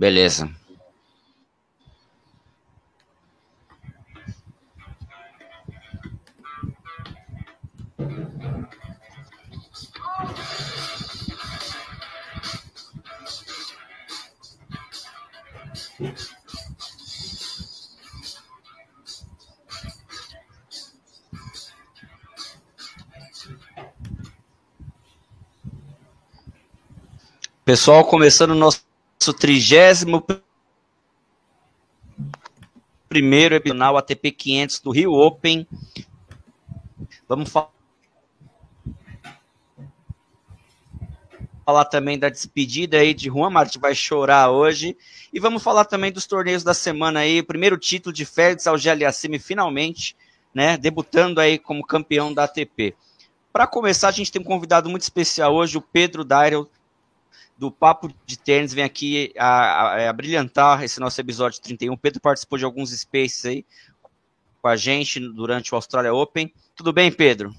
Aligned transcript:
Beleza. 0.00 0.48
Pessoal, 27.66 28.06
começando 28.06 28.52
o 28.52 28.54
nosso 28.54 28.89
trigésimo 29.32 30.24
primeiro 33.08 33.56
episódio 33.56 33.96
ATP 33.96 34.30
500 34.30 34.80
do 34.80 34.90
Rio 34.92 35.12
Open. 35.12 35.66
Vamos 37.28 37.50
falar 41.64 41.84
também 41.86 42.16
da 42.18 42.28
despedida 42.28 42.98
aí 42.98 43.12
de 43.12 43.28
Juan 43.28 43.50
Martins, 43.50 43.80
vai 43.80 43.96
chorar 43.96 44.50
hoje. 44.50 44.96
E 45.32 45.40
vamos 45.40 45.60
falar 45.60 45.84
também 45.84 46.12
dos 46.12 46.24
torneios 46.24 46.62
da 46.62 46.72
semana 46.72 47.20
aí. 47.20 47.40
O 47.40 47.44
primeiro 47.44 47.76
título 47.76 48.12
de 48.12 48.24
Félix 48.24 48.68
Auger-Aliassime 48.68 49.40
finalmente, 49.40 50.16
né, 50.54 50.76
debutando 50.76 51.40
aí 51.40 51.58
como 51.58 51.84
campeão 51.84 52.32
da 52.32 52.44
ATP. 52.44 52.94
Para 53.52 53.66
começar, 53.66 54.06
a 54.08 54.12
gente 54.12 54.30
tem 54.30 54.40
um 54.40 54.44
convidado 54.44 54.88
muito 54.88 55.02
especial 55.02 55.52
hoje, 55.52 55.76
o 55.76 55.82
Pedro 55.82 56.24
Dairel, 56.24 56.70
do 57.60 57.70
Papo 57.70 58.10
de 58.24 58.38
Tênis, 58.38 58.72
vem 58.72 58.82
aqui 58.82 59.34
a, 59.36 59.46
a, 59.46 60.08
a, 60.08 60.12
brilhantar 60.14 60.82
esse 60.82 60.98
nosso 60.98 61.20
episódio 61.20 61.60
31. 61.60 61.92
O 61.92 61.98
Pedro 61.98 62.18
participou 62.18 62.56
de 62.56 62.64
alguns 62.64 62.90
spaces 62.90 63.44
aí 63.44 63.66
com 64.62 64.68
a 64.68 64.76
gente 64.76 65.20
durante 65.20 65.70
o 65.70 65.76
Australia 65.76 66.14
Open. 66.14 66.50
Tudo 66.74 66.90
bem, 66.90 67.12
Pedro? 67.12 67.54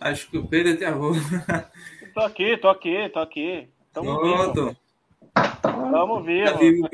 Acho 0.00 0.30
que 0.30 0.38
o 0.38 0.46
Pedro 0.46 0.78
travou. 0.78 1.12
tô 2.14 2.20
aqui, 2.20 2.56
tô 2.56 2.70
aqui, 2.70 3.08
tô 3.10 3.18
aqui. 3.18 3.68
Tamo 3.92 4.18
Pronto. 4.18 4.64
Vivo. 4.64 4.76
Tamo 5.60 6.22
vivo. 6.22 6.88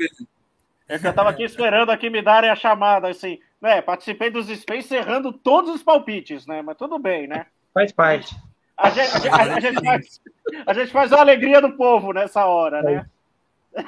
É 0.89 0.99
que 0.99 1.07
eu 1.07 1.13
tava 1.13 1.29
aqui 1.29 1.43
esperando 1.43 1.89
aqui 1.89 2.09
me 2.09 2.21
darem 2.21 2.49
a 2.49 2.55
chamada, 2.55 3.07
assim. 3.07 3.39
Né, 3.61 3.81
participei 3.81 4.29
dos 4.29 4.47
Space 4.47 4.93
errando 4.93 5.33
todos 5.33 5.73
os 5.73 5.83
palpites, 5.83 6.45
né? 6.45 6.61
Mas 6.61 6.77
tudo 6.77 6.99
bem, 6.99 7.27
né? 7.27 7.47
Faz 7.73 7.91
parte. 7.91 8.35
A 8.77 8.91
gente, 8.91 9.27
a, 9.27 9.45
gente, 9.45 9.55
a, 9.55 9.59
gente 9.59 9.83
faz, 9.83 10.21
a 10.67 10.73
gente 10.73 10.91
faz 10.91 11.11
a 11.11 11.19
alegria 11.19 11.59
do 11.59 11.75
povo 11.75 12.13
nessa 12.13 12.45
hora, 12.45 12.83
né? 12.83 13.09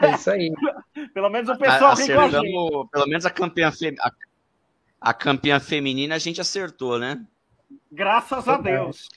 É 0.02 0.16
isso 0.16 0.31
aí. 0.31 0.52
pelo 1.14 1.30
menos 1.30 1.50
o 1.50 1.58
pessoal 1.58 1.92
Acertamos, 1.92 2.90
Pelo 2.92 3.08
menos 3.08 3.25
a 3.25 3.30
campeã, 3.30 3.72
fe... 3.72 3.95
a, 4.00 4.12
a 5.00 5.14
campeã 5.14 5.59
feminina 5.59 6.16
a 6.16 6.20
gente 6.20 6.42
acertou, 6.42 6.97
né? 6.97 7.23
Graças 7.92 8.47
a 8.47 8.58
Deus. 8.58 9.08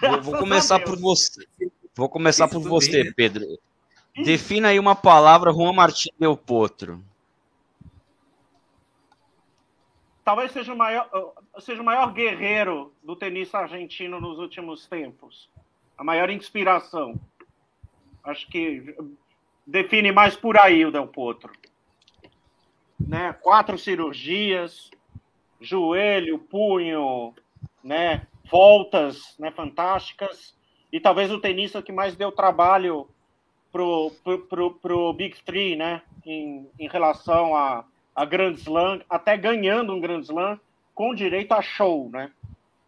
Graças 0.00 0.24
vou, 0.24 0.38
começar 0.38 0.80
por 0.80 0.98
você. 0.98 1.46
Vou 1.94 2.08
começar 2.08 2.46
Isso 2.46 2.60
por 2.60 2.68
você, 2.68 3.04
bem? 3.04 3.12
Pedro. 3.12 3.44
Defina 4.24 4.68
aí 4.68 4.78
uma 4.78 4.94
palavra 4.94 5.52
Juan 5.52 5.72
Martín 5.72 6.10
Del 6.18 6.36
Potro. 6.36 7.02
Talvez 10.26 10.50
seja 10.50 10.74
o 10.74 10.76
maior, 10.76 11.08
seja 11.60 11.80
o 11.80 11.84
maior 11.84 12.12
guerreiro 12.12 12.92
do 13.00 13.14
tenista 13.14 13.58
argentino 13.58 14.20
nos 14.20 14.40
últimos 14.40 14.84
tempos. 14.88 15.48
A 15.96 16.02
maior 16.02 16.30
inspiração. 16.30 17.14
Acho 18.24 18.44
que 18.48 18.96
define 19.64 20.10
mais 20.10 20.34
por 20.34 20.58
aí 20.58 20.84
o 20.84 20.90
Del 20.90 21.06
Potro. 21.06 21.52
Né? 22.98 23.34
Quatro 23.34 23.78
cirurgias, 23.78 24.90
joelho, 25.60 26.40
punho, 26.40 27.32
né, 27.84 28.26
voltas 28.50 29.36
né, 29.38 29.52
fantásticas, 29.52 30.56
e 30.90 30.98
talvez 30.98 31.30
o 31.30 31.38
tenista 31.38 31.80
que 31.80 31.92
mais 31.92 32.16
deu 32.16 32.32
trabalho 32.32 33.08
pro, 33.70 34.10
pro, 34.24 34.38
pro, 34.40 34.70
pro 34.72 35.12
Big 35.12 35.40
Three, 35.44 35.76
né, 35.76 36.02
em, 36.24 36.68
em 36.80 36.88
relação 36.88 37.54
a, 37.54 37.84
a 38.16 38.24
Grand 38.24 38.54
Slam, 38.54 39.02
até 39.10 39.36
ganhando 39.36 39.94
um 39.94 40.00
Grand 40.00 40.22
Slam 40.22 40.58
com 40.94 41.14
direito 41.14 41.52
a 41.52 41.60
show, 41.60 42.08
né, 42.10 42.32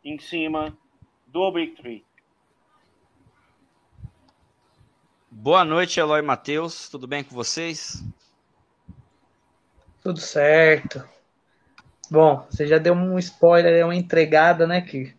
em 0.03 0.19
cima 0.19 0.75
do 1.27 1.53
Big 1.53 1.77
Three. 1.77 2.03
Boa 5.31 5.67
noite, 5.67 6.01
Eloy 6.01 6.23
Matheus. 6.23 6.89
Tudo 6.89 7.07
bem 7.07 7.23
com 7.23 7.35
vocês? 7.35 8.03
Tudo 10.03 10.19
certo. 10.19 11.07
Bom, 12.11 12.47
você 12.49 12.67
já 12.67 12.79
deu 12.79 12.95
um 12.95 13.19
spoiler, 13.19 13.85
uma 13.85 13.95
entregada, 13.95 14.67
né, 14.67 14.81
que 14.81 15.15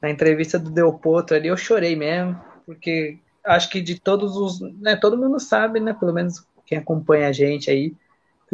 na 0.00 0.08
entrevista 0.08 0.58
do 0.58 0.70
Del 0.70 0.94
Potro 0.94 1.36
ali 1.36 1.48
eu 1.48 1.56
chorei 1.58 1.94
mesmo, 1.94 2.42
porque 2.64 3.18
acho 3.44 3.68
que 3.68 3.82
de 3.82 4.00
todos 4.00 4.34
os, 4.34 4.60
né, 4.80 4.96
todo 4.96 5.18
mundo 5.18 5.38
sabe, 5.38 5.78
né, 5.78 5.92
pelo 5.92 6.14
menos 6.14 6.46
quem 6.64 6.78
acompanha 6.78 7.28
a 7.28 7.32
gente 7.32 7.70
aí, 7.70 7.94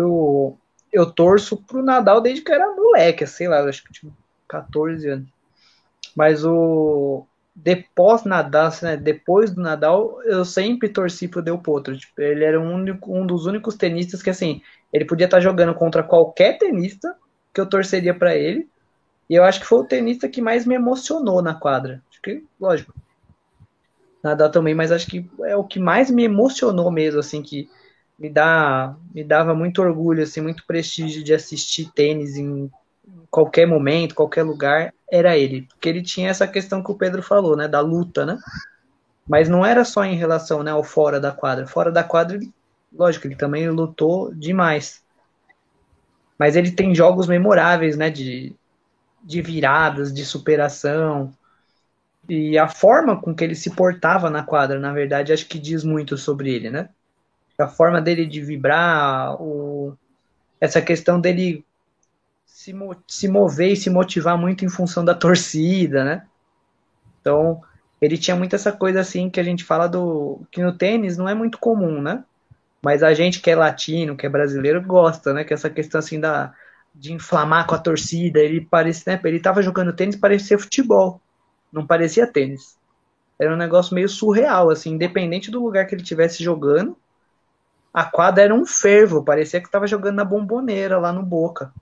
eu, 0.00 0.58
eu 0.92 1.10
torço 1.10 1.56
pro 1.56 1.82
Nadal 1.82 2.20
desde 2.20 2.42
que 2.42 2.50
eu 2.50 2.56
era 2.56 2.74
moleque, 2.74 3.26
sei 3.26 3.48
lá, 3.48 3.60
acho 3.60 3.84
que 3.84 3.92
tinha 3.92 4.12
14 4.48 5.08
anos. 5.08 5.28
Mas 6.16 6.44
o 6.44 7.26
depois 7.54 8.24
Nadal, 8.24 8.70
né, 8.82 8.96
depois 8.96 9.50
do 9.50 9.60
Nadal, 9.60 10.22
eu 10.24 10.44
sempre 10.44 10.88
torci 10.88 11.28
pro 11.28 11.42
Del 11.42 11.58
Potro. 11.58 11.96
Tipo, 11.96 12.20
ele 12.20 12.44
era 12.44 12.60
um, 12.60 12.74
único, 12.74 13.16
um 13.16 13.26
dos 13.26 13.46
únicos 13.46 13.76
tenistas 13.76 14.22
que 14.22 14.30
assim, 14.30 14.62
ele 14.92 15.04
podia 15.04 15.26
estar 15.26 15.40
jogando 15.40 15.74
contra 15.74 16.02
qualquer 16.02 16.58
tenista 16.58 17.14
que 17.52 17.60
eu 17.60 17.66
torceria 17.66 18.14
para 18.14 18.34
ele. 18.34 18.68
E 19.28 19.34
eu 19.34 19.44
acho 19.44 19.60
que 19.60 19.66
foi 19.66 19.78
o 19.78 19.84
tenista 19.84 20.28
que 20.28 20.40
mais 20.40 20.66
me 20.66 20.74
emocionou 20.74 21.42
na 21.42 21.54
quadra. 21.54 22.02
Acho 22.10 22.22
que, 22.22 22.44
lógico. 22.58 22.94
Nadal 24.22 24.50
também, 24.50 24.74
mas 24.74 24.92
acho 24.92 25.06
que 25.06 25.28
é 25.44 25.56
o 25.56 25.64
que 25.64 25.78
mais 25.78 26.10
me 26.10 26.24
emocionou 26.24 26.90
mesmo, 26.90 27.20
assim, 27.20 27.42
que 27.42 27.68
me 28.20 28.28
dá 28.28 28.94
me 29.14 29.24
dava 29.24 29.54
muito 29.54 29.80
orgulho, 29.80 30.22
assim, 30.22 30.42
muito 30.42 30.66
prestígio 30.66 31.24
de 31.24 31.32
assistir 31.32 31.90
tênis 31.92 32.36
em 32.36 32.70
qualquer 33.30 33.66
momento, 33.66 34.14
qualquer 34.14 34.42
lugar, 34.42 34.92
era 35.10 35.38
ele. 35.38 35.62
Porque 35.62 35.88
ele 35.88 36.02
tinha 36.02 36.28
essa 36.28 36.46
questão 36.46 36.82
que 36.82 36.92
o 36.92 36.96
Pedro 36.96 37.22
falou, 37.22 37.56
né, 37.56 37.66
da 37.66 37.80
luta, 37.80 38.26
né? 38.26 38.38
Mas 39.26 39.48
não 39.48 39.64
era 39.64 39.84
só 39.84 40.04
em 40.04 40.16
relação, 40.16 40.62
né, 40.62 40.70
ao 40.70 40.84
fora 40.84 41.18
da 41.18 41.32
quadra. 41.32 41.66
Fora 41.66 41.90
da 41.90 42.04
quadra, 42.04 42.38
lógico, 42.92 43.26
ele 43.26 43.36
também 43.36 43.68
lutou 43.70 44.34
demais. 44.34 45.02
Mas 46.38 46.56
ele 46.56 46.72
tem 46.72 46.94
jogos 46.94 47.26
memoráveis, 47.26 47.96
né? 47.96 48.10
De, 48.10 48.54
de 49.22 49.40
viradas, 49.40 50.12
de 50.12 50.24
superação. 50.24 51.32
E 52.28 52.58
a 52.58 52.68
forma 52.68 53.20
com 53.20 53.34
que 53.34 53.44
ele 53.44 53.54
se 53.54 53.70
portava 53.70 54.28
na 54.28 54.42
quadra, 54.42 54.78
na 54.78 54.92
verdade, 54.92 55.32
acho 55.32 55.46
que 55.46 55.58
diz 55.58 55.84
muito 55.84 56.18
sobre 56.18 56.52
ele, 56.52 56.70
né? 56.70 56.90
A 57.60 57.68
forma 57.68 58.00
dele 58.00 58.26
de 58.26 58.40
vibrar, 58.40 59.40
o, 59.40 59.96
essa 60.60 60.80
questão 60.80 61.20
dele 61.20 61.64
se, 62.44 62.74
se 63.06 63.28
mover 63.28 63.72
e 63.72 63.76
se 63.76 63.90
motivar 63.90 64.36
muito 64.36 64.64
em 64.64 64.68
função 64.68 65.04
da 65.04 65.14
torcida, 65.16 66.04
né? 66.04 66.26
Então, 67.20 67.60
ele 68.00 68.16
tinha 68.16 68.36
muito 68.36 68.56
essa 68.56 68.72
coisa 68.72 69.00
assim 69.00 69.28
que 69.28 69.38
a 69.40 69.42
gente 69.42 69.64
fala 69.64 69.86
do. 69.86 70.40
que 70.50 70.62
no 70.62 70.76
tênis 70.76 71.16
não 71.16 71.28
é 71.28 71.34
muito 71.34 71.58
comum, 71.58 72.00
né? 72.00 72.24
Mas 72.82 73.02
a 73.02 73.12
gente 73.12 73.40
que 73.40 73.50
é 73.50 73.54
latino, 73.54 74.16
que 74.16 74.26
é 74.26 74.28
brasileiro, 74.28 74.82
gosta, 74.82 75.34
né? 75.34 75.44
Que 75.44 75.52
essa 75.52 75.68
questão 75.68 75.98
assim 75.98 76.18
da, 76.18 76.54
de 76.94 77.12
inflamar 77.12 77.66
com 77.66 77.74
a 77.74 77.78
torcida. 77.78 78.40
Ele 78.40 78.60
parecia, 78.60 79.12
né? 79.12 79.20
Ele 79.24 79.40
tava 79.40 79.62
jogando 79.62 79.92
tênis, 79.92 80.16
parecia 80.16 80.58
futebol. 80.58 81.20
Não 81.72 81.86
parecia 81.86 82.26
tênis. 82.26 82.78
Era 83.38 83.54
um 83.54 83.58
negócio 83.58 83.94
meio 83.94 84.08
surreal, 84.08 84.70
assim, 84.70 84.92
independente 84.92 85.50
do 85.50 85.62
lugar 85.62 85.86
que 85.86 85.94
ele 85.94 86.02
estivesse 86.02 86.42
jogando. 86.42 86.96
A 87.92 88.04
quadra 88.04 88.44
era 88.44 88.54
um 88.54 88.64
fervo, 88.64 89.24
parecia 89.24 89.60
que 89.60 89.66
estava 89.66 89.86
jogando 89.86 90.16
na 90.16 90.24
bomboneira 90.24 90.98
lá 90.98 91.12
no 91.12 91.22
Boca. 91.22 91.72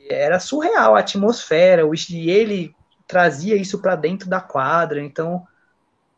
E 0.00 0.12
era 0.12 0.40
surreal 0.40 0.96
a 0.96 1.00
atmosfera, 1.00 1.82
e 2.10 2.30
ele 2.30 2.74
trazia 3.06 3.56
isso 3.56 3.80
para 3.80 3.96
dentro 3.96 4.28
da 4.28 4.40
quadra, 4.40 5.00
então 5.02 5.46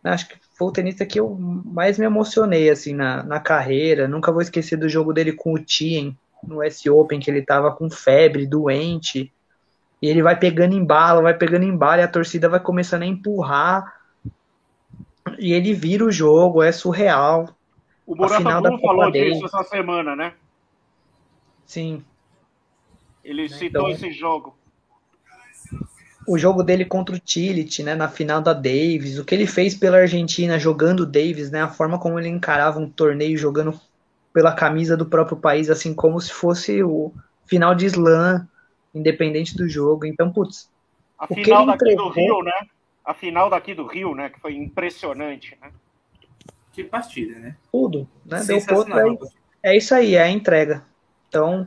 acho 0.04 0.28
que 0.28 0.36
foi 0.54 0.68
o 0.68 0.72
tenista 0.72 1.06
que 1.06 1.18
eu 1.18 1.30
mais 1.30 1.98
me 1.98 2.04
emocionei 2.04 2.68
assim 2.70 2.94
na, 2.94 3.22
na 3.22 3.40
carreira. 3.40 4.08
Nunca 4.08 4.32
vou 4.32 4.42
esquecer 4.42 4.76
do 4.76 4.88
jogo 4.88 5.12
dele 5.12 5.32
com 5.32 5.52
o 5.52 5.58
Tien 5.58 6.16
no 6.42 6.62
S 6.62 6.88
Open, 6.90 7.20
que 7.20 7.30
ele 7.30 7.42
tava 7.42 7.72
com 7.72 7.88
febre, 7.90 8.46
doente. 8.46 9.32
E 10.00 10.08
ele 10.08 10.22
vai 10.22 10.36
pegando 10.36 10.74
em 10.74 10.84
bala, 10.84 11.22
vai 11.22 11.34
pegando 11.34 11.64
em 11.64 11.76
bala, 11.76 12.00
e 12.00 12.04
a 12.04 12.08
torcida 12.08 12.48
vai 12.48 12.60
começando 12.60 13.02
a 13.02 13.06
empurrar. 13.06 14.00
E 15.38 15.52
ele 15.52 15.72
vira 15.72 16.04
o 16.04 16.10
jogo, 16.10 16.62
é 16.62 16.72
surreal. 16.72 17.48
O 18.06 18.14
Morata 18.14 18.78
falou 18.78 19.10
disso 19.10 19.46
essa 19.46 19.62
semana, 19.64 20.16
né? 20.16 20.34
Sim. 21.64 22.04
Ele 23.24 23.48
citou 23.48 23.88
então, 23.88 23.90
esse 23.90 24.12
jogo. 24.12 24.56
O, 26.26 26.34
o 26.34 26.38
jogo 26.38 26.62
dele 26.62 26.84
contra 26.84 27.14
o 27.14 27.18
Tillich, 27.18 27.82
né, 27.82 27.94
na 27.94 28.08
final 28.08 28.40
da 28.40 28.52
Davis, 28.52 29.18
o 29.18 29.24
que 29.24 29.34
ele 29.34 29.46
fez 29.46 29.74
pela 29.74 29.98
Argentina 29.98 30.58
jogando 30.58 31.06
Davis, 31.06 31.50
né, 31.50 31.62
a 31.62 31.68
forma 31.68 31.98
como 31.98 32.18
ele 32.18 32.28
encarava 32.28 32.78
um 32.78 32.90
torneio 32.90 33.38
jogando 33.38 33.78
pela 34.32 34.52
camisa 34.52 34.96
do 34.96 35.06
próprio 35.06 35.36
país, 35.36 35.70
assim 35.70 35.94
como 35.94 36.20
se 36.20 36.32
fosse 36.32 36.82
o 36.82 37.12
final 37.46 37.74
de 37.74 37.86
slam, 37.86 38.48
independente 38.94 39.56
do 39.56 39.68
jogo. 39.68 40.06
Então, 40.06 40.32
putz. 40.32 40.70
A 41.18 41.26
final 41.26 41.66
daqui 41.66 41.84
entregou... 41.84 42.08
do 42.08 42.14
Rio, 42.14 42.42
né? 42.42 42.66
A 43.04 43.14
final 43.14 43.50
daqui 43.50 43.74
do 43.74 43.86
Rio, 43.86 44.14
né? 44.14 44.30
Que 44.30 44.40
foi 44.40 44.54
impressionante, 44.54 45.56
né? 45.60 45.70
Que 46.72 46.82
partida, 46.82 47.38
né? 47.38 47.56
Tudo, 47.70 48.08
né? 48.24 48.42
Deu 48.44 48.64
ponto, 48.64 48.92
é, 49.62 49.72
é 49.72 49.76
isso 49.76 49.94
aí, 49.94 50.14
é 50.14 50.22
a 50.22 50.30
entrega. 50.30 50.84
Então, 51.28 51.66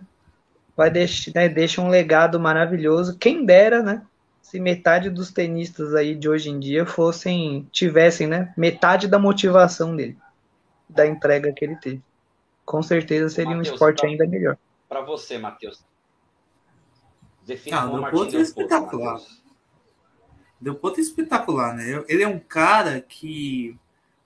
vai 0.75 0.89
deixar, 0.89 1.31
né, 1.35 1.47
deixa 1.47 1.81
um 1.81 1.89
legado 1.89 2.39
maravilhoso. 2.39 3.17
Quem 3.17 3.45
dera, 3.45 3.83
né? 3.83 4.05
Se 4.41 4.59
metade 4.59 5.09
dos 5.09 5.31
tenistas 5.31 5.93
aí 5.93 6.15
de 6.15 6.27
hoje 6.27 6.49
em 6.49 6.59
dia 6.59 6.85
fossem, 6.85 7.67
tivessem, 7.71 8.27
né? 8.27 8.53
Metade 8.57 9.07
da 9.07 9.19
motivação 9.19 9.95
dele, 9.95 10.17
da 10.89 11.05
entrega 11.05 11.51
que 11.51 11.65
ele 11.65 11.75
teve. 11.75 12.01
Com 12.63 12.81
certeza 12.81 13.29
seria 13.29 13.55
Mateus, 13.55 13.69
um 13.69 13.73
esporte 13.73 14.01
pra, 14.01 14.09
ainda 14.09 14.27
melhor. 14.27 14.57
Para 14.89 15.01
você, 15.01 15.37
Matheus. 15.37 15.83
Define 17.45 17.75
ah, 17.75 17.85
o 17.85 18.23
é 18.23 18.41
espetacular. 18.41 19.19
Del 20.59 20.75
Potro 20.75 20.99
é 20.99 21.03
espetacular, 21.03 21.75
né? 21.75 22.03
Ele 22.07 22.23
é 22.23 22.27
um 22.27 22.39
cara 22.39 23.01
que 23.01 23.77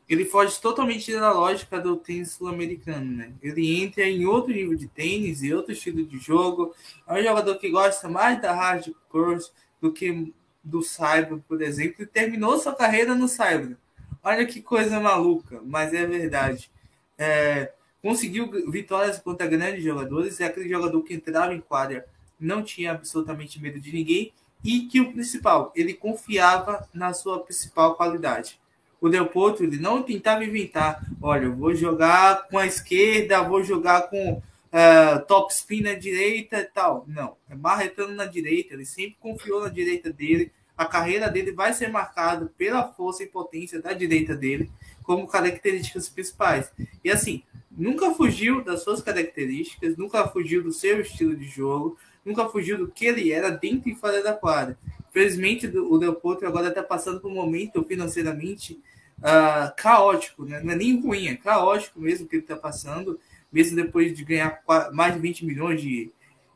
ele 0.10 0.26
foge 0.26 0.60
totalmente 0.60 1.14
da 1.14 1.32
lógica 1.32 1.80
do 1.80 1.96
tênis 1.96 2.32
sul-americano, 2.32 3.18
né? 3.18 3.32
Ele 3.44 3.82
entra 3.82 4.04
em 4.04 4.26
outro 4.26 4.52
nível 4.52 4.76
de 4.76 4.88
tênis 4.88 5.44
e 5.44 5.54
outro 5.54 5.72
estilo 5.72 6.04
de 6.04 6.18
jogo. 6.18 6.74
É 7.08 7.14
um 7.14 7.24
jogador 7.24 7.56
que 7.60 7.70
gosta 7.70 8.10
mais 8.10 8.42
da 8.42 8.52
hardcore 8.52 9.46
do 9.80 9.94
que 9.94 10.34
do 10.64 10.82
cyber, 10.82 11.38
por 11.48 11.62
exemplo, 11.62 12.04
e 12.04 12.08
terminou 12.08 12.58
sua 12.58 12.74
carreira 12.76 13.14
no 13.14 13.28
cyber. 13.28 13.78
Olha 14.24 14.46
que 14.46 14.62
coisa 14.62 15.00
maluca, 15.00 15.62
mas 15.64 15.94
é 15.94 16.06
verdade. 16.06 16.72
É, 17.18 17.72
conseguiu 18.02 18.50
vitórias 18.70 19.20
contra 19.20 19.46
grandes 19.46 19.84
jogadores, 19.84 20.40
é 20.40 20.46
aquele 20.46 20.68
jogador 20.68 21.02
que 21.04 21.14
entrava 21.14 21.54
em 21.54 21.62
quadra, 21.62 22.06
não 22.40 22.64
tinha 22.64 22.92
absolutamente 22.92 23.62
medo 23.62 23.80
de 23.80 23.94
ninguém 23.94 24.34
e 24.64 24.82
que 24.88 25.00
o 25.00 25.12
principal, 25.12 25.72
ele 25.76 25.94
confiava 25.94 26.88
na 26.94 27.14
sua 27.14 27.40
principal 27.40 27.96
qualidade. 27.96 28.60
O 29.02 29.10
Del 29.10 29.28
Potro, 29.28 29.64
ele 29.64 29.78
não 29.78 30.04
tentava 30.04 30.44
inventar, 30.44 31.02
olha, 31.22 31.46
eu 31.46 31.56
vou 31.56 31.74
jogar 31.74 32.48
com 32.48 32.58
a 32.58 32.66
esquerda, 32.66 33.42
vou 33.42 33.64
jogar 33.64 34.10
com 34.10 34.34
uh, 34.34 35.26
top 35.28 35.54
spin 35.54 35.82
na 35.82 35.94
direita 35.94 36.60
e 36.60 36.66
tal. 36.66 37.06
Não, 37.08 37.36
é 37.50 37.56
marretando 37.56 38.14
na 38.14 38.26
direita, 38.26 38.74
ele 38.74 38.86
sempre 38.86 39.18
confiou 39.20 39.62
na 39.62 39.70
direita 39.70 40.12
dele, 40.12 40.52
a 40.78 40.86
carreira 40.86 41.30
dele 41.30 41.52
vai 41.52 41.74
ser 41.74 41.90
marcada 41.90 42.52
pela 42.58 42.88
força 42.88 43.24
e 43.24 43.28
potência 43.28 43.82
da 43.82 43.92
direita 43.92 44.36
dele 44.36 44.72
como 45.04 45.28
características 45.28 46.08
principais. 46.08 46.72
E 47.04 47.12
assim, 47.12 47.44
nunca 47.70 48.14
fugiu 48.14 48.64
das 48.64 48.84
suas 48.84 49.02
características, 49.02 49.98
nunca 49.98 50.28
fugiu 50.28 50.64
do 50.64 50.72
seu 50.72 51.02
estilo 51.02 51.36
de 51.36 51.46
jogo, 51.46 51.98
nunca 52.24 52.48
fugiu 52.48 52.78
do 52.78 52.88
que 52.88 53.06
ele 53.06 53.32
era 53.32 53.50
dentro 53.50 53.90
e 53.90 53.96
fora 53.96 54.24
da 54.24 54.34
quadra. 54.34 54.78
Felizmente, 55.12 55.68
o 55.68 55.98
Del 55.98 56.16
Potro 56.16 56.48
agora 56.48 56.70
está 56.70 56.84
passando 56.84 57.20
por 57.20 57.32
um 57.32 57.36
momento 57.36 57.84
financeiramente 57.84 58.80
uh, 59.20 59.74
caótico, 59.76 60.46
né? 60.46 60.62
não 60.64 60.74
é 60.74 60.76
nem 60.76 61.00
ruim, 61.02 61.28
é 61.28 61.36
caótico 61.36 62.00
mesmo 62.00 62.28
que 62.28 62.36
ele 62.36 62.44
está 62.44 62.56
passando, 62.56 63.20
mesmo 63.52 63.76
depois 63.76 64.16
de 64.16 64.24
ganhar 64.24 64.62
mais 64.94 65.14
de 65.14 65.20
20 65.20 65.46
milhões 65.46 65.82
de, 65.82 66.12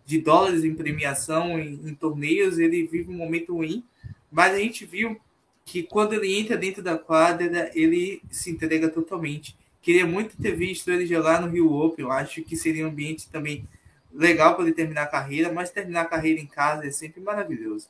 de 0.06 0.20
dólares 0.20 0.64
em 0.64 0.76
premiação 0.76 1.60
em, 1.60 1.90
em 1.90 1.96
torneios, 1.96 2.60
ele 2.60 2.86
vive 2.86 3.10
um 3.10 3.18
momento 3.18 3.56
ruim, 3.56 3.84
mas 4.32 4.54
a 4.54 4.60
gente 4.60 4.86
viu 4.86 5.20
que 5.66 5.84
quando 5.84 6.14
ele 6.14 6.38
entra 6.38 6.58
dentro 6.58 6.84
da 6.84 6.98
quadra, 6.98 7.72
ele 7.74 8.22
se 8.30 8.52
entrega 8.52 8.90
totalmente. 8.90 9.56
Queria 9.82 10.06
muito 10.06 10.38
ter 10.38 10.56
visto 10.56 10.90
ele 10.92 11.06
jogar 11.06 11.42
no 11.42 11.48
Rio 11.48 11.72
Open. 11.72 12.06
Eu 12.06 12.12
acho 12.12 12.42
que 12.44 12.56
seria 12.56 12.86
um 12.86 12.90
ambiente 12.90 13.30
também 13.30 13.68
legal 14.14 14.56
para 14.56 14.66
ele 14.66 14.74
terminar 14.74 15.04
a 15.04 15.08
carreira, 15.08 15.52
mas 15.52 15.72
terminar 15.72 16.02
a 16.02 16.06
carreira 16.06 16.40
em 16.40 16.46
casa 16.46 16.86
é 16.86 16.92
sempre 16.92 17.22
maravilhoso. 17.22 17.88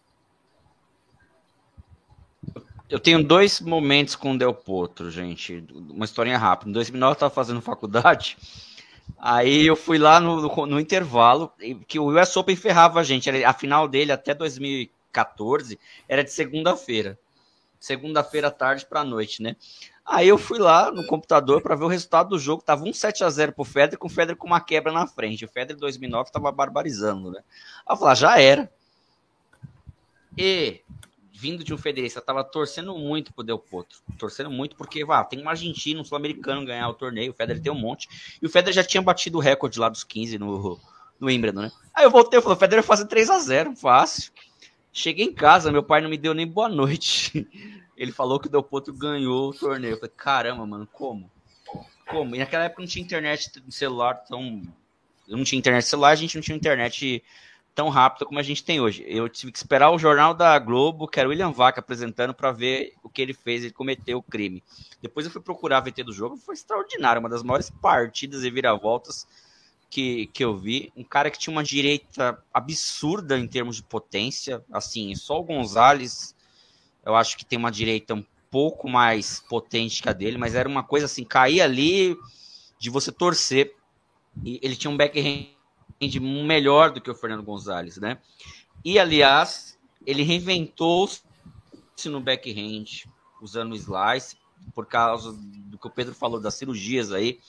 Eu 2.89 3.00
tenho 3.00 3.24
dois 3.24 3.59
momentos 3.59 4.15
com 4.15 4.33
o 4.33 4.38
Del 4.38 4.53
Potro, 4.53 5.09
gente. 5.09 5.65
Uma 5.74 6.06
historinha 6.06 6.38
rápida. 6.38 6.69
Em 6.69 6.74
2009 6.74 7.12
eu 7.12 7.13
estava 7.13 7.33
fazendo 7.33 7.62
faculdade. 7.62 8.38
Aí 9.18 9.65
eu 9.65 9.75
fui 9.75 9.97
lá 9.97 10.19
no, 10.19 10.41
no, 10.41 10.65
no, 10.65 10.80
intervalo, 10.80 11.51
que 11.88 11.97
o 11.97 12.07
US 12.09 12.35
Open 12.35 12.56
ferrava 12.56 13.00
a 13.00 13.03
gente. 13.03 13.30
A 13.44 13.53
final 13.53 13.88
dele 13.88 14.12
até 14.12 14.33
2014 14.33 15.80
era 16.07 16.24
de 16.24 16.31
segunda-feira. 16.31 17.18
Segunda-feira 17.80 18.47
à 18.47 18.51
tarde 18.51 18.85
para 18.85 19.03
noite, 19.03 19.41
né? 19.41 19.56
Aí 20.06 20.27
eu 20.27 20.38
fui 20.38 20.59
lá 20.59 20.91
no 20.91 21.06
computador 21.07 21.62
para 21.62 21.75
ver 21.75 21.85
o 21.85 21.88
resultado 21.88 22.30
do 22.30 22.39
jogo. 22.39 22.62
Tava 22.62 22.83
um 22.83 22.94
7 22.94 23.24
a 23.24 23.30
0 23.30 23.53
pro 23.53 23.63
Federer, 23.63 23.97
com 23.97 24.07
o 24.07 24.09
Federer 24.09 24.35
com 24.35 24.47
uma 24.47 24.59
quebra 24.59 24.91
na 24.91 25.07
frente. 25.07 25.45
O 25.45 25.47
Federer 25.47 25.80
2009 25.80 26.31
tava 26.31 26.51
barbarizando, 26.51 27.31
né? 27.31 27.39
Aí 27.85 27.94
eu 27.94 27.97
falei, 27.97 28.12
ah, 28.12 28.15
já 28.15 28.39
era. 28.39 28.71
E 30.38 30.81
vindo 31.44 31.62
de 31.62 31.74
um 31.74 31.78
federista, 31.78 32.22
tava 32.22 32.42
torcendo 32.42 32.98
muito 32.98 33.34
pro 33.34 33.44
Del 33.44 33.60
Potro. 33.60 34.00
Torcendo 34.18 34.50
muito 34.50 34.78
porque, 34.78 35.04
vá, 35.04 35.22
tem 35.25 35.44
um 35.44 35.50
argentino, 35.50 36.00
um 36.00 36.04
sul-americano 36.06 36.66
ganhar 36.66 36.88
o 36.88 36.94
torneio. 36.94 37.31
O 37.31 37.36
Federer 37.36 37.62
tem 37.62 37.69
um 37.69 37.78
monte. 37.78 38.07
E 38.42 38.45
o 38.45 38.50
Federer 38.50 38.74
já 38.74 38.84
tinha 38.84 39.01
batido 39.01 39.38
o 39.38 39.42
recorde 39.42 39.78
lá 39.78 39.90
dos 39.90 40.06
15 40.06 40.40
no, 40.40 40.80
no 41.19 41.28
Wimbledon, 41.28 41.63
né? 41.63 41.72
Aí 41.94 42.06
eu 42.06 42.10
voltei 42.10 42.40
e 42.40 42.42
falei, 42.42 42.56
o 42.56 42.60
Federer 42.60 42.81
fazer 42.81 43.07
3 43.07 43.30
a 43.30 43.40
0 43.40 43.75
fácil. 43.75 44.31
Cheguei 44.94 45.25
em 45.25 45.34
casa, 45.34 45.69
meu 45.69 45.84
pai 45.84 46.00
não 46.00 46.10
me 46.10 46.18
deu 46.18 46.34
nem 46.34 46.48
boa 46.48 46.69
noite. 46.69 47.45
ele 47.98 48.13
falou 48.13 48.40
que 48.40 48.48
o 48.48 48.50
Del 48.50 48.63
Potro 48.63 48.94
ganhou 48.94 49.50
o 49.50 49.54
torneio. 49.54 49.95
Eu 49.95 49.98
falei, 49.98 50.13
caramba, 50.16 50.66
mano, 50.66 50.88
como? 50.94 51.30
Como? 52.07 52.38
E 52.38 52.40
naquela 52.40 52.63
época 52.63 52.81
não 52.81 52.88
tinha 52.88 53.04
internet 53.04 53.51
de 53.60 53.75
celular 53.75 54.13
tão. 54.13 54.62
Eu 55.28 55.36
não 55.36 55.44
tinha 55.44 55.60
internet 55.60 55.84
celular, 55.84 56.12
a 56.12 56.16
gente 56.16 56.36
não 56.36 56.42
tinha 56.42 56.56
internet 56.56 57.22
tão 57.75 57.89
rápida 57.89 58.25
como 58.25 58.39
a 58.39 58.43
gente 58.43 58.63
tem 58.63 58.79
hoje. 58.79 59.03
Eu 59.07 59.27
tive 59.27 59.51
que 59.51 59.57
esperar 59.57 59.91
o 59.91 59.97
jornal 59.97 60.33
da 60.33 60.57
Globo, 60.59 61.07
que 61.07 61.19
era 61.19 61.27
o 61.27 61.31
William 61.31 61.51
Vaca 61.51 61.79
apresentando, 61.79 62.33
para 62.33 62.51
ver 62.51 62.93
o 63.03 63.09
que 63.09 63.21
ele 63.21 63.33
fez, 63.33 63.63
ele 63.63 63.73
cometeu 63.73 64.19
o 64.19 64.23
crime. 64.23 64.63
Depois 65.01 65.25
eu 65.25 65.31
fui 65.31 65.41
procurar 65.41 65.77
a 65.77 65.81
VT 65.81 66.03
do 66.03 66.13
jogo, 66.13 66.37
foi 66.37 66.53
extraordinário, 66.53 67.19
uma 67.19 67.29
das 67.29 67.43
maiores 67.43 67.69
partidas 67.69 68.43
e 68.43 68.51
viravoltas 68.51 69.27
que, 69.89 70.27
que 70.27 70.43
eu 70.43 70.55
vi. 70.55 70.91
Um 70.95 71.03
cara 71.03 71.29
que 71.29 71.39
tinha 71.39 71.51
uma 71.51 71.63
direita 71.63 72.41
absurda 72.53 73.37
em 73.37 73.47
termos 73.47 73.77
de 73.77 73.83
potência, 73.83 74.63
assim, 74.71 75.13
só 75.15 75.39
o 75.39 75.43
Gonzalez 75.43 76.33
eu 77.05 77.15
acho 77.15 77.37
que 77.37 77.45
tem 77.45 77.59
uma 77.59 77.71
direita 77.71 78.13
um 78.13 78.25
pouco 78.49 78.87
mais 78.87 79.39
potente 79.49 80.01
que 80.01 80.09
a 80.09 80.13
dele, 80.13 80.37
mas 80.37 80.56
era 80.56 80.69
uma 80.69 80.83
coisa 80.83 81.06
assim, 81.06 81.23
cair 81.23 81.61
ali 81.61 82.15
de 82.80 82.89
você 82.89 83.11
torcer. 83.11 83.75
E 84.44 84.59
ele 84.63 84.75
tinha 84.75 84.89
um 84.89 84.97
backhand 84.97 85.47
melhor 86.44 86.92
do 86.92 87.02
que 87.02 87.09
o 87.09 87.16
Fernando 87.16 87.44
Gonzalez, 87.44 87.97
né? 87.97 88.18
E 88.83 89.00
aliás, 89.00 89.80
ele 90.06 90.23
reinventou-se 90.23 91.21
no 92.06 92.19
backhand, 92.19 93.07
usando 93.42 93.71
o 93.71 93.76
slice, 93.76 94.38
por 94.73 94.85
causa 94.85 95.33
do 95.33 95.78
que 95.78 95.88
o 95.88 95.90
Pedro 95.90 96.14
falou 96.14 96.40
das 96.40 96.56
cirurgias 96.56 97.12
aí. 97.12 97.40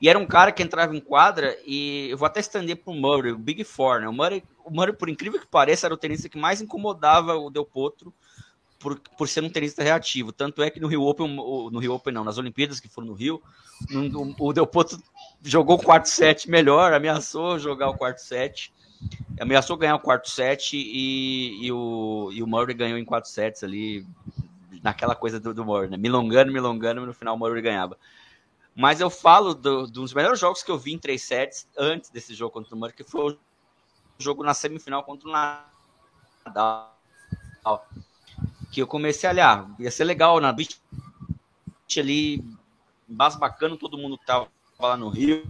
E 0.00 0.08
era 0.08 0.18
um 0.18 0.26
cara 0.26 0.52
que 0.52 0.62
entrava 0.62 0.94
em 0.94 1.00
quadra 1.00 1.56
e 1.64 2.08
eu 2.10 2.18
vou 2.18 2.26
até 2.26 2.40
estender 2.40 2.76
para 2.76 2.92
o 2.92 2.96
Murray, 2.96 3.32
o 3.32 3.38
Big 3.38 3.64
Four, 3.64 4.00
né? 4.00 4.08
O 4.08 4.12
Murray, 4.12 4.42
o 4.64 4.70
Murray, 4.70 4.92
por 4.94 5.08
incrível 5.08 5.40
que 5.40 5.46
pareça, 5.46 5.86
era 5.86 5.94
o 5.94 5.98
tenista 5.98 6.28
que 6.28 6.38
mais 6.38 6.60
incomodava 6.60 7.34
o 7.36 7.50
Del 7.50 7.64
Potro 7.64 8.12
por, 8.78 8.98
por 9.16 9.28
ser 9.28 9.42
um 9.42 9.50
tenista 9.50 9.82
reativo. 9.82 10.32
Tanto 10.32 10.62
é 10.62 10.70
que 10.70 10.80
no 10.80 10.88
Rio 10.88 11.02
Open, 11.02 11.28
no 11.34 11.78
Rio 11.78 11.94
Open 11.94 12.12
não, 12.12 12.24
nas 12.24 12.38
Olimpíadas 12.38 12.80
que 12.80 12.88
foram 12.88 13.08
no 13.08 13.14
Rio, 13.14 13.42
o 14.38 14.52
Del 14.52 14.66
Potro 14.66 15.02
jogou 15.42 15.76
o 15.76 15.82
quarto 15.82 16.08
set 16.08 16.48
melhor, 16.48 16.92
ameaçou 16.92 17.58
jogar 17.58 17.88
o 17.88 17.96
quarto 17.96 18.18
set, 18.18 18.72
ameaçou 19.40 19.76
ganhar 19.76 19.96
o 19.96 20.00
quarto 20.00 20.30
set 20.30 20.76
e, 20.76 21.66
e, 21.66 21.72
o, 21.72 22.30
e 22.32 22.42
o 22.42 22.46
Murray 22.46 22.74
ganhou 22.74 22.98
em 22.98 23.04
quatro 23.04 23.30
sets 23.30 23.62
ali, 23.62 24.06
naquela 24.82 25.14
coisa 25.14 25.40
do, 25.40 25.54
do 25.54 25.64
Murray, 25.64 25.88
né? 25.88 25.96
milongando, 25.96 26.52
milongando, 26.52 27.06
no 27.06 27.14
final 27.14 27.34
o 27.34 27.38
Murray 27.38 27.62
ganhava. 27.62 27.98
Mas 28.76 29.00
eu 29.00 29.08
falo 29.08 29.54
do, 29.54 29.86
dos 29.86 30.12
melhores 30.12 30.38
jogos 30.38 30.62
que 30.62 30.70
eu 30.70 30.78
vi 30.78 30.92
em 30.92 30.98
três 30.98 31.22
sets 31.22 31.68
antes 31.76 32.10
desse 32.10 32.34
jogo 32.34 32.52
contra 32.52 32.74
o 32.74 32.78
Murray, 32.78 32.94
que 32.94 33.04
foi 33.04 33.32
o 33.32 33.38
jogo 34.18 34.42
na 34.42 34.52
semifinal 34.52 35.02
contra 35.04 35.28
o 35.28 35.32
Nadal 35.32 36.94
que 38.74 38.82
eu 38.82 38.88
comecei 38.88 39.28
a 39.28 39.32
olhar, 39.32 39.70
ia 39.78 39.88
ser 39.88 40.02
legal 40.02 40.40
na 40.40 40.52
beach 40.52 40.80
ali, 41.96 42.44
bacana, 43.38 43.76
todo 43.76 43.96
mundo 43.96 44.18
tava 44.18 44.48
lá 44.80 44.96
no 44.96 45.08
Rio, 45.08 45.46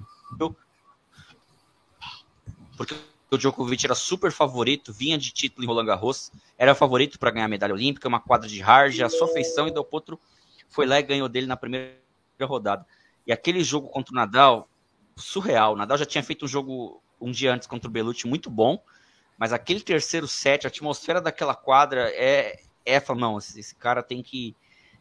porque 2.76 2.94
o 3.30 3.38
Djokovic 3.38 3.82
era 3.82 3.94
super 3.94 4.30
favorito, 4.30 4.92
vinha 4.92 5.16
de 5.16 5.30
título 5.30 5.64
em 5.64 5.66
Roland 5.66 5.86
Garros, 5.86 6.30
era 6.58 6.74
favorito 6.74 7.18
para 7.18 7.30
ganhar 7.30 7.48
medalha 7.48 7.72
olímpica, 7.72 8.06
uma 8.06 8.20
quadra 8.20 8.46
de 8.46 8.60
hard, 8.60 9.00
a 9.00 9.08
sua 9.08 9.28
feição, 9.28 9.66
e 9.66 9.70
Del 9.70 9.84
Potro 9.84 10.20
foi 10.68 10.84
lá 10.84 11.00
e 11.00 11.02
ganhou 11.02 11.26
dele 11.26 11.46
na 11.46 11.56
primeira 11.56 11.96
rodada. 12.42 12.86
E 13.26 13.32
aquele 13.32 13.64
jogo 13.64 13.88
contra 13.88 14.12
o 14.12 14.14
Nadal, 14.14 14.68
surreal. 15.16 15.72
O 15.72 15.76
Nadal 15.76 15.96
já 15.96 16.04
tinha 16.04 16.22
feito 16.22 16.44
um 16.44 16.48
jogo 16.48 17.02
um 17.18 17.30
dia 17.30 17.54
antes 17.54 17.66
contra 17.66 17.88
o 17.88 17.90
Belucci 17.90 18.26
muito 18.26 18.50
bom, 18.50 18.78
Mas 19.38 19.50
aquele 19.50 19.80
terceiro 19.80 20.28
set, 20.28 20.66
a 20.66 20.68
atmosfera 20.68 21.22
daquela 21.22 21.54
quadra 21.54 22.10
é, 22.14 22.60
é 22.84 23.02
não, 23.14 23.38
esse, 23.38 23.58
esse 23.58 23.74
cara 23.74 24.02
tem 24.02 24.22
que 24.22 24.54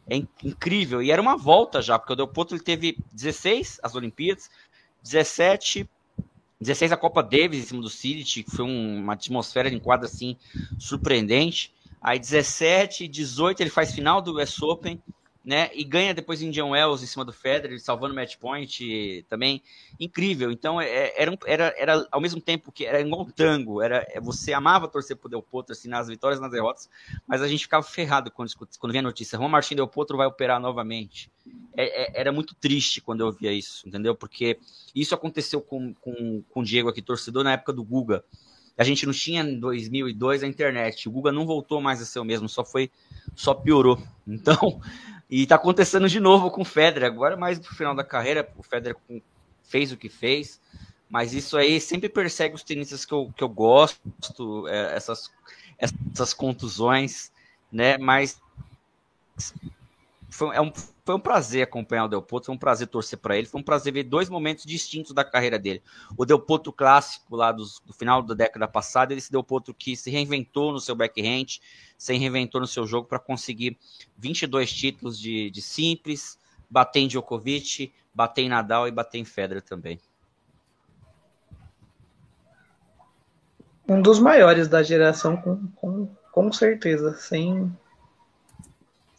é 0.10 0.18
incrível. 0.18 1.02
E 1.02 1.12
era 1.12 1.22
uma 1.22 1.38
volta 1.38 1.82
já, 1.82 1.98
porque 1.98 2.13
o 2.13 2.16
Del 2.16 2.28
Potro 2.28 2.56
ele 2.56 2.63
teve 2.63 2.98
16 3.13 3.80
as 3.82 3.96
Olimpíadas, 3.96 4.50
17 5.02 5.90
16 6.60 6.94
a 6.94 6.98
Copa 6.98 7.22
Davis 7.22 7.63
em 7.63 7.68
cima 7.68 7.82
do 7.82 7.90
City, 7.90 8.44
que 8.44 8.52
foi 8.52 8.63
um, 8.63 9.02
uma 9.02 9.13
atmosfera 9.13 9.70
de 9.70 9.80
quadra 9.80 10.08
assim 10.08 10.38
surpreendente. 10.80 11.74
Aí 12.02 12.18
17, 12.18 13.08
18 13.08 13.62
ele 13.62 13.70
faz 13.70 13.94
final 13.94 14.22
do 14.22 14.42
US 14.42 14.62
Open 14.62 15.02
né? 15.43 15.69
E 15.73 15.83
ganha 15.83 16.13
depois 16.13 16.41
Indian 16.41 16.67
Wells 16.67 17.03
em 17.03 17.07
cima 17.07 17.25
do 17.25 17.33
Federer, 17.33 17.79
salvando 17.79 18.15
match 18.15 18.38
point 18.38 19.25
também. 19.27 19.62
Incrível. 20.00 20.51
Então, 20.51 20.79
é, 20.79 20.88
é, 20.88 21.21
era, 21.21 21.38
era, 21.45 21.75
era 21.77 22.07
ao 22.12 22.21
mesmo 22.21 22.39
tempo 22.39 22.71
que 22.71 22.85
era 22.85 23.01
igual 23.01 23.23
um 23.23 23.29
tango. 23.29 23.81
Era, 23.81 24.07
é, 24.09 24.21
você 24.21 24.53
amava 24.53 24.88
torcer 24.88 25.17
pro 25.17 25.29
Del 25.29 25.41
Potro, 25.41 25.73
assim, 25.73 25.89
nas 25.89 26.07
vitórias 26.07 26.39
nas 26.39 26.51
derrotas, 26.51 26.89
mas 27.27 27.41
a 27.41 27.47
gente 27.47 27.63
ficava 27.63 27.83
ferrado 27.83 28.31
quando, 28.31 28.51
quando 28.79 28.91
vinha 28.91 29.01
a 29.01 29.03
notícia. 29.03 29.38
Juan 29.38 29.50
Martin 29.50 29.75
Del 29.75 29.88
Potro 29.88 30.15
vai 30.15 30.27
operar 30.27 30.62
novamente. 30.62 31.29
É, 31.75 32.03
é, 32.03 32.21
era 32.21 32.31
muito 32.31 32.55
triste 32.55 33.01
quando 33.01 33.21
eu 33.21 33.31
via 33.31 33.51
isso, 33.51 33.88
entendeu? 33.88 34.15
Porque 34.15 34.57
isso 34.95 35.13
aconteceu 35.13 35.59
com, 35.59 35.93
com, 35.95 36.41
com 36.50 36.62
o 36.62 36.63
Diego 36.63 36.88
aqui, 36.88 37.01
torcedor, 37.01 37.43
na 37.43 37.53
época 37.53 37.73
do 37.73 37.83
Guga. 37.83 38.23
A 38.77 38.83
gente 38.83 39.05
não 39.05 39.13
tinha 39.13 39.43
em 39.43 39.59
2002 39.59 40.43
a 40.43 40.47
internet. 40.47 41.07
O 41.07 41.12
Guga 41.12 41.31
não 41.31 41.45
voltou 41.45 41.79
mais 41.79 42.01
a 42.01 42.05
ser 42.05 42.19
o 42.19 42.23
mesmo, 42.23 42.50
só 42.50 42.65
foi, 42.65 42.89
só 43.35 43.53
piorou. 43.53 44.01
Então, 44.25 44.79
e 45.30 45.48
tá 45.48 45.56
acontecendo 45.56 46.08
de 46.08 46.20
novo 46.20 46.51
com 46.51 46.62
o 46.62 46.65
Federer, 46.65 47.10
agora 47.10 47.36
mais 47.38 47.60
pro 47.60 47.75
final 47.75 47.96
da 47.96 48.03
carreira, 48.03 48.50
o 48.58 48.63
Federer 48.63 48.96
fez 49.63 49.92
o 49.92 49.98
que 49.98 50.10
fez, 50.10 50.60
mas 51.10 51.34
isso 51.34 51.58
aí 51.58 51.80
sempre 51.80 52.10
persegue 52.10 52.56
os 52.56 52.63
tenistas 52.63 53.06
que 53.06 53.13
eu, 53.13 53.32
que 53.36 53.44
eu 53.44 53.50
gosto, 53.50 54.68
é, 54.68 54.96
essas, 54.96 55.32
essas 55.80 56.34
contusões, 56.34 57.32
né? 57.72 57.98
Mas 57.98 58.42
foi, 60.30 60.56
é 60.56 60.62
um, 60.62 60.72
foi 61.05 61.15
um 61.15 61.19
prazer 61.19 61.63
acompanhar 61.63 62.05
o 62.05 62.07
Del 62.07 62.22
Potro, 62.22 62.45
foi 62.48 62.55
um 62.55 62.57
prazer 62.57 62.88
torcer 62.88 63.19
para 63.19 63.38
ele, 63.38 63.45
foi 63.45 63.60
um 63.60 63.63
prazer 63.63 63.91
ver 63.91 64.03
dois 64.03 64.29
momentos 64.29 64.63
distintos 64.63 65.12
da 65.12 65.24
carreira 65.24 65.60
dele. 65.60 65.83
O 66.17 66.25
Del 66.25 66.39
Potro 66.39 66.72
clássico 66.72 67.36
lá 67.36 67.51
do, 67.51 67.65
final 67.93 68.22
da 68.22 68.33
década 68.33 68.67
passada, 68.67 69.13
ele 69.13 69.19
se 69.19 69.31
Del 69.31 69.43
Potro 69.43 69.74
que 69.74 69.98
se 69.98 70.10
reinventou 70.10 70.72
no 70.72 70.79
seu 70.79 70.95
backhand, 70.95 71.60
se 71.98 72.13
reinventou 72.15 72.62
no 72.62 72.67
seu 72.67 72.88
jogo 72.88 73.07
para 73.07 73.19
conseguir 73.19 73.77
22 74.17 74.72
títulos 74.72 75.19
de, 75.19 75.51
de 75.51 75.62
simples, 75.62 76.39
bater 76.69 77.01
em 77.01 77.07
Djokovic, 77.07 77.93
bater 78.13 78.43
em 78.43 78.50
Nadal 78.50 78.88
e 78.88 78.91
bater 78.91 79.17
em 79.17 79.25
Federer 79.25 79.62
também. 79.62 80.00
Um 83.88 84.01
dos 84.01 84.19
maiores 84.19 84.69
da 84.69 84.81
geração, 84.81 85.36
com, 85.36 85.67
com, 85.75 86.07
com 86.31 86.51
certeza, 86.53 87.13
sem 87.15 87.75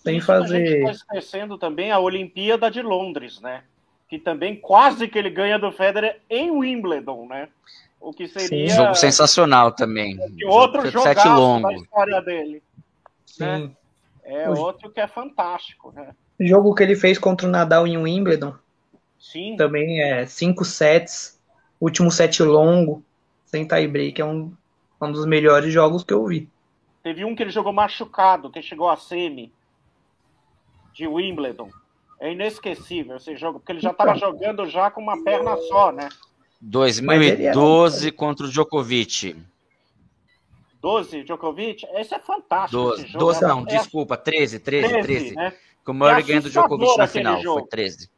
sem 0.04 0.20
fazer. 0.20 0.56
A 0.56 0.58
gente 0.58 0.76
está 0.76 0.90
esquecendo 0.90 1.58
também 1.58 1.90
a 1.90 1.98
Olimpíada 1.98 2.70
de 2.70 2.82
Londres, 2.82 3.40
né? 3.40 3.64
Que 4.08 4.18
também 4.18 4.54
quase 4.54 5.08
que 5.08 5.18
ele 5.18 5.30
ganha 5.30 5.58
do 5.58 5.72
Federer 5.72 6.20
em 6.28 6.50
Wimbledon, 6.50 7.26
né? 7.26 7.48
O 7.98 8.12
que 8.12 8.28
seria. 8.28 8.68
Sim. 8.68 8.76
Jogo 8.76 8.94
sensacional 8.94 9.72
também. 9.72 10.16
Que 10.36 10.44
outro 10.44 10.88
jogo 10.90 11.04
sete 11.04 11.26
longo. 11.26 11.66
da 11.66 11.74
história 11.74 12.20
dele. 12.20 12.62
Sim. 13.24 13.44
Né? 13.44 13.70
É 14.24 14.48
o... 14.50 14.58
outro 14.58 14.90
que 14.90 15.00
é 15.00 15.08
fantástico, 15.08 15.90
né? 15.92 16.14
O 16.38 16.46
jogo 16.46 16.74
que 16.74 16.82
ele 16.82 16.96
fez 16.96 17.18
contra 17.18 17.46
o 17.46 17.50
Nadal 17.50 17.86
em 17.86 17.96
Wimbledon. 17.96 18.54
Sim. 19.18 19.56
Também 19.56 20.02
é 20.02 20.26
cinco 20.26 20.64
sets, 20.64 21.40
último 21.80 22.10
set 22.10 22.42
longo, 22.42 23.02
sem 23.46 23.66
tie 23.66 23.88
break, 23.88 24.20
é 24.20 24.24
um, 24.24 24.52
um 25.00 25.12
dos 25.12 25.24
melhores 25.24 25.72
jogos 25.72 26.04
que 26.04 26.12
eu 26.12 26.26
vi. 26.26 26.48
Teve 27.02 27.24
um 27.24 27.34
que 27.34 27.42
ele 27.42 27.50
jogou 27.50 27.72
machucado, 27.72 28.50
que 28.50 28.60
chegou 28.60 28.88
a 28.90 28.96
semi 28.96 29.50
de 30.94 31.06
Wimbledon. 31.06 31.68
É 32.20 32.32
inesquecível 32.32 33.16
esse 33.16 33.36
jogo, 33.36 33.58
porque 33.58 33.72
ele 33.72 33.80
já 33.80 33.90
estava 33.90 34.16
então. 34.16 34.30
jogando 34.30 34.66
já 34.66 34.90
com 34.90 35.02
uma 35.02 35.22
perna 35.22 35.56
só, 35.68 35.92
né? 35.92 36.08
2012 36.60 38.12
contra 38.12 38.46
o 38.46 38.48
Djokovic. 38.48 39.36
12, 40.80 41.24
Djokovic? 41.24 41.84
Esse 41.94 42.14
é 42.14 42.18
fantástico. 42.18 42.82
12, 42.82 43.12
12 43.12 43.42
não, 43.42 43.62
é, 43.62 43.64
desculpa, 43.64 44.16
13, 44.16 44.60
13, 44.60 44.88
13. 44.88 45.02
13 45.02 45.34
né? 45.34 45.52
Com 45.84 45.92
o 45.92 45.94
Murray 45.94 46.20
é 46.20 46.22
ganhando 46.22 46.46
o 46.46 46.50
Djokovic 46.50 46.96
na 46.96 47.06
final, 47.06 47.42
jogo. 47.42 47.60
foi 47.60 47.68
13. 47.68 48.10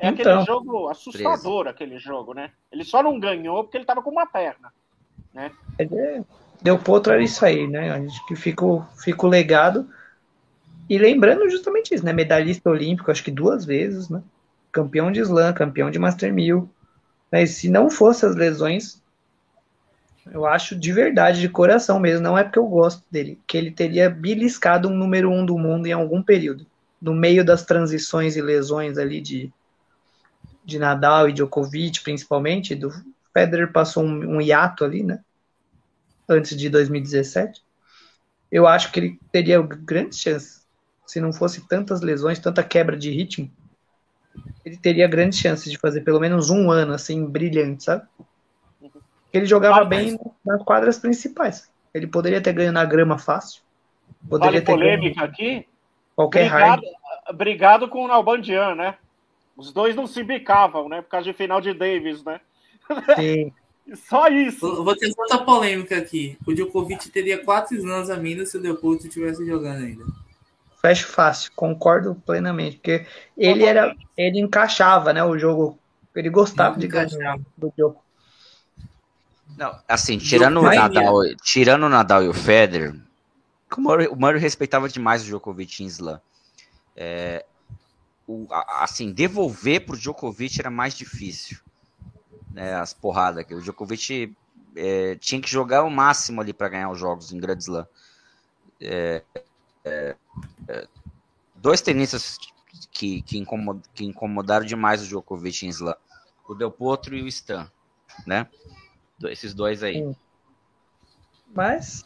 É 0.00 0.08
então, 0.08 0.32
aquele 0.32 0.46
jogo 0.46 0.88
assustador, 0.88 1.64
13. 1.64 1.68
aquele 1.68 1.98
jogo, 1.98 2.32
né? 2.32 2.50
Ele 2.72 2.84
só 2.84 3.02
não 3.02 3.20
ganhou 3.20 3.62
porque 3.62 3.76
ele 3.76 3.84
estava 3.84 4.02
com 4.02 4.10
uma 4.10 4.26
perna, 4.26 4.72
né? 5.34 5.52
É, 5.78 6.22
deu 6.62 6.78
potro 6.78 7.12
era 7.12 7.22
isso 7.22 7.44
aí, 7.44 7.68
né? 7.68 7.92
A 7.92 8.00
gente 8.00 8.26
que 8.26 8.34
fica, 8.34 8.64
fica 8.96 9.26
o 9.26 9.28
legado 9.28 9.86
e 10.90 10.98
lembrando 10.98 11.48
justamente 11.48 11.94
isso, 11.94 12.04
né? 12.04 12.12
Medalhista 12.12 12.68
olímpico, 12.68 13.12
acho 13.12 13.22
que 13.22 13.30
duas 13.30 13.64
vezes, 13.64 14.08
né? 14.08 14.20
Campeão 14.72 15.12
de 15.12 15.20
slam, 15.20 15.54
campeão 15.54 15.88
de 15.88 16.00
Master 16.00 16.34
1000. 16.34 16.68
Mas 17.30 17.50
se 17.50 17.68
não 17.68 17.88
fosse 17.88 18.26
as 18.26 18.34
lesões, 18.34 19.00
eu 20.32 20.44
acho 20.44 20.74
de 20.74 20.92
verdade, 20.92 21.40
de 21.40 21.48
coração 21.48 22.00
mesmo, 22.00 22.24
não 22.24 22.36
é 22.36 22.42
porque 22.42 22.58
eu 22.58 22.66
gosto 22.66 23.04
dele, 23.08 23.38
que 23.46 23.56
ele 23.56 23.70
teria 23.70 24.10
beliscado 24.10 24.88
um 24.88 24.96
número 24.96 25.30
um 25.30 25.46
do 25.46 25.56
mundo 25.56 25.86
em 25.86 25.92
algum 25.92 26.20
período. 26.20 26.66
No 27.00 27.14
meio 27.14 27.44
das 27.44 27.64
transições 27.64 28.34
e 28.34 28.42
lesões 28.42 28.98
ali 28.98 29.20
de, 29.20 29.52
de 30.64 30.76
Nadal 30.76 31.28
e 31.28 31.32
Djokovic, 31.32 32.02
principalmente, 32.02 32.74
do 32.74 32.92
Federer 33.32 33.70
passou 33.70 34.02
um, 34.02 34.38
um 34.38 34.40
hiato 34.40 34.84
ali, 34.84 35.04
né? 35.04 35.20
Antes 36.28 36.56
de 36.56 36.68
2017. 36.68 37.62
Eu 38.50 38.66
acho 38.66 38.90
que 38.90 38.98
ele 38.98 39.20
teria 39.30 39.62
grandes 39.62 40.18
chances 40.18 40.59
se 41.10 41.20
não 41.20 41.32
fosse 41.32 41.66
tantas 41.66 42.02
lesões, 42.02 42.38
tanta 42.38 42.62
quebra 42.62 42.96
de 42.96 43.10
ritmo, 43.10 43.50
ele 44.64 44.76
teria 44.76 45.08
grandes 45.08 45.40
chances 45.40 45.68
de 45.68 45.76
fazer 45.76 46.02
pelo 46.02 46.20
menos 46.20 46.50
um 46.50 46.70
ano 46.70 46.92
assim 46.92 47.26
brilhante, 47.26 47.82
sabe? 47.82 48.06
Ele 49.32 49.44
jogava 49.44 49.80
ah, 49.80 49.84
bem 49.84 50.16
nas 50.46 50.62
quadras 50.62 51.00
principais. 51.00 51.68
Ele 51.92 52.06
poderia 52.06 52.40
ter 52.40 52.52
ganho 52.52 52.70
na 52.70 52.84
grama 52.84 53.18
fácil. 53.18 53.60
Poderia 54.28 54.52
vale 54.52 54.64
ter 54.64 54.72
polêmica 54.72 55.20
ganho 55.22 55.32
aqui. 55.32 55.66
Qualquer 56.14 56.48
brigado, 56.48 56.82
hard. 56.82 57.36
Brigado 57.36 57.88
com 57.88 58.04
o 58.04 58.08
Nalbandian, 58.08 58.76
né? 58.76 58.94
Os 59.56 59.72
dois 59.72 59.96
não 59.96 60.06
se 60.06 60.22
bicavam, 60.22 60.88
né? 60.88 61.02
Por 61.02 61.08
causa 61.08 61.24
de 61.24 61.32
final 61.32 61.60
de 61.60 61.74
Davis, 61.74 62.22
né? 62.22 62.40
Sim. 63.16 63.52
Só 64.08 64.28
isso. 64.28 64.84
Vou 64.84 64.94
ter 64.94 65.12
outra 65.18 65.38
polêmica 65.38 65.98
aqui. 65.98 66.38
O 66.46 66.54
Djokovic 66.54 67.10
teria 67.10 67.44
quatro 67.44 67.76
anos 67.82 68.08
a 68.08 68.16
menos 68.16 68.50
se 68.50 68.56
o 68.56 68.60
Leopoldo 68.60 69.04
estivesse 69.04 69.44
jogando 69.44 69.82
ainda. 69.82 70.04
Fecho 70.80 71.08
fácil, 71.08 71.52
concordo 71.54 72.14
plenamente, 72.24 72.76
porque 72.76 73.06
ele 73.36 73.64
era, 73.64 73.94
ele 74.16 74.40
encaixava, 74.40 75.12
né, 75.12 75.22
o 75.22 75.38
jogo, 75.38 75.78
ele 76.14 76.30
gostava 76.30 76.74
ele 76.74 76.80
de 76.80 76.88
ganhar 76.88 77.38
do 77.56 77.72
jogo. 77.76 78.02
Não, 79.58 79.78
assim, 79.86 80.16
tirando 80.16 80.60
o 80.60 80.62
Nadal, 80.62 81.16
tirando 81.42 81.84
o 81.84 81.88
Nadal 81.88 82.24
e 82.24 82.28
o 82.28 82.32
Federer, 82.32 82.94
o 83.76 83.80
Murray, 83.80 84.08
o 84.08 84.16
Murray 84.16 84.40
respeitava 84.40 84.88
demais 84.88 85.22
o 85.22 85.26
Djokovic 85.26 85.82
em 85.82 85.86
slam. 85.86 86.20
É, 86.96 87.44
o, 88.26 88.46
assim, 88.50 89.12
devolver 89.12 89.84
pro 89.84 89.98
Djokovic 89.98 90.60
era 90.60 90.70
mais 90.70 90.94
difícil. 90.94 91.58
Né, 92.52 92.74
as 92.74 92.92
porradas 92.92 93.44
que 93.44 93.54
o 93.54 93.60
Djokovic 93.60 94.34
é, 94.74 95.14
tinha 95.16 95.40
que 95.40 95.48
jogar 95.48 95.84
o 95.84 95.90
máximo 95.90 96.40
ali 96.40 96.52
para 96.52 96.68
ganhar 96.68 96.90
os 96.90 96.98
jogos 96.98 97.32
em 97.32 97.38
Grand 97.38 97.58
Slam. 97.58 97.86
É, 98.80 99.22
é, 99.84 100.16
dois 101.54 101.80
tenistas 101.80 102.38
que, 102.90 103.22
que, 103.22 103.38
incomod, 103.38 103.82
que, 103.94 104.04
incomodaram 104.04 104.64
demais 104.64 105.02
o 105.02 105.06
Djokovic 105.06 105.66
em 105.66 105.70
slam. 105.70 105.96
O 106.48 106.54
Del 106.54 106.70
Potro 106.70 107.14
e 107.14 107.22
o 107.22 107.28
Stan, 107.28 107.70
né? 108.26 108.46
Esses 109.24 109.54
dois 109.54 109.82
aí. 109.82 109.94
Sim. 109.94 110.16
Mas 111.54 112.04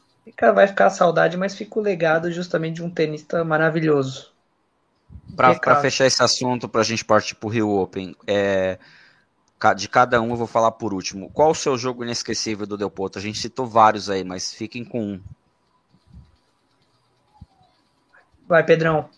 vai 0.54 0.66
ficar 0.66 0.86
a 0.86 0.90
saudade, 0.90 1.36
mas 1.36 1.54
fica 1.54 1.78
o 1.78 1.82
legado 1.82 2.30
justamente 2.30 2.76
de 2.76 2.82
um 2.82 2.90
tenista 2.90 3.44
maravilhoso. 3.44 4.32
Para 5.36 5.80
fechar 5.80 6.06
esse 6.06 6.22
assunto, 6.22 6.68
para 6.68 6.80
a 6.80 6.84
gente 6.84 7.04
partir 7.04 7.34
para 7.34 7.46
o 7.46 7.50
Rio 7.50 7.70
Open, 7.70 8.14
é, 8.26 8.78
de 9.76 9.88
cada 9.88 10.20
um 10.20 10.30
eu 10.30 10.36
vou 10.36 10.46
falar 10.46 10.72
por 10.72 10.92
último. 10.92 11.30
Qual 11.30 11.50
o 11.50 11.54
seu 11.54 11.76
jogo 11.76 12.04
inesquecível 12.04 12.66
do 12.66 12.76
Del 12.76 12.90
Potro? 12.90 13.18
A 13.18 13.22
gente 13.22 13.38
citou 13.38 13.66
vários 13.66 14.10
aí, 14.10 14.24
mas 14.24 14.52
fiquem 14.52 14.84
com 14.84 15.02
um. 15.02 15.20
Vai, 18.46 18.64
Pedrão. 18.64 19.08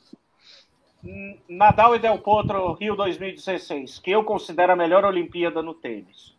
Nadal 1.48 1.94
e 1.94 1.98
Del 1.98 2.18
Potro, 2.18 2.72
Rio 2.74 2.96
2016, 2.96 3.98
que 3.98 4.10
eu 4.10 4.24
considero 4.24 4.72
a 4.72 4.76
melhor 4.76 5.04
Olimpíada 5.04 5.62
no 5.62 5.74
tênis. 5.74 6.34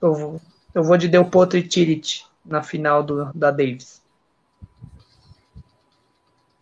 Eu 0.00 0.14
vou, 0.14 0.40
eu 0.74 0.82
vou 0.82 0.96
de 0.96 1.08
Del 1.08 1.24
Potro 1.24 1.58
e 1.58 1.66
Tirit 1.66 2.26
na 2.44 2.62
final 2.62 3.02
do, 3.02 3.32
da 3.34 3.50
Davis. 3.50 4.02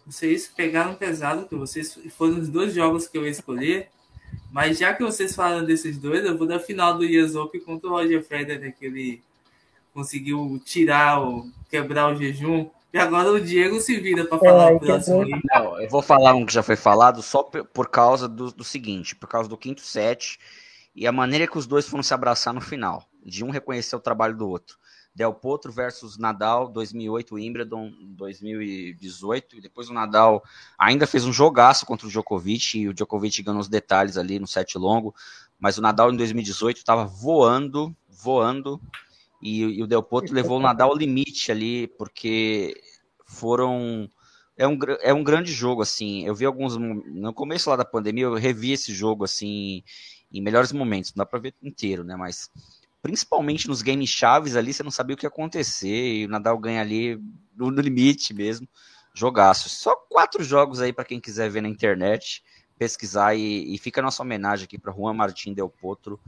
Vocês 0.07 0.47
pegaram 0.49 0.95
pesado, 0.95 1.47
que 1.47 1.55
vocês 1.55 1.99
foram 2.11 2.39
os 2.39 2.49
dois 2.49 2.75
jogos 2.75 3.09
que 3.09 3.17
eu 3.17 3.25
ia 3.25 3.31
escolher. 3.31 3.89
Mas 4.51 4.79
já 4.79 4.95
que 4.95 5.03
vocês 5.03 5.35
falam 5.35 5.65
desses 5.65 5.99
dois, 5.99 6.25
eu 6.25 6.37
vou 6.37 6.47
dar 6.47 6.61
final 6.61 6.97
do 6.97 7.05
US 7.05 7.35
Open 7.35 7.61
contra 7.61 7.89
o 7.89 7.93
Roger 7.93 8.23
Federer, 8.23 8.75
que 8.77 8.87
ele 8.87 9.23
conseguiu 9.95 10.61
tirar, 10.65 11.23
o, 11.23 11.51
quebrar 11.71 12.13
o 12.13 12.17
jejum. 12.17 12.69
E 12.93 12.99
agora 12.99 13.33
o 13.33 13.41
Diego 13.41 13.81
se 13.81 13.99
vira 13.99 14.27
para 14.27 14.39
falar 14.39 14.73
é, 14.73 14.75
o 14.75 14.81
próximo. 14.81 15.25
Não, 15.45 15.81
eu 15.81 15.89
vou 15.89 16.03
falar 16.03 16.35
um 16.35 16.45
que 16.45 16.53
já 16.53 16.63
foi 16.63 16.77
falado 16.77 17.23
só 17.23 17.43
por 17.43 17.89
causa 17.89 18.29
do, 18.29 18.53
do 18.53 18.65
seguinte, 18.65 19.17
por 19.17 19.29
causa 19.29 19.49
do 19.49 19.57
quinto 19.57 19.81
set 19.81 20.39
e 20.95 21.07
a 21.07 21.13
maneira 21.13 21.47
que 21.47 21.57
os 21.57 21.67
dois 21.67 21.89
foram 21.89 22.03
se 22.03 22.13
abraçar 22.13 22.53
no 22.53 22.61
final, 22.61 23.09
de 23.25 23.45
um 23.45 23.51
reconhecer 23.51 23.97
o 23.97 24.01
trabalho 24.01 24.37
do 24.37 24.49
outro. 24.49 24.77
Del 25.15 25.35
Potro 25.35 25.71
versus 25.71 26.17
Nadal, 26.17 26.69
2008, 26.69 27.35
Wimbledon, 27.35 27.93
2018, 28.17 29.57
e 29.57 29.61
depois 29.61 29.91
o 29.91 29.95
Nadal 29.95 30.43
ainda 30.79 31.07
fez 31.07 31.25
um 31.25 31.33
jogaço 31.33 31.85
contra 31.85 32.07
o 32.07 32.11
Djokovic, 32.11 32.79
e 32.79 32.89
o 32.89 32.95
Djokovic 32.95 33.43
ganhou 33.43 33.61
os 33.61 33.69
detalhes 33.69 34.17
ali 34.17 34.39
no 34.39 34.47
set 34.47 34.77
longo, 34.79 35.15
mas 35.59 35.77
o 35.77 35.83
Nadal 35.83 36.11
em 36.11 36.17
2018 36.17 36.79
estava 36.79 37.05
voando, 37.05 37.95
voando, 38.09 38.81
e, 39.43 39.61
e, 39.63 39.83
o 39.83 39.87
Del 39.87 40.03
Potro 40.03 40.35
levou 40.35 40.59
o 40.59 40.61
Nadal 40.63 40.91
ao 40.91 40.97
limite 40.97 41.51
ali, 41.51 41.89
porque 41.99 42.81
foram... 43.27 44.09
É 44.57 44.69
um, 44.69 44.79
é 45.01 45.13
um 45.13 45.25
grande 45.25 45.53
jogo, 45.53 45.83
assim, 45.83 46.25
eu 46.25 46.35
vi 46.35 46.45
alguns... 46.45 46.77
No 46.77 47.33
começo 47.33 47.69
lá 47.69 47.77
da 47.77 47.85
pandemia, 47.85 48.25
eu 48.25 48.35
revi 48.35 48.73
esse 48.73 48.93
jogo, 48.95 49.25
assim, 49.25 49.83
em 50.33 50.41
melhores 50.41 50.73
momentos, 50.73 51.13
não 51.13 51.23
dá 51.23 51.27
para 51.27 51.41
ver 51.41 51.55
inteiro, 51.63 52.05
né, 52.05 52.15
mas 52.15 52.51
principalmente 53.03 53.67
nos 53.67 53.83
games 53.83 54.09
chaves 54.09 54.55
ali, 54.55 54.73
você 54.73 54.83
não 54.83 54.91
sabia 54.91 55.15
o 55.15 55.17
que 55.19 55.27
ia 55.27 55.29
acontecer, 55.29 56.15
e 56.17 56.27
o 56.27 56.29
Nadal 56.29 56.57
ganha 56.59 56.81
ali 56.81 57.21
no, 57.57 57.71
no 57.71 57.81
limite 57.81 58.33
mesmo, 58.33 58.69
jogaço. 59.13 59.69
Só 59.69 59.97
quatro 60.09 60.45
jogos 60.45 60.81
aí 60.81 60.93
para 60.93 61.05
quem 61.05 61.21
quiser 61.21 61.51
ver 61.51 61.63
na 61.63 61.69
internet, 61.69 62.45
pesquisar, 62.79 63.35
e, 63.35 63.75
e 63.75 63.79
fica 63.79 64.01
a 64.01 64.05
nossa 64.05 64.23
homenagem 64.23 64.65
aqui 64.65 64.79
para 64.79 64.93
Juan 64.93 65.15
Martín 65.15 65.53
Del 65.53 65.69
Potro, 65.69 66.21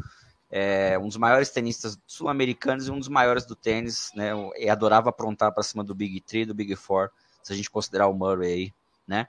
é, 0.57 0.97
um 0.97 1.09
dos 1.09 1.17
maiores 1.17 1.51
tenistas 1.51 1.99
sul-americanos 2.07 2.87
e 2.87 2.91
um 2.93 3.01
dos 3.01 3.09
maiores 3.09 3.45
do 3.45 3.57
tênis, 3.57 4.13
né, 4.15 4.31
e 4.57 4.71
adorava 4.71 5.11
aprontar 5.11 5.53
para 5.53 5.65
cima 5.65 5.83
do 5.83 5.97
Big 5.97 6.21
Three, 6.21 6.45
do 6.45 6.55
Big 6.55 6.77
Four, 6.77 7.11
se 7.43 7.53
a 7.53 7.57
gente 7.57 7.69
considerar 7.69 8.07
o 8.07 8.15
Murray 8.15 8.53
aí, 8.53 8.73
né. 9.05 9.27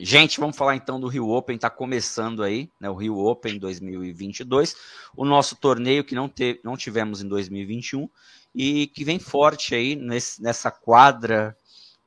Gente, 0.00 0.40
vamos 0.40 0.56
falar 0.56 0.74
então 0.74 0.98
do 0.98 1.06
Rio 1.06 1.28
Open, 1.28 1.56
está 1.56 1.68
começando 1.68 2.42
aí, 2.42 2.70
né, 2.80 2.88
o 2.88 2.94
Rio 2.94 3.18
Open 3.18 3.58
2022, 3.58 4.74
o 5.14 5.22
nosso 5.22 5.54
torneio 5.54 6.02
que 6.02 6.14
não, 6.14 6.30
te, 6.30 6.58
não 6.64 6.78
tivemos 6.78 7.20
em 7.20 7.28
2021 7.28 8.08
e 8.54 8.86
que 8.86 9.04
vem 9.04 9.18
forte 9.18 9.74
aí 9.74 9.94
nesse, 9.94 10.42
nessa 10.42 10.70
quadra 10.70 11.54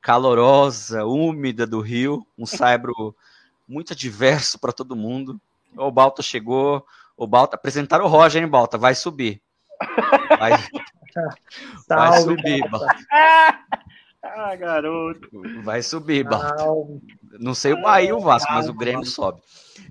calorosa, 0.00 1.04
úmida 1.04 1.64
do 1.64 1.80
Rio, 1.80 2.26
um 2.36 2.44
saibro 2.44 3.14
muito 3.68 3.94
diverso 3.94 4.58
para 4.58 4.72
todo 4.72 4.96
mundo. 4.96 5.40
O 5.76 5.92
Balta 5.92 6.22
chegou, 6.22 6.84
o 7.20 7.26
Balta, 7.26 7.54
apresentaram 7.54 8.06
o 8.06 8.08
Roger, 8.08 8.42
hein, 8.42 8.48
Balta, 8.48 8.78
vai 8.78 8.94
subir. 8.94 9.42
Vai, 10.38 10.52
vai 11.86 12.20
subir, 12.22 12.68
Balta. 12.68 12.96
Ah, 14.22 14.54
garoto. 14.54 15.30
Vai 15.62 15.82
subir, 15.82 16.24
Balta. 16.24 16.54
Não 17.40 17.54
sei 17.54 17.72
o 17.72 17.80
Bahia 17.80 18.10
e 18.10 18.12
o 18.12 18.20
Vasco, 18.20 18.48
calma, 18.48 18.60
mas 18.60 18.68
o 18.68 18.74
Grêmio 18.74 19.06
sobe. 19.06 19.40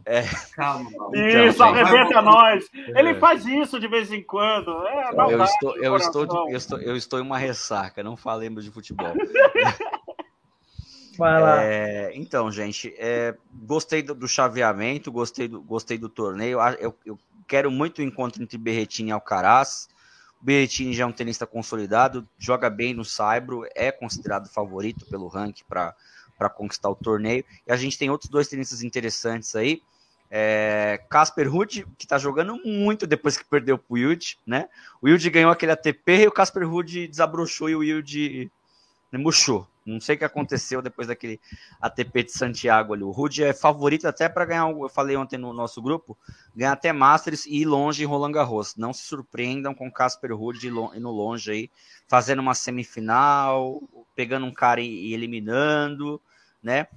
É... 0.05 0.21
Calma, 0.55 0.91
Balta. 0.91 1.17
Então, 1.17 1.48
isso, 1.48 1.63
arrebenta 1.63 2.21
nós. 2.21 2.63
Ele 2.95 3.15
faz 3.15 3.43
isso 3.48 3.79
de 3.79 3.88
vez 3.88 4.12
em 4.12 4.21
quando. 4.21 4.86
É, 4.86 5.09
eu, 5.33 5.43
estou, 5.43 5.77
eu, 5.77 5.98
estou 5.98 6.25
de, 6.27 6.36
eu, 6.36 6.57
estou, 6.57 6.79
eu 6.79 6.95
estou 6.95 7.19
em 7.19 7.24
uma 7.24 7.39
ressaca, 7.39 8.03
não 8.03 8.15
falemos 8.15 8.63
de 8.63 8.69
futebol. 8.69 9.13
Vai 11.19 11.41
lá. 11.41 11.61
É, 11.61 12.11
então, 12.15 12.49
gente, 12.49 12.95
é, 12.97 13.35
gostei 13.63 14.01
do, 14.01 14.15
do, 14.15 14.25
chaveamento, 14.25 15.11
gostei 15.11 15.49
do, 15.49 15.61
gostei 15.61 15.97
do 15.97 16.07
torneio. 16.07 16.59
Eu, 16.79 16.95
eu 17.05 17.19
quero 17.45 17.69
muito 17.69 17.99
o 17.99 18.01
encontro 18.01 18.41
entre 18.41 18.57
Berretini 18.57 19.09
e 19.09 19.11
Alcaraz. 19.11 19.89
O 20.41 20.45
Berrettini 20.45 20.93
já 20.93 21.03
é 21.03 21.05
um 21.05 21.11
tenista 21.11 21.45
consolidado, 21.45 22.25
joga 22.38 22.69
bem 22.69 22.93
no 22.93 23.03
Saibro, 23.03 23.67
é 23.75 23.91
considerado 23.91 24.47
favorito 24.47 25.05
pelo 25.07 25.27
ranking 25.27 25.65
para 25.67 26.49
conquistar 26.55 26.89
o 26.89 26.95
torneio. 26.95 27.44
E 27.67 27.72
a 27.74 27.75
gente 27.75 27.98
tem 27.98 28.09
outros 28.09 28.31
dois 28.31 28.48
tenistas 28.48 28.81
interessantes 28.81 29.53
aí. 29.57 29.81
É, 30.31 31.01
Casper 31.09 31.51
Ruud, 31.51 31.85
que 31.98 32.05
está 32.05 32.17
jogando 32.17 32.55
muito 32.63 33.05
depois 33.05 33.35
que 33.35 33.44
perdeu 33.44 33.77
para 33.77 33.91
o 33.91 33.96
Wild, 33.96 34.37
né? 34.48 34.70
O 35.01 35.07
Wild 35.07 35.29
ganhou 35.29 35.51
aquele 35.51 35.74
ATP 35.74 36.22
e 36.22 36.27
o 36.27 36.31
Casper 36.31 36.65
Ruud 36.65 37.09
desabrochou 37.09 37.70
e 37.70 37.75
o 37.75 37.79
Wild 37.79 38.50
murchou. 39.17 39.67
Não 39.85 40.00
sei 40.00 40.15
o 40.15 40.19
que 40.19 40.25
aconteceu 40.25 40.81
depois 40.81 41.07
daquele 41.07 41.39
ATP 41.81 42.24
de 42.24 42.31
Santiago 42.31 42.93
ali. 42.93 43.03
O 43.03 43.09
Rude 43.09 43.43
é 43.43 43.53
favorito 43.53 44.07
até 44.07 44.29
para 44.29 44.45
ganhar, 44.45 44.69
eu 44.69 44.89
falei 44.89 45.15
ontem 45.17 45.37
no 45.37 45.51
nosso 45.51 45.81
grupo, 45.81 46.17
ganhar 46.55 46.74
até 46.74 46.93
Masters 46.93 47.45
e 47.45 47.61
ir 47.61 47.65
longe 47.65 48.03
em 48.03 48.05
Roland 48.05 48.31
Garros. 48.31 48.75
Não 48.75 48.93
se 48.93 49.03
surpreendam 49.03 49.74
com 49.74 49.91
Casper 49.91 50.35
Rude 50.35 50.67
indo 50.67 51.09
longe 51.09 51.51
aí, 51.51 51.72
fazendo 52.07 52.39
uma 52.39 52.53
semifinal, 52.53 53.81
pegando 54.15 54.45
um 54.45 54.53
cara 54.53 54.81
e 54.81 55.13
eliminando, 55.13 56.22
né? 56.61 56.87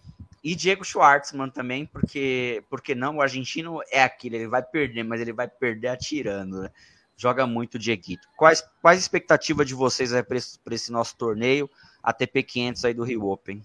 E 0.44 0.56
Diego 0.56 0.84
Schwartzman 0.84 1.48
também, 1.48 1.86
porque, 1.86 2.64
porque 2.68 2.96
não, 2.96 3.16
o 3.16 3.22
argentino 3.22 3.80
é 3.92 4.02
aquele, 4.02 4.36
ele 4.36 4.48
vai 4.48 4.62
perder, 4.62 5.04
mas 5.04 5.20
ele 5.20 5.32
vai 5.32 5.46
perder 5.46 5.88
atirando, 5.88 6.62
né? 6.62 6.70
Joga 7.16 7.46
muito 7.46 7.76
o 7.76 7.78
Dieguito. 7.78 8.26
Quais, 8.36 8.64
quais 8.80 8.98
expectativas 8.98 9.66
de 9.66 9.74
vocês 9.74 10.10
para 10.22 10.36
esse, 10.36 10.58
esse 10.72 10.90
nosso 10.90 11.16
torneio? 11.16 11.70
ATP 12.02 12.42
500 12.42 12.84
aí 12.84 12.94
do 12.94 13.04
Rio 13.04 13.26
Open? 13.26 13.62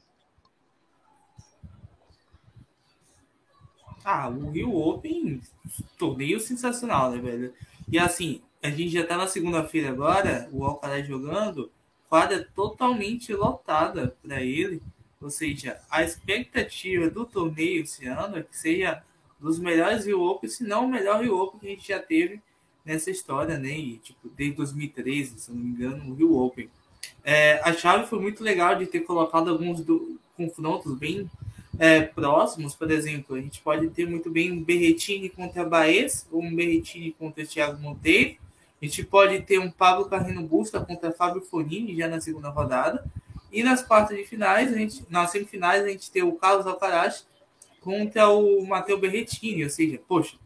Ah, 4.03 4.29
o 4.29 4.51
Rio 4.51 4.73
Open, 4.73 5.41
torneio 5.97 6.39
sensacional, 6.39 7.11
né, 7.11 7.17
velho? 7.17 7.53
E 7.89 7.99
assim, 7.99 8.41
a 8.61 8.69
gente 8.69 8.89
já 8.89 9.05
tá 9.05 9.17
na 9.17 9.27
segunda-feira 9.27 9.89
agora, 9.89 10.47
o 10.51 10.63
Alcaraz 10.63 11.07
jogando, 11.07 11.71
quadra 12.09 12.47
totalmente 12.55 13.33
lotada 13.33 14.15
para 14.21 14.41
ele. 14.41 14.81
Ou 15.19 15.29
seja, 15.29 15.81
a 15.89 16.03
expectativa 16.03 17.09
do 17.09 17.25
torneio 17.25 17.83
esse 17.83 18.05
ano 18.05 18.37
é 18.37 18.43
que 18.43 18.55
seja 18.55 19.03
dos 19.39 19.59
melhores 19.59 20.05
Rio 20.05 20.21
Open, 20.21 20.49
se 20.49 20.63
não 20.63 20.85
o 20.85 20.89
melhor 20.89 21.21
Rio 21.21 21.37
Open 21.37 21.59
que 21.59 21.67
a 21.67 21.69
gente 21.69 21.87
já 21.87 21.99
teve 21.99 22.41
nessa 22.85 23.11
história, 23.11 23.57
né? 23.57 23.77
E, 23.77 23.97
tipo, 23.97 24.29
desde 24.29 24.55
2013, 24.55 25.39
se 25.39 25.51
não 25.51 25.59
me 25.59 25.69
engano, 25.69 26.09
o 26.09 26.15
Rio 26.15 26.37
Open. 26.37 26.69
É, 27.23 27.59
a 27.63 27.73
chave 27.73 28.07
foi 28.07 28.19
muito 28.19 28.43
legal 28.43 28.75
de 28.75 28.85
ter 28.85 29.01
colocado 29.01 29.49
alguns 29.49 29.81
do, 29.81 30.17
confrontos 30.37 30.93
bem 30.93 31.29
é, 31.79 32.01
próximos, 32.01 32.75
por 32.75 32.89
exemplo, 32.91 33.35
a 33.35 33.41
gente 33.41 33.59
pode 33.61 33.89
ter 33.89 34.07
muito 34.07 34.29
bem 34.29 34.51
um 34.51 34.63
Berretini 34.63 35.29
contra 35.29 35.65
Baez, 35.65 36.27
ou 36.31 36.41
um 36.41 36.55
Berretini 36.55 37.11
contra 37.11 37.45
Thiago 37.45 37.81
Monteiro, 37.81 38.37
a 38.81 38.85
gente 38.85 39.03
pode 39.03 39.41
ter 39.41 39.59
um 39.59 39.69
Pablo 39.69 40.05
Carreno 40.05 40.43
Busta 40.43 40.79
contra 40.79 41.11
Fábio 41.11 41.41
Fonini 41.41 41.95
já 41.97 42.07
na 42.07 42.21
segunda 42.21 42.49
rodada, 42.49 43.03
e 43.51 43.63
nas 43.63 43.81
quartas 43.81 44.15
de 44.15 44.23
finais, 44.23 44.71
a 44.71 44.77
gente, 44.77 45.03
nas 45.09 45.31
semifinais, 45.31 45.83
a 45.83 45.89
gente 45.89 46.11
tem 46.11 46.23
o 46.23 46.33
Carlos 46.33 46.67
Alcaraz 46.67 47.25
contra 47.81 48.29
o 48.29 48.65
Matheus 48.65 48.99
Berretini, 48.99 49.63
ou 49.63 49.69
seja, 49.69 49.99
poxa, 50.07 50.37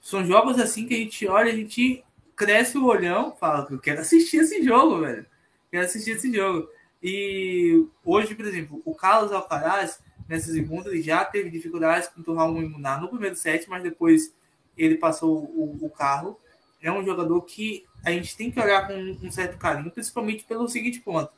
são 0.00 0.24
jogos 0.24 0.58
assim 0.58 0.86
que 0.86 0.94
a 0.94 0.98
gente 0.98 1.26
olha, 1.26 1.52
a 1.52 1.56
gente 1.56 2.02
cresce 2.34 2.78
o 2.78 2.86
olhão, 2.86 3.34
fala 3.38 3.66
que 3.66 3.74
eu 3.74 3.78
quero 3.78 4.00
assistir 4.00 4.38
esse 4.38 4.62
jogo, 4.62 5.00
velho 5.00 5.26
quero 5.70 5.84
assistir 5.84 6.12
esse 6.12 6.32
jogo. 6.32 6.68
E 7.02 7.86
hoje, 8.04 8.34
por 8.34 8.46
exemplo, 8.46 8.82
o 8.84 8.94
Carlos 8.94 9.32
Alcaraz, 9.32 10.00
nessa 10.28 10.50
segunda, 10.50 10.90
ele 10.90 11.02
já 11.02 11.24
teve 11.24 11.50
dificuldades 11.50 12.08
com 12.08 12.30
o 12.30 12.34
Raul 12.34 12.62
Imunar 12.62 13.00
no 13.00 13.08
primeiro 13.08 13.36
set, 13.36 13.68
mas 13.68 13.82
depois 13.82 14.34
ele 14.76 14.96
passou 14.96 15.44
o, 15.44 15.78
o 15.80 15.90
carro. 15.90 16.38
É 16.82 16.90
um 16.90 17.04
jogador 17.04 17.40
que 17.42 17.84
a 18.04 18.10
gente 18.10 18.36
tem 18.36 18.50
que 18.50 18.60
olhar 18.60 18.86
com 18.86 18.94
um 18.94 19.30
certo 19.30 19.58
carinho, 19.58 19.90
principalmente 19.90 20.44
pelo 20.44 20.68
seguinte 20.68 21.00
ponto. 21.00 21.30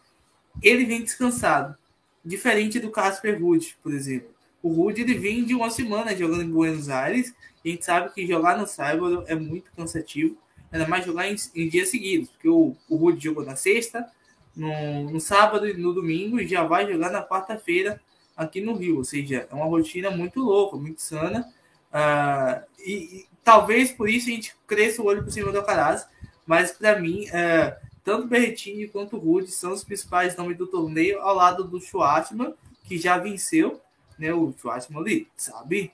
Ele 0.62 0.84
vem 0.84 1.02
descansado, 1.02 1.76
diferente 2.24 2.78
do 2.80 2.90
Casper 2.90 3.40
Ruud, 3.40 3.76
por 3.82 3.92
exemplo. 3.94 4.28
O 4.62 4.72
Ruud 4.72 5.00
ele 5.00 5.14
vem 5.14 5.44
de 5.44 5.54
uma 5.54 5.70
semana 5.70 6.16
jogando 6.16 6.42
em 6.42 6.50
Buenos 6.50 6.88
Aires. 6.88 7.32
A 7.64 7.68
gente 7.68 7.84
sabe 7.84 8.12
que 8.12 8.26
jogar 8.26 8.58
no 8.58 8.66
sábado 8.66 9.24
é 9.26 9.34
muito 9.34 9.70
cansativo, 9.72 10.36
ainda 10.70 10.86
mais 10.86 11.04
jogar 11.04 11.28
em, 11.28 11.36
em 11.54 11.68
dias 11.68 11.88
seguidos, 11.88 12.30
porque 12.30 12.48
o, 12.48 12.76
o 12.88 12.96
Ruud 12.96 13.22
jogou 13.22 13.44
na 13.44 13.56
sexta, 13.56 14.10
no, 14.58 15.10
no 15.10 15.20
sábado 15.20 15.66
e 15.66 15.74
no 15.74 15.94
domingo 15.94 16.40
e 16.40 16.46
já 16.46 16.64
vai 16.64 16.90
jogar 16.90 17.10
na 17.10 17.22
quarta-feira 17.22 18.00
aqui 18.36 18.60
no 18.60 18.74
Rio. 18.74 18.98
Ou 18.98 19.04
seja, 19.04 19.48
é 19.50 19.54
uma 19.54 19.66
rotina 19.66 20.10
muito 20.10 20.40
louca, 20.40 20.76
muito 20.76 21.00
sana. 21.00 21.48
Uh, 21.90 22.62
e, 22.84 22.92
e, 22.92 23.26
talvez 23.42 23.92
por 23.92 24.08
isso 24.08 24.28
a 24.28 24.32
gente 24.32 24.54
cresça 24.66 25.00
o 25.00 25.06
olho 25.06 25.22
por 25.22 25.32
cima 25.32 25.50
do 25.50 25.58
Alcaraz, 25.58 26.06
mas 26.44 26.72
para 26.72 26.98
mim, 26.98 27.26
uh, 27.28 27.88
tanto 28.04 28.26
Berretini 28.26 28.88
quanto 28.88 29.16
Rude 29.16 29.50
são 29.50 29.72
os 29.72 29.84
principais 29.84 30.36
nomes 30.36 30.58
do 30.58 30.66
torneio, 30.66 31.20
ao 31.20 31.34
lado 31.34 31.64
do 31.64 31.80
Schwartzman, 31.80 32.54
que 32.84 32.98
já 32.98 33.16
venceu, 33.16 33.80
né? 34.18 34.32
O 34.32 34.52
Schwartzman 34.58 35.00
ali, 35.00 35.28
sabe? 35.36 35.92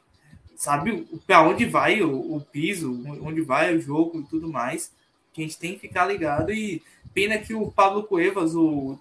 Sabe 0.57 1.07
para 1.27 1.43
onde 1.43 1.67
vai 1.67 2.01
o, 2.03 2.37
o 2.37 2.41
piso, 2.41 3.03
onde 3.21 3.43
vai 3.43 3.75
o 3.75 3.81
jogo 3.81 4.21
e 4.21 4.25
tudo 4.25 4.49
mais. 4.49 4.93
Que 5.35 5.43
a 5.43 5.45
gente 5.45 5.59
tem 5.59 5.75
que 5.75 5.81
ficar 5.81 6.07
ligado 6.07 6.51
e 6.53 6.81
Pena 7.13 7.37
que 7.39 7.53
o 7.55 7.71
Pablo 7.71 8.03
Cuevas, 8.05 8.55
o, 8.57 8.99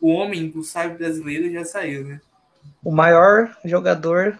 o 0.00 0.08
homem 0.12 0.48
do 0.48 0.62
cyber 0.64 0.98
brasileiro, 0.98 1.50
já 1.52 1.64
saiu, 1.64 2.04
né? 2.04 2.20
O 2.84 2.90
maior 2.92 3.56
jogador 3.64 4.38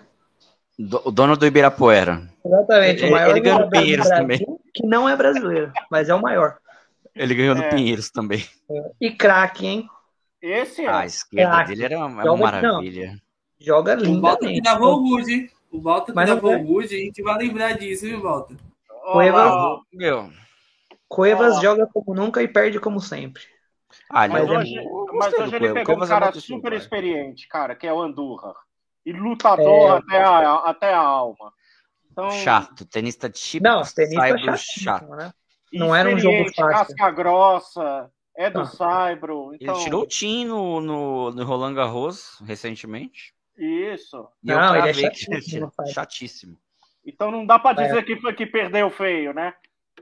o 0.79 1.11
dono 1.11 1.37
do 1.37 1.47
Ibirapuera. 1.47 2.29
Exatamente, 2.45 3.05
o 3.07 3.11
maior 3.11 3.31
ele 3.31 3.41
ganhou 3.41 3.61
no 3.61 3.71
Pinheiros 3.71 4.07
Brasil, 4.07 4.23
também. 4.23 4.59
Que 4.75 4.87
não 4.87 5.09
é 5.09 5.17
brasileiro, 5.17 5.73
mas 5.91 6.09
é 6.11 6.15
o 6.15 6.21
maior. 6.21 6.59
Ele 7.15 7.35
ganhou 7.35 7.57
É. 7.57 7.59
no 7.65 7.71
Pinheiros 7.75 8.11
também. 8.11 8.45
E 9.01 9.11
craque, 9.11 9.67
hein? 9.67 9.89
Esse 10.43 10.85
é. 10.85 10.89
Ah, 10.89 10.99
a 11.01 11.07
esquerda 11.07 11.51
Craque. 11.51 11.71
dele 11.71 11.85
era 11.85 11.99
uma, 12.07 12.23
Joga- 12.23 12.33
uma 12.35 12.53
maravilha. 12.53 13.19
Joga 13.59 13.97
O 14.07 14.21
Balta 14.21 14.47
que 14.47 14.61
dava 14.61 14.85
o 14.85 14.97
Rude. 14.97 15.51
O 15.73 15.81
Balta 15.81 16.13
que 16.13 16.17
não 16.17 16.53
é. 16.53 16.57
o 16.57 16.63
Rude, 16.67 16.95
a 16.95 16.99
gente 16.99 17.23
vai 17.23 17.39
lembrar 17.39 17.73
disso, 17.79 18.05
viu, 18.05 18.21
Balta? 18.21 18.55
Cuevas- 19.13 19.51
Ó, 19.53 19.81
Meu. 19.91 20.31
Cuevas 21.09 21.57
Ó. 21.59 21.61
joga 21.61 21.87
como 21.87 22.15
nunca 22.15 22.43
e 22.43 22.49
perde 22.49 22.81
como 22.81 23.01
sempre. 23.01 23.43
Ah, 24.11 24.27
Mas, 24.29 24.31
Mas 24.31 24.49
é 24.51 24.59
hoje, 24.59 24.75
eu 24.77 24.85
gostei 24.85 25.19
mas 25.19 25.35
hoje 25.35 25.43
ele 25.43 25.59
Cuevas. 25.59 25.75
pegou 25.75 25.95
um 25.95 25.99
Cuevas 25.99 26.11
é 26.11 26.13
cara 26.21 26.33
super 26.41 26.73
experiente, 26.73 27.49
cara, 27.49 27.75
que 27.77 27.87
é 27.87 27.93
o 27.93 28.01
Andurra. 28.01 28.55
E 29.05 29.13
lutador 29.13 29.91
É. 29.93 29.99
até, 29.99 30.19
a, 30.21 30.55
até 30.57 30.93
a 30.93 30.99
alma. 30.99 31.53
Então, 32.11 32.31
Chato, 32.31 32.85
tenista 32.87 33.29
típico, 33.31 33.63
Não, 33.73 33.83
tenista 33.83 34.21
saibro 34.21 34.45
chatíssimo, 34.45 34.85
chato. 34.85 35.09
né? 35.11 35.33
Não 35.73 35.95
era 35.95 36.09
um 36.09 36.19
jogo 36.19 36.35
experiente, 36.37 36.57
fácil. 36.57 36.97
Casca 36.97 37.11
grossa, 37.11 38.11
é 38.37 38.51
do 38.51 38.61
Ah. 38.61 38.67
Saibro. 38.67 39.55
Então, 39.55 39.75
Ele 39.75 39.85
tirou 39.85 40.03
o 40.03 40.07
Tim 40.07 40.45
no, 40.47 40.81
no, 40.81 41.31
no 41.31 41.45
Roland 41.45 41.75
Garros 41.75 42.39
recentemente. 42.45 43.35
Isso. 43.57 44.29
E 44.43 44.47
Não, 44.49 44.75
ele 44.77 44.89
é 44.89 44.93
chatíssimo, 44.95 45.73
chatíssimo. 45.93 46.57
Então 47.05 47.31
não 47.31 47.47
dá 47.47 47.59
pra 47.59 47.71
É. 47.81 47.87
dizer 47.87 48.03
que 48.05 48.17
foi 48.21 48.35
que 48.35 48.47
perdeu 48.47 48.91
feio, 48.91 49.33
né? 49.33 49.55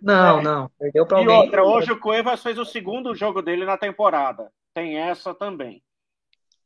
Não, 0.04 0.38
É. 0.38 0.42
não. 0.42 0.70
Perdeu 0.78 1.06
pra 1.06 1.18
E 1.18 1.20
alguém. 1.22 1.36
outra, 1.38 1.64
hoje 1.64 1.90
o 1.90 1.98
Cuevas 1.98 2.42
fez 2.42 2.58
o 2.58 2.64
segundo 2.64 3.14
jogo 3.14 3.40
dele 3.40 3.64
na 3.64 3.78
temporada. 3.78 4.50
Tem 4.74 4.98
essa 4.98 5.34
também. 5.34 5.82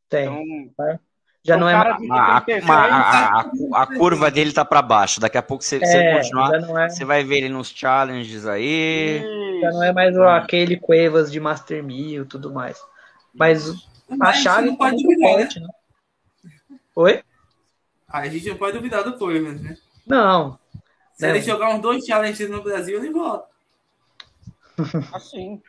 Tem. 0.08 0.24
Então, 0.72 0.98
Já 1.44 1.56
o 1.56 1.60
não 1.60 1.68
é 1.68 1.74
mais. 1.76 1.96
de 1.98 2.10
A, 2.10 2.36
a- 2.36 2.40
36, 2.40 2.64
uma- 2.64 2.86
a- 2.86 3.40
a- 3.82 3.86
curva 3.86 4.30
dele 4.30 4.52
tá 4.52 4.64
pra 4.64 4.82
baixo. 4.82 5.20
Daqui 5.20 5.38
a 5.38 5.42
pouco, 5.42 5.62
se 5.62 5.78
você 5.78 5.96
É, 5.98 6.16
continuar, 6.16 6.60
já 6.60 6.82
é, 6.84 6.88
você 6.88 7.04
vai 7.04 7.22
ver 7.22 7.36
ele 7.38 7.48
nos 7.48 7.68
challenges 7.70 8.44
aí. 8.44 9.22
já 9.60 9.70
não 9.70 9.84
é 9.84 9.92
mais 9.92 10.16
o- 10.16 10.22
aquele 10.24 10.76
Cuevas 10.76 11.30
de 11.30 11.38
Master 11.38 11.82
1000 11.84 12.22
e 12.22 12.26
tudo 12.26 12.52
mais. 12.52 12.76
Mas 13.32 13.72
a 14.20 14.32
chave 14.32 14.66
não 14.70 14.76
tá 14.76 14.86
pode 14.86 14.96
muito 15.04 15.16
duvidar, 15.16 15.36
né? 15.36 15.42
forte, 15.44 15.60
né? 15.60 15.68
Oi? 16.96 17.22
A 18.08 18.26
gente 18.28 18.48
não 18.48 18.56
pode 18.56 18.76
duvidar 18.76 19.04
do 19.04 19.12
Cuevas, 19.16 19.60
né? 19.60 19.76
Não. 20.06 20.58
Se 21.18 21.26
Não. 21.26 21.34
ele 21.34 21.42
jogar 21.42 21.74
uns 21.74 21.80
dois 21.82 22.04
challenges 22.04 22.48
no 22.48 22.62
Brasil, 22.62 22.98
ele 22.98 23.10
volta. 23.10 23.48
assim. 25.12 25.60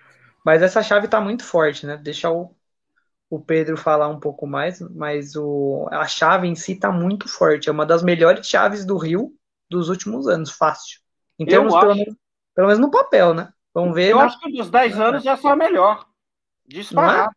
Mas 0.45 0.61
essa 0.61 0.81
chave 0.81 1.07
tá 1.07 1.19
muito 1.19 1.43
forte, 1.43 1.85
né? 1.85 1.97
Deixa 1.97 2.29
o, 2.31 2.55
o 3.29 3.39
Pedro 3.39 3.77
falar 3.77 4.07
um 4.07 4.19
pouco 4.19 4.47
mais, 4.47 4.79
mas 4.81 5.35
o, 5.35 5.87
a 5.91 6.07
chave 6.07 6.47
em 6.47 6.55
si 6.55 6.75
tá 6.75 6.91
muito 6.91 7.27
forte. 7.27 7.69
É 7.69 7.71
uma 7.71 7.85
das 7.85 8.03
melhores 8.03 8.47
chaves 8.47 8.85
do 8.85 8.97
Rio 8.97 9.33
dos 9.69 9.89
últimos 9.89 10.27
anos, 10.27 10.51
fácil. 10.51 10.99
Em 11.37 11.43
Eu 11.45 11.49
termos, 11.51 11.73
pelo 11.75 11.95
menos, 11.95 12.15
pelo 12.55 12.67
menos 12.67 12.79
no 12.79 12.91
papel, 12.91 13.33
né? 13.33 13.49
Vamos 13.73 13.93
ver. 13.95 14.11
Eu 14.11 14.17
na- 14.17 14.25
acho 14.25 14.39
que 14.39 14.51
dos 14.51 14.69
10 14.69 14.99
anos 14.99 15.25
essa 15.25 15.49
é 15.49 15.51
a 15.51 15.55
melhor. 15.55 16.05
Disparado. 16.67 17.31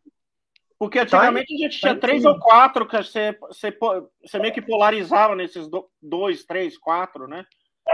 Porque 0.77 0.99
antigamente 0.99 1.53
a 1.53 1.57
gente 1.57 1.79
tinha 1.79 1.93
tá 1.95 2.01
três 2.01 2.25
ou 2.25 2.37
quatro 2.39 2.85
que 2.87 2.97
você, 2.97 3.37
você, 3.39 3.77
você 4.21 4.39
meio 4.39 4.53
que 4.53 4.61
polarizava 4.61 5.35
nesses 5.35 5.67
do- 5.69 5.89
dois, 6.01 6.43
três, 6.43 6.77
quatro, 6.77 7.27
né? 7.27 7.45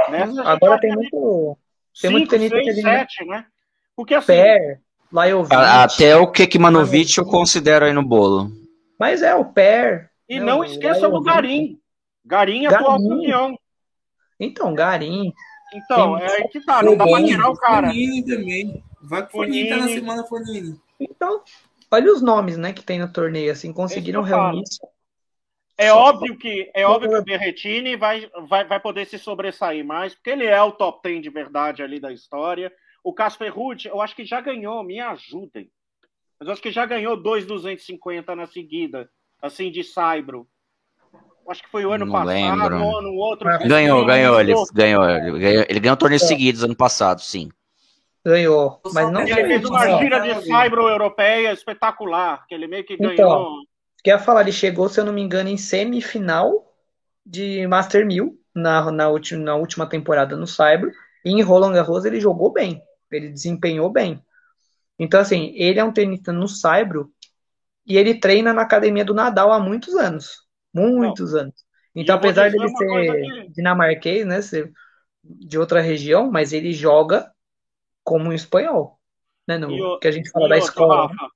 A 0.07 0.25
gente 0.25 0.39
Agora 0.39 0.79
tem 0.79 0.93
muito. 0.93 1.57
tem 2.01 2.11
muito 2.11 2.29
cinco, 2.29 2.29
tenista 2.31 2.55
seis, 2.55 2.63
que 2.65 2.69
ele- 2.71 2.81
sete, 2.81 3.25
né? 3.25 3.45
Porque 3.95 4.13
assim, 4.15 4.27
Pé, 4.27 4.79
Lajovic. 5.11 5.55
A- 5.55 5.83
Até 5.83 6.15
o 6.15 6.31
Kekmanovic 6.31 7.17
eu 7.17 7.25
considero 7.25 7.85
aí 7.85 7.93
no 7.93 8.03
bolo. 8.05 8.51
Mas 8.99 9.21
é 9.21 9.33
o 9.35 9.45
Pé. 9.45 10.09
e 10.27 10.39
Não, 10.39 10.45
não 10.45 10.59
o 10.59 10.63
esqueça 10.65 11.01
do 11.01 11.19
Lajovic. 11.19 11.25
Garim. 11.33 11.79
Garim 12.25 12.65
é 12.65 12.67
atual 12.67 12.97
Garim. 12.99 13.09
campeão. 13.09 13.59
Então, 14.39 14.73
Garim. 14.73 15.33
Então, 15.73 16.15
Tem- 16.17 16.25
é 16.25 16.31
aí 16.37 16.47
que 16.47 16.61
tá, 16.65 16.81
não 16.81 16.95
dá 16.97 17.05
pra 17.05 17.23
tirar 17.23 17.49
o 17.49 17.55
cara. 17.55 17.87
Fonini 17.87 18.23
também. 18.25 18.83
Vai 19.01 19.21
com 19.23 19.27
o 19.27 19.31
Fonini, 19.31 19.69
tá 19.69 19.77
na 19.77 19.87
semana 19.87 20.23
Fonini. 20.23 20.79
Então, 20.99 21.41
olha 21.91 22.11
os 22.13 22.21
nomes, 22.21 22.57
né, 22.57 22.73
que 22.73 22.83
tem 22.83 22.99
no 22.99 23.11
torneio, 23.11 23.51
assim, 23.51 23.71
conseguiram 23.73 24.23
que 24.23 24.29
eu 24.31 24.35
falo. 24.37 24.61
É 25.79 25.89
Só- 25.89 25.97
óbvio 25.97 26.37
que 26.37 26.69
é 26.75 26.85
óbvio 26.85 27.09
que 27.09 27.15
o 27.15 27.23
Berretini 27.23 27.95
vai, 27.95 28.29
vai, 28.49 28.65
vai 28.65 28.79
poder 28.81 29.05
se 29.05 29.17
sobressair 29.17 29.83
mais, 29.85 30.13
porque 30.13 30.29
ele 30.29 30.45
é 30.45 30.61
o 30.61 30.73
top 30.73 30.99
10 31.01 31.21
de 31.21 31.29
verdade 31.29 31.81
ali 31.81 32.01
da 32.01 32.11
história. 32.11 32.69
O 33.01 33.13
Casper 33.13 33.53
Ruud, 33.55 33.87
eu 33.87 34.01
acho 34.01 34.13
que 34.13 34.25
já 34.25 34.41
ganhou, 34.41 34.83
me 34.83 34.99
ajudem. 34.99 35.71
Mas 36.37 36.47
eu 36.47 36.51
acho 36.53 36.61
que 36.61 36.69
já 36.71 36.85
ganhou 36.85 37.15
dois 37.15 37.45
250 37.45 38.35
na 38.35 38.45
seguida, 38.45 39.09
assim, 39.41 39.71
de 39.71 39.81
Saibro. 39.83 40.45
Eu 41.13 41.51
Acho 41.51 41.63
que 41.63 41.69
foi 41.69 41.85
o 41.85 41.91
ano 41.93 42.05
Não 42.05 42.11
passado, 42.11 42.27
lembro. 42.27 42.83
ou 42.83 43.01
no 43.01 43.13
outro. 43.13 43.47
Ganhou, 43.65 44.05
ganhou. 44.05 44.39
Ele 44.39 44.51
Ele 44.51 44.63
ganhou. 44.73 45.09
Ele 45.09 45.39
ganhou, 45.39 45.65
ele 45.69 45.79
ganhou 45.79 45.97
torneios 45.97 46.23
É. 46.23 46.27
seguidos 46.27 46.61
ano 46.61 46.75
passado, 46.75 47.21
sim. 47.21 47.49
Ganhou. 48.25 48.81
Mas 48.93 49.09
não 49.11 49.25
foi 49.25 49.47
fez 49.47 49.63
uma 49.65 49.97
gira 49.97 50.19
de 50.19 50.45
Saibro 50.45 50.87
europeia 50.89 51.53
espetacular, 51.53 52.45
que 52.47 52.53
ele 52.53 52.67
meio 52.67 52.83
que 52.83 52.95
Então, 52.99 53.61
ganhou. 54.03 54.19
Quer 54.19 54.23
falar, 54.25 54.41
ele 54.41 54.51
chegou, 54.51 54.89
se 54.89 54.99
eu 54.99 55.05
não 55.05 55.13
me 55.13 55.21
engano, 55.21 55.49
em 55.49 55.57
semifinal 55.57 56.73
de 57.25 57.67
Master 57.67 58.05
1000 58.05 58.39
na, 58.55 58.91
na, 58.91 59.09
última, 59.09 59.43
na 59.43 59.55
última 59.55 59.87
temporada 59.89 60.37
no 60.37 60.47
Saibro. 60.47 60.91
E 61.25 61.31
em 61.31 61.41
Roland 61.41 61.73
Garros 61.73 62.05
ele 62.05 62.19
jogou 62.21 62.51
bem. 62.53 62.81
Ele 63.11 63.29
desempenhou 63.29 63.91
bem. 63.91 64.23
Então, 64.99 65.19
assim, 65.19 65.51
ele 65.55 65.79
é 65.79 65.83
um 65.83 65.93
tenista 65.93 66.31
no 66.33 66.47
Saibro 66.47 67.11
e 67.85 67.97
ele 67.97 68.19
treina 68.19 68.53
na 68.53 68.61
academia 68.63 69.05
do 69.05 69.13
Nadal 69.13 69.51
há 69.51 69.59
muitos 69.59 69.95
anos. 69.95 70.47
Muitos 70.73 71.35
anos. 71.35 71.55
Então, 71.95 72.15
apesar 72.15 72.51
dele 72.51 72.69
ser 72.69 72.85
que- 73.21 73.49
dinamarquês, 73.49 74.25
né, 74.25 74.41
ser 74.41 74.71
de 75.23 75.57
outra 75.59 75.81
região, 75.81 76.31
mas 76.31 76.53
ele 76.53 76.73
joga 76.73 77.31
como 78.03 78.29
um 78.29 78.33
espanhol, 78.33 78.99
né, 79.47 79.57
no, 79.57 79.69
o- 79.75 79.99
que 79.99 80.07
a 80.07 80.11
gente 80.11 80.29
fala 80.31 80.47
da 80.49 80.57
escola. 80.57 81.03
né? 81.03 81.15
Rafa, 81.19 81.33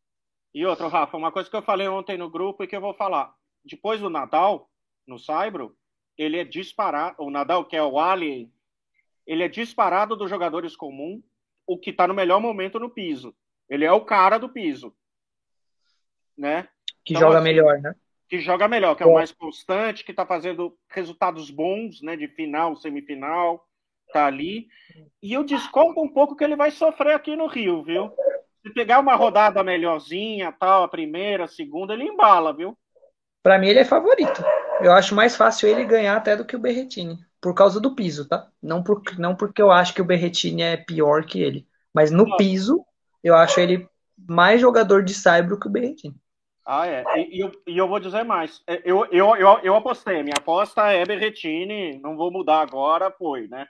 e 0.53 0.65
outro, 0.65 0.87
Rafa, 0.87 1.17
uma 1.17 1.31
coisa 1.31 1.49
que 1.49 1.55
eu 1.55 1.61
falei 1.61 1.87
ontem 1.87 2.17
no 2.17 2.29
grupo 2.29 2.63
e 2.63 2.67
que 2.67 2.75
eu 2.75 2.81
vou 2.81 2.93
falar. 2.93 3.33
Depois 3.65 3.99
do 3.99 4.09
Nadal, 4.09 4.69
no 5.07 5.17
Saibro, 5.17 5.75
ele 6.17 6.37
é 6.37 6.43
disparado. 6.43 7.15
O 7.19 7.29
Nadal, 7.31 7.65
que 7.65 7.75
é 7.75 7.83
o 7.83 7.99
Ali, 7.99 8.51
ele 9.25 9.43
é 9.43 9.47
disparado 9.47 10.15
dos 10.15 10.29
jogadores 10.29 10.75
comuns, 10.75 11.23
o 11.65 11.77
que 11.77 11.89
está 11.89 12.07
no 12.07 12.13
melhor 12.13 12.39
momento 12.39 12.79
no 12.79 12.89
piso. 12.89 13.35
Ele 13.69 13.85
é 13.85 13.91
o 13.91 14.01
cara 14.01 14.37
do 14.37 14.49
piso. 14.49 14.93
Né? 16.37 16.67
que 17.05 17.13
Então, 17.13 17.27
joga 17.27 17.39
assim, 17.39 17.43
melhor, 17.43 17.79
né? 17.81 17.95
Que 18.29 18.39
joga 18.39 18.67
melhor, 18.67 18.95
que 18.95 19.03
é 19.03 19.05
o 19.05 19.11
É. 19.11 19.13
mais 19.13 19.31
constante, 19.31 20.03
que 20.03 20.11
está 20.11 20.25
fazendo 20.25 20.77
resultados 20.87 21.49
bons, 21.49 22.01
né? 22.01 22.15
De 22.15 22.27
final, 22.27 22.75
semifinal, 22.75 23.67
tá 24.11 24.25
ali. 24.25 24.67
E 25.21 25.33
eu 25.33 25.43
desconto 25.43 26.01
um 26.01 26.07
pouco 26.07 26.35
que 26.35 26.43
ele 26.43 26.55
vai 26.55 26.71
sofrer 26.71 27.13
aqui 27.13 27.35
no 27.35 27.47
Rio, 27.47 27.83
viu? 27.83 28.11
Se 28.63 28.73
pegar 28.73 28.99
uma 28.99 29.15
rodada 29.15 29.63
melhorzinha, 29.63 30.51
tal, 30.51 30.83
a 30.83 30.87
primeira, 30.87 31.43
a 31.43 31.47
segunda, 31.47 31.93
ele 31.93 32.05
embala, 32.05 32.53
viu? 32.53 32.77
Pra 33.41 33.59
mim 33.59 33.67
ele 33.67 33.79
é 33.79 33.85
favorito. 33.85 34.41
Eu 34.81 34.93
acho 34.93 35.13
mais 35.13 35.35
fácil 35.35 35.67
ele 35.67 35.85
ganhar 35.85 36.15
até 36.15 36.35
do 36.35 36.45
que 36.45 36.55
o 36.55 36.59
Berretini, 36.59 37.17
por 37.41 37.53
causa 37.53 37.79
do 37.79 37.93
piso, 37.95 38.27
tá? 38.27 38.49
Não, 38.61 38.81
por, 38.81 39.01
não 39.17 39.35
porque 39.35 39.61
eu 39.61 39.69
acho 39.71 39.93
que 39.93 40.01
o 40.01 40.05
Berretini 40.05 40.61
é 40.61 40.77
pior 40.77 41.25
que 41.25 41.41
ele, 41.41 41.67
mas 41.93 42.09
no 42.09 42.37
piso 42.37 42.85
eu 43.23 43.35
acho 43.35 43.59
ele 43.59 43.87
mais 44.17 44.61
jogador 44.61 45.03
de 45.03 45.13
saibro 45.13 45.59
que 45.59 45.67
o 45.67 45.71
Berretini. 45.71 46.15
Ah, 46.65 46.87
é. 46.87 47.03
E, 47.17 47.37
e 47.37 47.39
eu, 47.41 47.51
e 47.67 47.77
eu 47.77 47.87
vou 47.87 47.99
dizer 47.99 48.23
mais. 48.23 48.61
É, 48.67 48.81
Eu, 48.85 49.05
eu, 49.11 49.35
eu, 49.35 49.59
eu 49.63 49.75
apostei. 49.75 50.23
Minha 50.23 50.35
aposta 50.37 50.91
é 50.91 51.05
Berretini, 51.05 51.99
não 51.99 52.15
vou 52.15 52.31
mudar 52.31 52.61
agora, 52.61 53.11
foi, 53.11 53.47
né? 53.47 53.67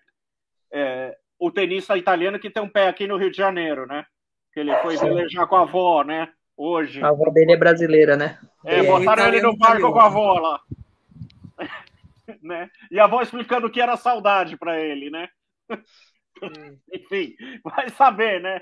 É, 0.72 1.18
o 1.40 1.52
tenista 1.52 1.98
italiano 1.98 2.40
que 2.40 2.52
tem 2.52 2.64
um 2.64 2.70
pé 2.70 2.88
aqui 2.88 3.08
no 3.08 3.18
Rio 3.18 3.32
de 3.32 3.38
Janeiro, 3.38 3.88
né? 3.88 4.06
Que 4.54 4.60
ele 4.60 4.76
foi 4.78 4.98
velejar 4.98 5.48
com 5.48 5.56
a 5.56 5.62
avó, 5.62 6.04
né? 6.04 6.32
Hoje. 6.56 7.02
A 7.04 7.10
avó 7.10 7.30
dele 7.32 7.54
é 7.54 7.58
brasileira, 7.58 8.16
né? 8.16 8.40
É, 8.66 8.80
É, 8.80 8.84
botaram 8.84 9.28
ele 9.28 9.42
no 9.42 9.58
barco 9.58 9.92
com 9.92 10.00
a 10.00 10.06
avó 10.06 10.34
lá. 10.40 10.62
né? 12.42 12.70
E 12.92 13.00
a 13.00 13.06
avó 13.06 13.22
explicando 13.22 13.68
o 13.68 13.72
que 13.72 13.82
era 13.82 13.98
saudade 13.98 14.58
para 14.58 14.80
ele, 14.80 15.10
né? 15.10 15.28
Enfim, 16.94 17.36
vai 17.64 17.90
saber, 17.90 18.42
né? 18.42 18.62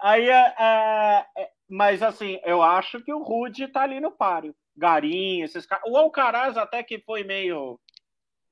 Aí, 0.00 0.28
é, 0.28 1.26
mas 1.68 2.02
assim, 2.02 2.38
eu 2.44 2.62
acho 2.62 3.02
que 3.02 3.12
o 3.12 3.22
Rude 3.22 3.68
tá 3.68 3.82
ali 3.82 4.00
no 4.00 4.12
páreo. 4.12 4.54
Garim, 4.76 5.42
esses 5.42 5.64
caras. 5.64 5.84
O 5.90 5.96
Alcaraz 5.96 6.56
até 6.56 6.82
que 6.82 6.98
foi 7.00 7.24
meio. 7.24 7.80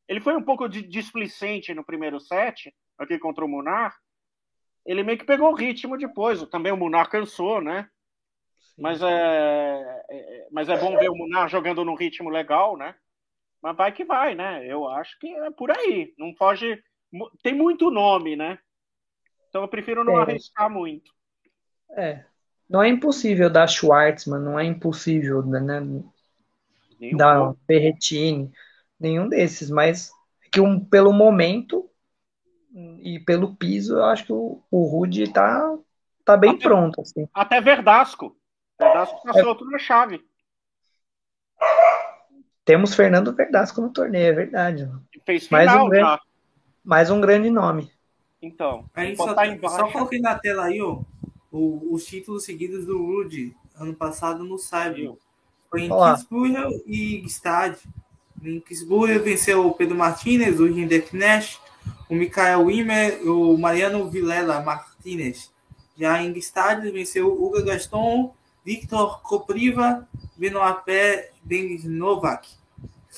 Ele 0.08 0.20
foi 0.20 0.34
um 0.34 0.42
pouco 0.42 0.68
de 0.68 0.82
displicente 0.82 1.74
no 1.74 1.84
primeiro 1.84 2.18
set, 2.18 2.74
aqui 2.98 3.18
contra 3.18 3.44
o 3.44 3.48
Munar. 3.48 3.94
Ele 4.86 5.02
meio 5.02 5.18
que 5.18 5.24
pegou 5.24 5.50
o 5.50 5.54
ritmo 5.54 5.96
depois. 5.96 6.42
Também 6.48 6.72
o 6.72 6.76
Munar 6.76 7.08
cansou, 7.10 7.60
né? 7.60 7.88
Mas 8.78 9.02
é, 9.02 10.02
é- 10.10 10.48
mas 10.50 10.68
é 10.68 10.78
bom 10.78 10.98
ver 10.98 11.10
o 11.10 11.16
Munar 11.16 11.48
jogando 11.48 11.84
num 11.84 11.94
ritmo 11.94 12.28
legal, 12.30 12.76
né? 12.76 12.94
Mas 13.62 13.76
vai 13.76 13.92
que 13.92 14.04
vai, 14.04 14.34
né? 14.34 14.66
Eu 14.66 14.88
acho 14.88 15.18
que 15.18 15.28
é 15.28 15.50
por 15.50 15.70
aí. 15.70 16.14
Não 16.18 16.34
foge. 16.36 16.82
Tem 17.42 17.54
muito 17.54 17.90
nome, 17.90 18.36
né? 18.36 18.58
Então 19.48 19.62
eu 19.62 19.68
prefiro 19.68 20.04
não 20.04 20.18
É. 20.18 20.22
arriscar 20.22 20.70
muito. 20.70 21.12
É. 21.96 22.24
Não 22.68 22.82
é 22.82 22.88
impossível 22.88 23.50
dar 23.50 23.66
Schwartzman, 23.68 24.40
não 24.40 24.58
é 24.58 24.64
impossível, 24.64 25.42
né? 25.44 25.80
Nem 26.98 27.14
um 27.14 27.18
Dar 27.18 27.36
pouco. 27.36 27.60
Berretini. 27.66 28.50
nenhum 28.98 29.28
desses, 29.28 29.70
mas 29.70 30.10
que 30.52 30.60
um, 30.60 30.80
pelo 30.84 31.12
momento 31.12 31.90
e 32.74 33.20
pelo 33.20 33.54
piso, 33.54 33.94
eu 33.94 34.04
acho 34.04 34.26
que 34.26 34.32
o, 34.32 34.60
o 34.70 34.84
Rude 34.84 35.32
tá, 35.32 35.76
tá 36.24 36.36
bem 36.36 36.50
até, 36.50 36.62
pronto. 36.62 37.00
Assim. 37.00 37.28
Até 37.32 37.60
Verdasco. 37.60 38.36
Verdasco 38.78 39.22
passou 39.22 39.42
é. 39.42 39.46
outro 39.46 39.70
na 39.70 39.78
chave. 39.78 40.24
Temos 42.64 42.94
Fernando 42.94 43.32
Verdasco 43.32 43.80
no 43.80 43.92
torneio, 43.92 44.26
é 44.26 44.32
verdade. 44.32 44.90
Fez 45.24 45.46
final 45.46 45.66
mais 45.66 45.82
um 45.82 45.88
grande, 45.88 46.06
já. 46.06 46.20
Mais 46.82 47.10
um 47.10 47.20
grande 47.20 47.50
nome. 47.50 47.92
Então, 48.42 48.90
aí 48.94 49.16
só, 49.16 49.34
só 49.68 49.92
coloquei 49.92 50.20
na 50.20 50.38
tela 50.38 50.64
aí, 50.64 50.82
ó, 50.82 51.00
o, 51.52 51.94
os 51.94 52.04
títulos 52.04 52.44
seguidos 52.44 52.84
do 52.84 52.98
Rude 52.98 53.54
ano 53.76 53.94
passado 53.94 54.42
no 54.42 54.58
Cyber. 54.58 55.12
Foi 55.70 55.82
em 55.82 55.88
Kingsburger 55.88 56.68
e 56.86 57.24
Stade. 57.28 57.78
Em 58.42 58.62
venceu 59.20 59.66
o 59.66 59.72
Pedro 59.72 59.96
Martinez, 59.96 60.60
o 60.60 60.66
Hindek 60.66 61.16
Nash, 61.16 61.58
o 62.08 62.14
Mikael 62.14 62.64
Wimmer, 62.64 63.20
o 63.28 63.56
Mariano 63.56 64.08
Vilela 64.10 64.60
Martinez. 64.60 65.52
Já 65.96 66.22
em 66.22 66.36
Stade 66.40 66.90
venceu 66.90 67.28
o 67.28 67.44
Hugo 67.44 67.62
Gaston, 67.64 68.34
Victor 68.64 69.20
Kopriva, 69.22 70.08
Benoit 70.36 71.30
Denis 71.42 71.84
Novak. 71.84 72.48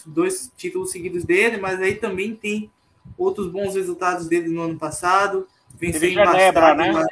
Dois 0.04 0.52
títulos 0.56 0.90
seguidos 0.90 1.24
dele, 1.24 1.56
mas 1.56 1.80
aí 1.80 1.94
também 1.94 2.34
tem 2.34 2.70
outros 3.16 3.50
bons 3.50 3.74
resultados 3.74 4.28
dele 4.28 4.48
no 4.48 4.62
ano 4.62 4.78
passado. 4.78 5.48
Venceu 5.78 6.08
em 6.08 6.14
Bastard 6.14 6.78
né? 6.78 6.92
na, 6.92 7.06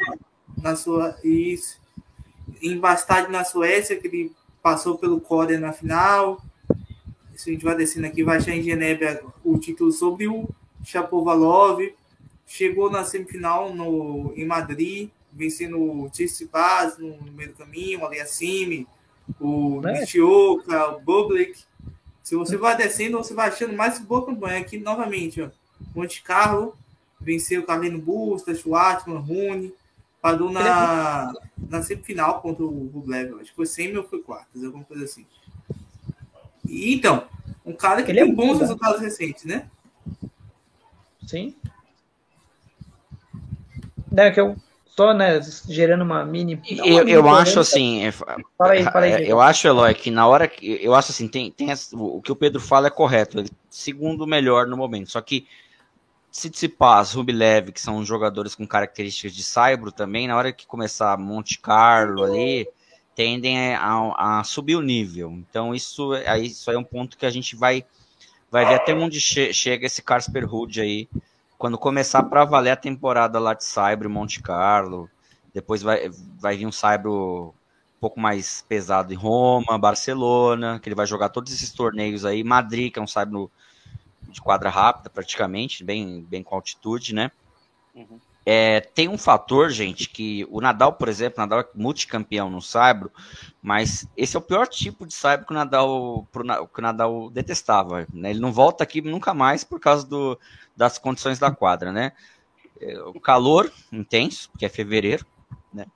na, 0.62 0.76
sua 0.76 1.16
isso, 1.24 1.80
em 2.60 2.78
Bastard 2.78 3.30
na 3.32 3.44
Suécia, 3.44 3.96
que 3.96 4.06
ele 4.06 4.32
passou 4.62 4.98
pelo 4.98 5.20
Core 5.20 5.56
na 5.56 5.72
final. 5.72 6.42
Se 7.34 7.50
a 7.50 7.52
gente 7.52 7.64
vai 7.64 7.74
descendo 7.74 8.06
aqui, 8.06 8.22
vai 8.22 8.36
achar 8.36 8.54
em 8.54 8.62
Genebra 8.62 9.24
o 9.42 9.58
título 9.58 9.90
sobre 9.90 10.28
o 10.28 10.48
Chapovalov. 10.84 11.80
Chegou 12.46 12.90
na 12.90 13.04
semifinal 13.04 13.74
no, 13.74 14.32
em 14.36 14.44
Madrid, 14.44 15.08
vencendo 15.32 15.80
o 15.80 16.10
Tsitsipas 16.10 16.98
no 16.98 17.16
meio 17.32 17.50
do 17.50 17.56
caminho, 17.56 18.00
o 18.00 18.06
Aliassime, 18.06 18.86
o 19.40 19.80
é. 19.86 20.00
Nishioka, 20.00 20.90
o 20.90 21.00
Bublik. 21.00 21.64
Se 22.22 22.36
você 22.36 22.56
vai 22.56 22.76
descendo, 22.76 23.18
você 23.18 23.34
vai 23.34 23.48
achando 23.48 23.74
mais 23.74 23.98
boa 23.98 24.24
campanha. 24.24 24.60
Aqui, 24.60 24.78
novamente, 24.78 25.42
ó, 25.42 25.50
Monte 25.94 26.22
Carlo, 26.22 26.76
venceu 27.20 27.64
Carlino 27.64 27.98
Busta, 27.98 28.54
Schwartzman, 28.54 29.18
Rune, 29.18 29.74
parou 30.20 30.50
na, 30.50 31.32
na 31.68 31.82
semifinal 31.82 32.40
contra 32.40 32.64
o 32.64 32.88
Rublev. 32.88 33.40
Acho 33.40 33.50
que 33.50 33.56
foi 33.56 33.66
semi 33.66 33.96
ou 33.96 34.04
foi 34.04 34.20
quartas, 34.22 34.64
alguma 34.64 34.84
coisa 34.84 35.04
assim. 35.04 35.26
E, 36.66 36.94
então, 36.94 37.26
um 37.64 37.74
cara 37.74 38.02
que 38.02 38.10
Ele 38.10 38.20
tem 38.20 38.30
é 38.30 38.34
bons 38.34 38.58
resultados 38.58 39.00
recentes, 39.00 39.44
né? 39.44 39.68
Sim. 41.26 41.54
É 44.16 44.30
que 44.30 44.40
eu 44.40 44.56
só, 44.86 45.12
né, 45.12 45.40
gerando 45.68 46.02
uma 46.02 46.24
mini. 46.24 46.54
Uma 46.54 46.86
eu, 46.86 46.98
mini 46.98 47.10
eu 47.10 47.28
acho 47.28 47.58
assim. 47.58 48.04
É, 48.04 48.12
fala 48.12 48.38
aí, 48.58 48.84
fala 48.84 49.06
aí. 49.06 49.12
É, 49.12 49.32
eu 49.32 49.40
acho, 49.40 49.66
Eloy, 49.66 49.92
que 49.92 50.10
na 50.10 50.26
hora 50.26 50.46
que. 50.46 50.78
Eu 50.80 50.94
acho 50.94 51.10
assim, 51.10 51.26
tem, 51.26 51.50
tem 51.50 51.68
o 51.92 52.22
que 52.22 52.30
o 52.30 52.36
Pedro 52.36 52.60
fala 52.60 52.86
é 52.86 52.90
correto. 52.90 53.40
Ele, 53.40 53.50
segundo 53.68 54.24
melhor 54.24 54.68
no 54.68 54.76
momento. 54.76 55.10
Só 55.10 55.20
que 55.20 55.48
Tsitsipas, 56.34 57.12
Rublev, 57.12 57.70
que 57.70 57.80
são 57.80 58.04
jogadores 58.04 58.56
com 58.56 58.66
características 58.66 59.32
de 59.32 59.42
Saibro 59.44 59.92
também, 59.92 60.26
na 60.26 60.36
hora 60.36 60.52
que 60.52 60.66
começar 60.66 61.16
Monte 61.16 61.60
Carlo 61.60 62.24
ali, 62.24 62.68
tendem 63.14 63.74
a, 63.74 64.40
a, 64.40 64.44
subir 64.44 64.74
o 64.74 64.82
nível. 64.82 65.30
Então 65.30 65.72
isso, 65.72 66.12
aí, 66.26 66.46
isso 66.46 66.68
aí 66.68 66.76
é 66.76 66.78
um 66.78 66.84
ponto 66.84 67.16
que 67.16 67.24
a 67.24 67.30
gente 67.30 67.54
vai, 67.54 67.84
vai 68.54 68.64
ver 68.66 68.74
até 68.74 68.94
onde 68.94 69.20
che 69.20 69.52
chega 69.52 69.86
esse 69.86 70.00
Casper 70.00 70.48
Ruud 70.48 70.80
aí 70.80 71.08
quando 71.58 71.76
começar 71.76 72.22
para 72.22 72.44
valer 72.44 72.70
a 72.70 72.76
temporada 72.76 73.40
lá 73.40 73.52
de 73.52 73.64
Saibro 73.64 74.08
Monte 74.08 74.40
Carlo, 74.40 75.10
depois 75.52 75.82
vai, 75.82 76.08
vai 76.38 76.56
vir 76.56 76.64
um 76.64 76.70
Saibro 76.70 77.48
um 77.48 78.00
pouco 78.00 78.20
mais 78.20 78.64
pesado 78.68 79.12
em 79.12 79.16
Roma, 79.16 79.76
Barcelona, 79.76 80.78
que 80.78 80.88
ele 80.88 80.94
vai 80.94 81.04
jogar 81.04 81.30
todos 81.30 81.52
esses 81.52 81.72
torneios 81.72 82.24
aí, 82.24 82.44
Madrid, 82.44 82.92
que 82.92 82.98
é 83.00 83.02
um 83.02 83.08
Saibro 83.08 83.50
de 84.28 84.40
quadra 84.40 84.70
rápida 84.70 85.10
praticamente, 85.10 85.82
bem, 85.82 86.22
bem 86.22 86.44
com 86.44 86.54
altitude, 86.54 87.12
né? 87.12 87.32
Uhum. 87.92 88.20
É, 88.46 88.80
tem 88.80 89.08
um 89.08 89.16
fator, 89.16 89.70
gente, 89.70 90.08
que 90.08 90.46
o 90.50 90.60
Nadal, 90.60 90.92
por 90.92 91.08
exemplo, 91.08 91.40
Nadal 91.40 91.60
é 91.60 91.68
multicampeão 91.74 92.50
no 92.50 92.60
Saibro, 92.60 93.10
mas 93.62 94.06
esse 94.16 94.36
é 94.36 94.38
o 94.38 94.42
pior 94.42 94.66
tipo 94.68 95.06
de 95.06 95.14
Saibro 95.14 95.46
que 95.46 95.52
o 95.52 95.56
Nadal, 95.56 96.28
pro, 96.30 96.44
que 96.44 96.78
o 96.78 96.82
Nadal 96.82 97.30
detestava. 97.30 98.06
Né? 98.12 98.30
Ele 98.30 98.40
não 98.40 98.52
volta 98.52 98.84
aqui 98.84 99.00
nunca 99.00 99.32
mais 99.32 99.64
por 99.64 99.80
causa 99.80 100.06
do, 100.06 100.38
das 100.76 100.98
condições 100.98 101.38
da 101.38 101.50
quadra, 101.50 101.90
né? 101.90 102.12
É, 102.80 102.98
o 103.00 103.18
calor 103.18 103.72
intenso, 103.90 104.50
que 104.58 104.66
é 104.66 104.68
fevereiro, 104.68 105.24
né? 105.72 105.86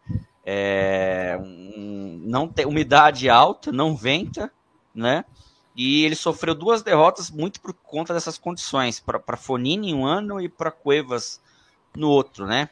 É, 0.42 1.38
um, 1.38 2.22
não 2.24 2.48
tem 2.48 2.64
umidade 2.64 3.28
alta, 3.28 3.70
não 3.70 3.94
venta, 3.94 4.50
né? 4.94 5.22
E 5.76 6.04
ele 6.04 6.14
sofreu 6.14 6.54
duas 6.54 6.82
derrotas 6.82 7.30
muito 7.30 7.60
por 7.60 7.74
conta 7.74 8.14
dessas 8.14 8.38
condições, 8.38 8.98
para 8.98 9.36
Fonini 9.36 9.90
em 9.90 9.94
um 9.94 10.06
ano 10.06 10.40
e 10.40 10.48
para 10.48 10.70
Cuevas 10.70 11.40
no 11.96 12.08
outro, 12.08 12.46
né? 12.46 12.68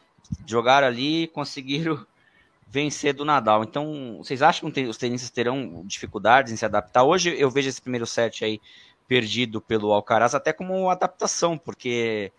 Jogaram 0.46 0.87
ali 0.87 1.24
e 1.24 1.29
conseguiram 1.29 2.05
vencer 2.68 3.14
do 3.14 3.24
Nadal. 3.24 3.62
Então, 3.62 4.18
vocês 4.18 4.42
acham 4.42 4.70
que 4.70 4.85
os 4.87 4.96
tenistas 4.96 5.31
terão 5.31 5.83
dificuldades 5.85 6.52
em 6.52 6.57
se 6.57 6.64
adaptar? 6.64 7.05
Hoje 7.05 7.35
eu 7.38 7.50
vejo 7.50 7.68
esse 7.68 7.81
primeiro 7.81 8.07
set 8.07 8.44
aí 8.44 8.61
perdido 9.07 9.61
pelo 9.61 9.92
Alcaraz 9.92 10.35
até 10.35 10.52
como 10.52 10.90
adaptação, 10.90 11.57
porque 11.57 12.33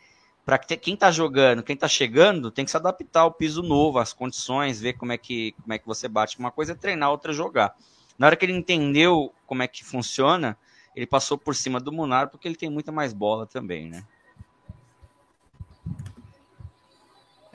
para 0.45 0.57
quem 0.57 0.93
está 0.93 1.11
jogando, 1.11 1.63
quem 1.63 1.73
está 1.73 1.87
chegando, 1.87 2.51
tem 2.51 2.63
que 2.63 2.71
se 2.71 2.77
adaptar 2.77 3.21
ao 3.21 3.31
piso 3.31 3.61
novo, 3.61 3.99
às 3.99 4.13
condições, 4.13 4.79
ver 4.79 4.93
como 4.93 5.11
é 5.11 5.17
que 5.17 5.53
como 5.61 5.73
é 5.73 5.77
que 5.77 5.85
você 5.85 6.07
bate. 6.07 6.39
Uma 6.39 6.51
coisa 6.51 6.73
é 6.73 6.75
treinar, 6.75 7.11
outra 7.11 7.31
é 7.31 7.35
jogar. 7.35 7.75
Na 8.17 8.27
hora 8.27 8.35
que 8.35 8.45
ele 8.45 8.53
entendeu 8.53 9.33
como 9.45 9.61
é 9.61 9.67
que 9.67 9.83
funciona, 9.83 10.57
ele 10.95 11.05
passou 11.05 11.37
por 11.37 11.53
cima 11.53 11.79
do 11.79 11.91
Munar 11.91 12.29
porque 12.29 12.47
ele 12.47 12.55
tem 12.55 12.69
muita 12.69 12.91
mais 12.91 13.13
bola 13.13 13.45
também, 13.45 13.89
né? 13.89 14.03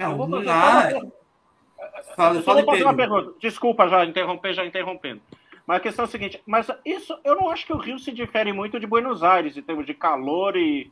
É, 0.03 0.09
o 0.09 0.17
Munar. 0.17 0.91
Fala, 2.17 2.43
fala, 2.43 2.65
fazer 2.65 2.85
uma 2.85 2.95
pergunta. 2.97 3.35
Desculpa 3.39 3.89
já 3.89 4.05
interromper, 4.05 4.53
já 4.53 4.65
interrompendo. 4.65 5.23
Mas 5.67 5.77
a 5.77 5.81
questão 5.81 6.05
é 6.05 6.09
a 6.09 6.11
seguinte, 6.11 6.43
mas 6.45 6.67
isso 6.85 7.19
eu 7.25 7.37
não 7.37 7.49
acho 7.49 7.65
que 7.65 7.73
o 7.73 7.79
Rio 7.79 7.99
se 7.99 8.11
difere 8.13 8.53
muito 8.53 8.81
de 8.81 8.87
Buenos 8.87 9.23
Aires 9.23 9.57
em 9.57 9.63
termos 9.63 9.87
de 9.87 9.95
calor 9.95 10.57
e, 10.57 10.91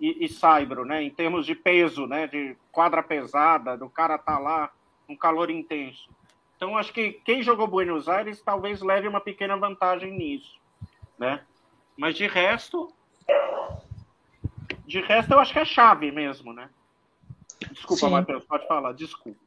e, 0.00 0.24
e 0.24 0.28
saibro, 0.28 0.84
né? 0.84 1.02
Em 1.02 1.10
termos 1.10 1.46
de 1.46 1.54
peso, 1.54 2.06
né? 2.06 2.26
De 2.26 2.56
quadra 2.72 3.02
pesada, 3.02 3.76
do 3.76 3.88
cara 3.88 4.18
tá 4.18 4.38
lá, 4.38 4.70
um 5.08 5.16
calor 5.16 5.50
intenso. 5.50 6.10
Então 6.56 6.76
acho 6.76 6.92
que 6.92 7.12
quem 7.24 7.42
jogou 7.42 7.68
Buenos 7.68 8.08
Aires 8.08 8.42
talvez 8.42 8.82
leve 8.82 9.06
uma 9.06 9.20
pequena 9.20 9.56
vantagem 9.56 10.12
nisso, 10.12 10.58
né? 11.16 11.42
Mas 11.96 12.16
de 12.16 12.26
resto, 12.26 12.92
de 14.84 15.00
resto 15.00 15.32
eu 15.32 15.38
acho 15.38 15.52
que 15.52 15.60
é 15.60 15.64
chave 15.64 16.10
mesmo, 16.10 16.52
né? 16.52 16.68
Desculpa, 17.72 18.08
Matheus, 18.08 18.44
pode 18.44 18.66
falar, 18.66 18.92
desculpa. 18.92 19.38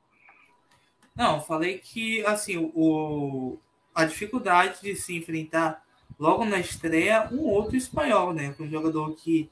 Não, 1.15 1.41
falei 1.41 1.77
que 1.77 2.25
assim 2.25 2.71
o 2.73 3.57
a 3.93 4.05
dificuldade 4.05 4.81
de 4.81 4.95
se 4.95 5.15
enfrentar 5.15 5.83
logo 6.17 6.45
na 6.45 6.59
estreia 6.59 7.27
um 7.31 7.41
outro 7.41 7.75
espanhol, 7.75 8.33
né? 8.33 8.55
Um 8.59 8.69
jogador 8.69 9.13
que 9.15 9.49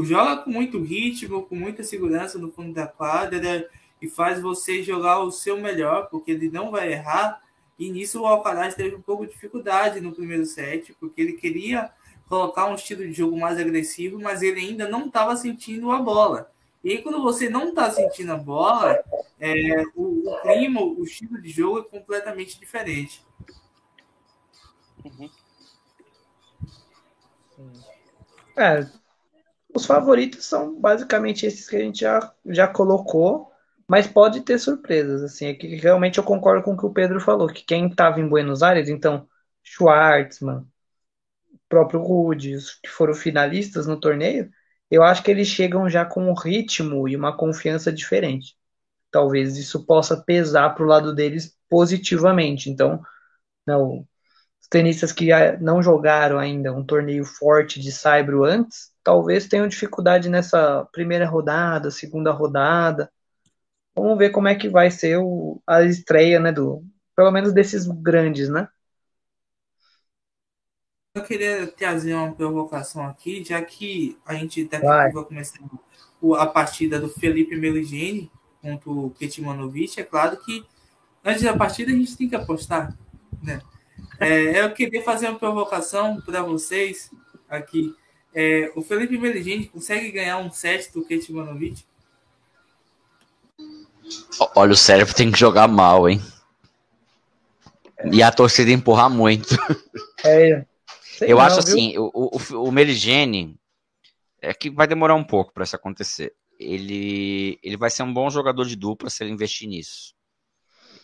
joga 0.00 0.42
com 0.42 0.50
muito 0.50 0.82
ritmo, 0.82 1.42
com 1.42 1.56
muita 1.56 1.82
segurança 1.82 2.38
no 2.38 2.52
fundo 2.52 2.72
da 2.74 2.86
quadra 2.86 3.68
e 4.00 4.08
faz 4.08 4.40
você 4.40 4.82
jogar 4.82 5.20
o 5.20 5.30
seu 5.30 5.58
melhor, 5.60 6.08
porque 6.10 6.30
ele 6.32 6.50
não 6.50 6.70
vai 6.70 6.92
errar. 6.92 7.40
E 7.78 7.90
nisso 7.90 8.20
o 8.20 8.26
Alcaraz 8.26 8.74
teve 8.74 8.94
um 8.94 9.00
pouco 9.00 9.26
de 9.26 9.32
dificuldade 9.32 10.00
no 10.00 10.12
primeiro 10.12 10.44
set, 10.44 10.94
porque 11.00 11.20
ele 11.20 11.32
queria 11.32 11.90
colocar 12.28 12.66
um 12.66 12.74
estilo 12.74 13.02
de 13.02 13.12
jogo 13.12 13.38
mais 13.38 13.58
agressivo, 13.58 14.18
mas 14.20 14.42
ele 14.42 14.60
ainda 14.60 14.86
não 14.88 15.06
estava 15.06 15.34
sentindo 15.34 15.90
a 15.90 16.00
bola. 16.00 16.52
E 16.82 16.92
aí, 16.92 17.02
quando 17.02 17.22
você 17.22 17.48
não 17.48 17.70
está 17.70 17.90
sentindo 17.90 18.32
a 18.32 18.36
bola, 18.36 19.02
é, 19.38 19.82
o, 19.94 20.30
o 20.30 20.40
clima, 20.42 20.80
o 20.80 21.02
estilo 21.04 21.40
de 21.40 21.50
jogo 21.50 21.80
é 21.80 21.82
completamente 21.82 22.58
diferente. 22.58 23.22
Uhum. 25.04 25.30
É, 28.56 28.86
os 29.74 29.86
favoritos 29.86 30.44
são 30.44 30.78
basicamente 30.80 31.46
esses 31.46 31.68
que 31.68 31.76
a 31.76 31.80
gente 31.80 32.00
já, 32.00 32.34
já 32.46 32.66
colocou, 32.66 33.50
mas 33.86 34.06
pode 34.06 34.40
ter 34.42 34.58
surpresas, 34.58 35.22
assim, 35.22 35.46
é 35.46 35.54
que 35.54 35.76
realmente 35.76 36.18
eu 36.18 36.24
concordo 36.24 36.62
com 36.62 36.72
o 36.72 36.76
que 36.76 36.86
o 36.86 36.92
Pedro 36.92 37.20
falou, 37.20 37.48
que 37.48 37.64
quem 37.64 37.88
estava 37.88 38.20
em 38.20 38.28
Buenos 38.28 38.62
Aires, 38.62 38.88
então, 38.88 39.28
Schwartzman, 39.62 40.66
próprio 41.68 42.00
Rude, 42.00 42.54
os 42.54 42.74
que 42.74 42.88
foram 42.88 43.14
finalistas 43.14 43.86
no 43.86 43.98
torneio, 43.98 44.50
eu 44.90 45.02
acho 45.02 45.22
que 45.22 45.30
eles 45.30 45.48
chegam 45.48 45.88
já 45.88 46.04
com 46.04 46.30
um 46.30 46.34
ritmo 46.34 47.08
e 47.08 47.16
uma 47.16 47.36
confiança 47.36 47.92
diferente. 47.92 48.56
Talvez 49.10 49.56
isso 49.56 49.84
possa 49.86 50.16
pesar 50.16 50.70
para 50.74 50.84
o 50.84 50.86
lado 50.86 51.14
deles 51.14 51.56
positivamente. 51.68 52.70
Então, 52.70 53.02
não, 53.66 54.06
tenistas 54.70 55.12
que 55.12 55.28
não 55.60 55.82
jogaram 55.82 56.38
ainda 56.38 56.72
um 56.72 56.84
torneio 56.84 57.24
forte 57.24 57.80
de 57.80 57.92
Saibro 57.92 58.44
antes, 58.44 58.92
talvez 59.02 59.48
tenham 59.48 59.68
dificuldade 59.68 60.28
nessa 60.28 60.86
primeira 60.92 61.26
rodada, 61.26 61.90
segunda 61.90 62.30
rodada. 62.30 63.10
Vamos 63.94 64.18
ver 64.18 64.30
como 64.30 64.48
é 64.48 64.54
que 64.54 64.68
vai 64.68 64.90
ser 64.90 65.18
o, 65.18 65.60
a 65.66 65.82
estreia, 65.82 66.40
né, 66.40 66.52
do, 66.52 66.84
pelo 67.16 67.30
menos 67.32 67.52
desses 67.52 67.86
grandes, 67.86 68.48
né? 68.48 68.68
Eu 71.12 71.24
queria 71.24 71.66
trazer 71.66 72.14
uma 72.14 72.32
provocação 72.32 73.04
aqui, 73.04 73.42
já 73.42 73.60
que 73.60 74.16
a 74.24 74.34
gente 74.34 74.64
daqui 74.64 74.86
vai. 74.86 75.10
vai 75.10 75.24
começar 75.24 75.58
a 76.38 76.46
partida 76.46 77.00
do 77.00 77.08
Felipe 77.08 77.56
Meligeni 77.56 78.30
contra 78.62 78.88
o 78.88 79.10
Ketmanovic. 79.10 79.98
É 79.98 80.04
claro 80.04 80.36
que 80.36 80.64
antes 81.24 81.42
da 81.42 81.56
partida 81.56 81.90
a 81.90 81.94
gente 81.96 82.16
tem 82.16 82.28
que 82.28 82.36
apostar, 82.36 82.96
né? 83.42 83.60
É, 84.20 84.60
eu 84.60 84.72
queria 84.72 85.02
fazer 85.02 85.28
uma 85.28 85.38
provocação 85.38 86.20
para 86.20 86.42
vocês 86.42 87.10
aqui. 87.48 87.92
É, 88.32 88.70
o 88.76 88.82
Felipe 88.82 89.18
Meligeni 89.18 89.66
consegue 89.66 90.12
ganhar 90.12 90.38
um 90.38 90.52
set 90.52 90.92
do 90.92 91.04
Ketmanovic? 91.04 91.84
Olha, 94.54 94.72
o 94.72 94.76
cérebro 94.76 95.12
tem 95.12 95.32
que 95.32 95.38
jogar 95.40 95.66
mal, 95.66 96.08
hein? 96.08 96.22
E 98.12 98.22
a 98.22 98.30
torcida 98.30 98.70
empurrar 98.70 99.10
muito. 99.10 99.56
É. 100.24 100.64
Eu 101.28 101.36
não, 101.36 101.44
acho 101.44 101.56
viu? 101.56 101.64
assim, 101.64 101.98
o, 101.98 102.10
o, 102.14 102.68
o 102.68 102.72
Meligeni 102.72 103.58
é 104.40 104.54
que 104.54 104.70
vai 104.70 104.86
demorar 104.86 105.14
um 105.14 105.24
pouco 105.24 105.52
para 105.52 105.64
isso 105.64 105.76
acontecer. 105.76 106.34
Ele, 106.58 107.58
ele 107.62 107.76
vai 107.76 107.90
ser 107.90 108.02
um 108.02 108.12
bom 108.12 108.28
jogador 108.30 108.64
de 108.64 108.76
dupla 108.76 109.10
se 109.10 109.22
ele 109.22 109.32
investir 109.32 109.68
nisso. 109.68 110.14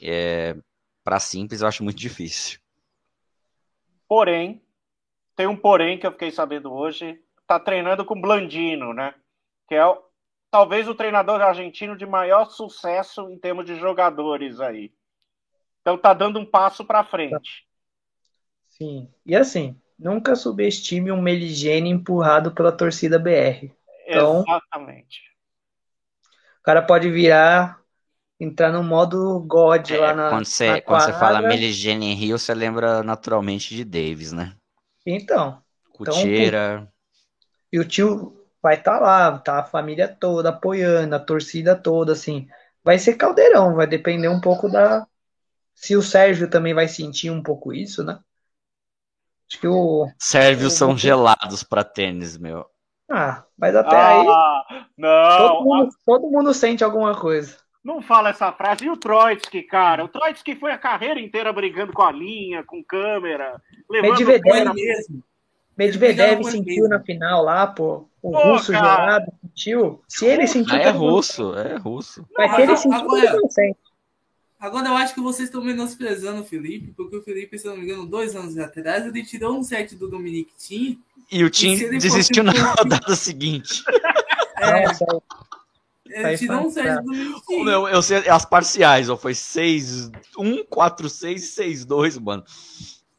É, 0.02 0.56
para 1.02 1.20
simples, 1.20 1.60
eu 1.60 1.68
acho 1.68 1.84
muito 1.84 1.98
difícil. 1.98 2.58
Porém, 4.08 4.62
tem 5.34 5.46
um 5.46 5.56
porém 5.56 5.98
que 5.98 6.06
eu 6.06 6.12
fiquei 6.12 6.30
sabendo 6.30 6.72
hoje, 6.72 7.20
tá 7.46 7.58
treinando 7.58 8.04
com 8.04 8.20
Blandino, 8.20 8.92
né? 8.92 9.14
Que 9.68 9.74
é 9.74 9.84
o, 9.84 10.02
talvez 10.50 10.88
o 10.88 10.94
treinador 10.94 11.40
argentino 11.40 11.96
de 11.96 12.06
maior 12.06 12.46
sucesso 12.46 13.28
em 13.30 13.38
termos 13.38 13.66
de 13.66 13.76
jogadores 13.76 14.60
aí. 14.60 14.92
Então 15.80 15.98
tá 15.98 16.14
dando 16.14 16.38
um 16.38 16.46
passo 16.46 16.84
para 16.84 17.04
frente. 17.04 17.66
Sim. 18.68 19.08
E 19.24 19.34
assim, 19.36 19.80
nunca 19.98 20.34
subestime 20.34 21.10
um 21.10 21.20
Meligene 21.20 21.90
empurrado 21.90 22.52
pela 22.52 22.72
torcida 22.72 23.18
BR. 23.18 23.70
Então, 24.06 24.44
Exatamente. 24.46 25.20
O 26.60 26.62
cara 26.62 26.82
pode 26.82 27.10
virar 27.10 27.80
entrar 28.38 28.70
no 28.70 28.82
modo 28.82 29.40
God 29.40 29.90
é, 29.90 29.98
lá 29.98 30.14
na. 30.14 30.30
Quando 30.30 30.46
você, 30.46 30.70
na 30.70 30.80
quando 30.80 31.00
você 31.02 31.12
fala 31.12 31.42
Meligene 31.42 32.06
em 32.06 32.14
Rio, 32.14 32.38
você 32.38 32.54
lembra 32.54 33.02
naturalmente 33.02 33.74
de 33.74 33.84
Davis, 33.84 34.32
né? 34.32 34.54
Então. 35.04 35.62
Cuteira. 35.92 36.74
Então, 36.76 36.88
e 37.72 37.78
o 37.78 37.84
tio 37.84 38.36
vai 38.62 38.74
estar 38.74 38.98
tá 38.98 39.00
lá, 39.00 39.38
tá 39.38 39.58
a 39.60 39.64
família 39.64 40.08
toda 40.08 40.50
apoiando, 40.50 41.14
a 41.14 41.20
torcida 41.20 41.74
toda, 41.74 42.12
assim. 42.12 42.48
Vai 42.84 42.98
ser 42.98 43.14
caldeirão, 43.14 43.74
vai 43.74 43.86
depender 43.86 44.28
um 44.28 44.40
pouco 44.40 44.68
da. 44.68 45.06
Se 45.74 45.96
o 45.96 46.02
Sérgio 46.02 46.48
também 46.48 46.72
vai 46.72 46.88
sentir 46.88 47.30
um 47.30 47.42
pouco 47.42 47.72
isso, 47.72 48.02
né? 48.02 48.18
Acho 49.50 49.60
que 49.60 49.68
o. 49.68 50.08
Sérvios 50.18 50.74
o... 50.74 50.76
são 50.76 50.96
gelados 50.96 51.62
para 51.62 51.84
tênis, 51.84 52.36
meu. 52.36 52.66
Ah, 53.10 53.44
mas 53.56 53.74
até 53.76 53.96
ah, 53.96 54.64
aí. 54.68 54.84
Não. 54.98 55.38
Todo 55.38 55.64
mundo, 55.64 55.88
todo 56.04 56.30
mundo 56.30 56.54
sente 56.54 56.82
alguma 56.82 57.14
coisa. 57.14 57.56
Não 57.84 58.02
fala 58.02 58.30
essa 58.30 58.50
frase. 58.50 58.84
E 58.84 58.90
o 58.90 58.96
Troitsky, 58.96 59.62
cara? 59.62 60.04
O 60.04 60.08
Troitsky 60.08 60.56
foi 60.56 60.72
a 60.72 60.78
carreira 60.78 61.20
inteira 61.20 61.52
brigando 61.52 61.92
com 61.92 62.02
a 62.02 62.10
linha, 62.10 62.64
com 62.64 62.82
câmera, 62.82 63.62
levando 63.88 64.18
Medvedev 64.18 64.74
mesmo. 64.74 65.22
Medvedev 65.78 66.42
sentiu 66.44 66.88
na 66.88 66.98
final 67.00 67.44
lá, 67.44 67.66
pô. 67.66 68.08
O 68.20 68.32
pô, 68.32 68.54
russo 68.54 68.72
cara. 68.72 69.24
sentiu. 69.40 70.02
Se 70.08 70.26
ele 70.26 70.48
sentiu. 70.48 70.74
Ah, 70.74 70.80
é 70.80 70.90
russo, 70.90 71.56
é 71.56 71.76
russo. 71.76 72.26
Mas 72.36 72.56
se 72.56 72.62
ele 72.62 72.76
sentiu, 72.76 72.98
agora, 72.98 73.32
não 73.34 73.50
sente. 73.50 73.78
Agora 74.58 74.88
eu 74.88 74.96
acho 74.96 75.14
que 75.14 75.20
vocês 75.20 75.48
estão 75.48 75.62
menosprezando 75.62 76.40
o 76.40 76.44
Felipe, 76.44 76.92
porque 76.96 77.16
o 77.16 77.22
Felipe, 77.22 77.58
se 77.58 77.66
não 77.66 77.76
me 77.76 77.84
engano, 77.84 78.06
dois 78.06 78.34
anos 78.34 78.56
atrás, 78.56 79.06
ele 79.06 79.24
tirou 79.24 79.58
um 79.58 79.62
set 79.62 79.94
do 79.94 80.08
Dominic 80.08 80.50
Tim. 80.56 80.98
E 81.30 81.44
o 81.44 81.50
Tim 81.50 81.76
desistiu 81.90 82.42
na 82.42 82.52
rodada 82.52 83.14
seguinte. 83.14 83.82
É, 86.08 86.28
ele 86.28 86.38
tirou 86.38 86.60
um 86.60 86.70
6 86.70 86.94
do 87.04 87.64
Meu, 87.64 87.88
eu 87.88 88.00
sei 88.00 88.28
as 88.28 88.44
parciais, 88.44 89.10
ó, 89.10 89.16
foi 89.16 89.34
6, 89.34 90.10
1, 90.38 90.64
4, 90.64 91.08
6 91.10 91.42
e 91.42 91.46
6, 91.46 91.84
2, 91.84 92.18
mano. 92.18 92.44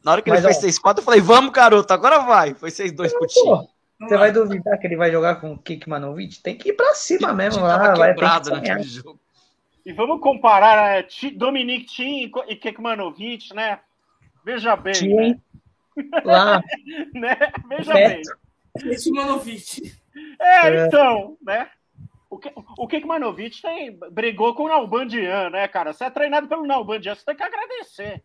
Na 0.02 0.12
hora 0.12 0.22
que 0.22 0.30
Mas, 0.30 0.38
ele 0.40 0.48
fez 0.48 0.62
6, 0.62 0.78
4, 0.78 1.00
eu 1.00 1.04
falei, 1.04 1.20
vamos, 1.20 1.52
garoto, 1.52 1.92
agora 1.92 2.20
vai. 2.20 2.54
Foi 2.54 2.70
6, 2.70 2.92
2 2.92 3.12
pro 3.12 3.26
time. 3.26 3.68
Você 4.00 4.16
vai 4.16 4.32
duvidar 4.32 4.78
que 4.78 4.86
ele 4.86 4.96
vai 4.96 5.10
jogar 5.10 5.36
com 5.36 5.52
o 5.52 5.58
Kikmanovic? 5.58 6.40
Tem 6.40 6.56
que 6.56 6.70
ir 6.70 6.72
pra 6.72 6.94
cima 6.94 7.32
mesmo 7.32 7.62
lá. 7.62 7.94
Vai, 7.94 8.14
quebrado 8.14 8.50
naquele 8.50 8.82
jogo. 8.84 9.20
E 9.88 9.92
vamos 9.94 10.20
comparar 10.20 10.98
é, 10.98 11.08
Dominic 11.34 11.86
Thiem 11.86 12.30
e 12.46 12.56
Kekmanovic, 12.56 13.54
né? 13.54 13.80
Veja 14.44 14.76
bem. 14.76 14.92
Thiem. 14.92 15.42
Né? 15.96 16.10
Lá. 16.26 16.62
né? 17.14 17.36
Veja 17.66 17.94
Beto. 17.94 18.30
bem. 18.76 18.90
Kekmanovic. 18.90 19.96
É, 20.38 20.68
é, 20.68 20.86
então, 20.86 21.38
né? 21.40 21.70
O, 22.28 22.36
que, 22.36 22.52
o 22.76 22.86
Kekmanovic 22.86 23.62
tem, 23.62 23.98
brigou 24.12 24.54
com 24.54 24.64
o 24.64 24.68
Nalbandian, 24.68 25.48
né, 25.48 25.66
cara? 25.66 25.94
Você 25.94 26.04
é 26.04 26.10
treinado 26.10 26.48
pelo 26.48 26.66
Nalbandian, 26.66 27.14
você 27.14 27.24
tem 27.24 27.36
que 27.36 27.42
agradecer, 27.42 28.22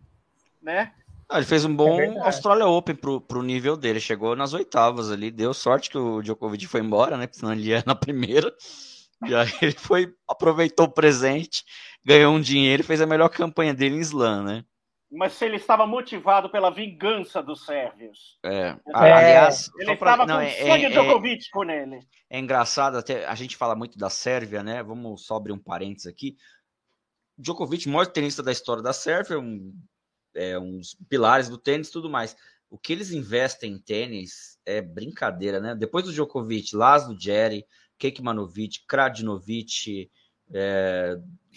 né? 0.62 0.92
Ah, 1.30 1.38
ele 1.38 1.46
fez 1.46 1.64
um 1.64 1.74
bom 1.74 1.98
é 1.98 2.20
Australia 2.26 2.68
Open 2.68 2.94
pro, 2.94 3.22
pro 3.22 3.42
nível 3.42 3.78
dele. 3.78 4.02
Chegou 4.02 4.36
nas 4.36 4.54
oitavas 4.54 5.10
ali. 5.10 5.32
Deu 5.32 5.54
sorte 5.54 5.90
que 5.90 5.98
o 5.98 6.22
Djokovic 6.22 6.68
foi 6.68 6.82
embora, 6.82 7.16
né? 7.16 7.26
Porque 7.26 7.40
senão 7.40 7.54
ele 7.54 7.70
ia 7.70 7.82
na 7.88 7.96
primeira. 7.96 8.54
E 9.26 9.36
aí 9.36 9.48
ele 9.62 9.74
foi, 9.74 10.14
aproveitou 10.28 10.86
o 10.86 10.92
presente, 10.92 11.64
ganhou 12.04 12.34
um 12.34 12.42
dinheiro 12.42 12.82
e 12.82 12.86
fez 12.86 13.02
a 13.02 13.06
melhor 13.06 13.30
campanha 13.30 13.74
dele 13.74 13.96
em 13.96 14.00
slam, 14.00 14.44
né? 14.44 14.66
Mas 15.16 15.34
se 15.34 15.46
ele 15.46 15.58
estava 15.58 15.86
motivado 15.86 16.50
pela 16.50 16.72
vingança 16.72 17.42
dos 17.42 17.66
sérvios. 17.66 18.40
É. 18.44 18.76
Aliás, 18.92 19.70
ele 19.78 19.94
estava 19.94 20.26
com 20.26 20.40
é, 20.40 20.50
sangue 20.50 20.86
é, 20.86 20.90
Djokovic 20.90 21.52
com 21.52 21.64
ele. 21.70 22.00
É 22.28 22.40
engraçado, 22.40 22.98
até 22.98 23.24
a 23.28 23.36
gente 23.36 23.56
fala 23.56 23.76
muito 23.76 23.96
da 23.96 24.10
Sérvia, 24.10 24.64
né? 24.64 24.82
Vamos 24.82 25.28
só 25.28 25.36
abrir 25.36 25.52
um 25.52 25.60
parênteses 25.60 26.08
aqui. 26.08 26.36
Djokovic, 27.38 27.88
maior 27.88 28.08
tenista 28.08 28.42
da 28.42 28.52
história 28.52 28.82
da 28.82 28.92
Sérvia, 28.92 29.38
um, 29.38 29.72
é, 30.36 30.58
uns 30.58 30.98
pilares 31.08 31.48
do 31.48 31.60
tênis 31.60 31.90
e 31.90 31.92
tudo 31.92 32.10
mais. 32.10 32.36
O 32.68 32.78
que 32.80 32.92
eles 32.92 33.12
investem 33.12 33.74
em 33.74 33.80
tênis 33.80 34.58
é 34.66 34.82
brincadeira, 34.82 35.60
né? 35.60 35.76
Depois 35.76 36.06
do 36.06 36.12
Djokovic, 36.12 36.76
Laszlo 36.76 37.16
Jerry, 37.20 37.68
Kekmanovic, 38.04 38.86
Kradinovic, 38.86 40.10
é, 40.54 41.16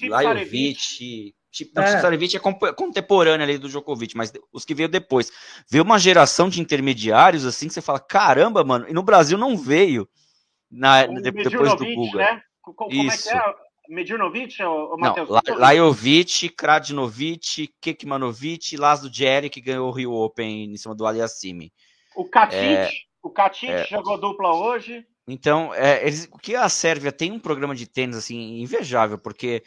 Lajovic, 0.09 1.35
Tipo, 1.57 1.81
é. 1.81 2.01
Sarevic 2.03 2.37
é 2.37 2.73
contemporâneo 2.75 3.43
ali 3.43 3.57
do 3.57 3.67
Djokovic, 3.67 4.15
mas 4.15 4.31
os 4.53 4.63
que 4.63 4.75
veio 4.75 4.91
depois. 4.91 5.33
Veio 5.71 5.83
uma 5.83 5.99
geração 5.99 6.51
de 6.51 6.61
intermediários 6.61 7.47
assim 7.47 7.67
que 7.67 7.73
você 7.73 7.81
fala, 7.81 7.99
caramba, 7.99 8.63
mano, 8.63 8.87
e 8.87 8.93
no 8.93 9.03
Brasil 9.03 9.39
não 9.39 9.57
veio 9.57 10.07
na, 10.71 11.07
de, 11.07 11.31
depois 11.31 11.75
do 11.75 11.95
Guga. 11.95 12.19
Né? 12.19 12.43
Como 12.61 12.93
Isso. 12.93 13.31
é 13.31 13.33
que 13.33 13.39
é? 13.39 13.55
Medjunovic 13.89 14.63
ou 14.63 14.99
Matheus? 14.99 15.31
Lajovic, 15.31 16.51
Kradinovic, 16.51 17.73
Kekmanovic, 17.81 18.77
Laszlo 18.77 19.09
Jerry, 19.11 19.49
que 19.49 19.63
ganhou 19.63 19.89
o 19.89 19.93
Rio 19.93 20.13
Open 20.13 20.75
em 20.75 20.77
cima 20.77 20.95
do 20.95 21.07
Aliassime. 21.07 21.73
O 22.15 22.27
Katic, 22.27 22.59
é, 22.59 22.91
o 23.23 23.31
Katic 23.31 23.71
é, 23.71 23.87
jogou 23.87 24.21
dupla 24.21 24.55
hoje. 24.55 25.07
Então, 25.27 25.75
é, 25.75 26.07
eles, 26.07 26.29
o 26.31 26.39
que 26.39 26.55
a 26.55 26.69
Sérvia 26.69 27.11
tem 27.11 27.33
um 27.33 27.41
programa 27.41 27.75
de 27.75 27.87
tênis 27.87 28.17
assim 28.17 28.61
invejável, 28.61 29.19
porque 29.19 29.65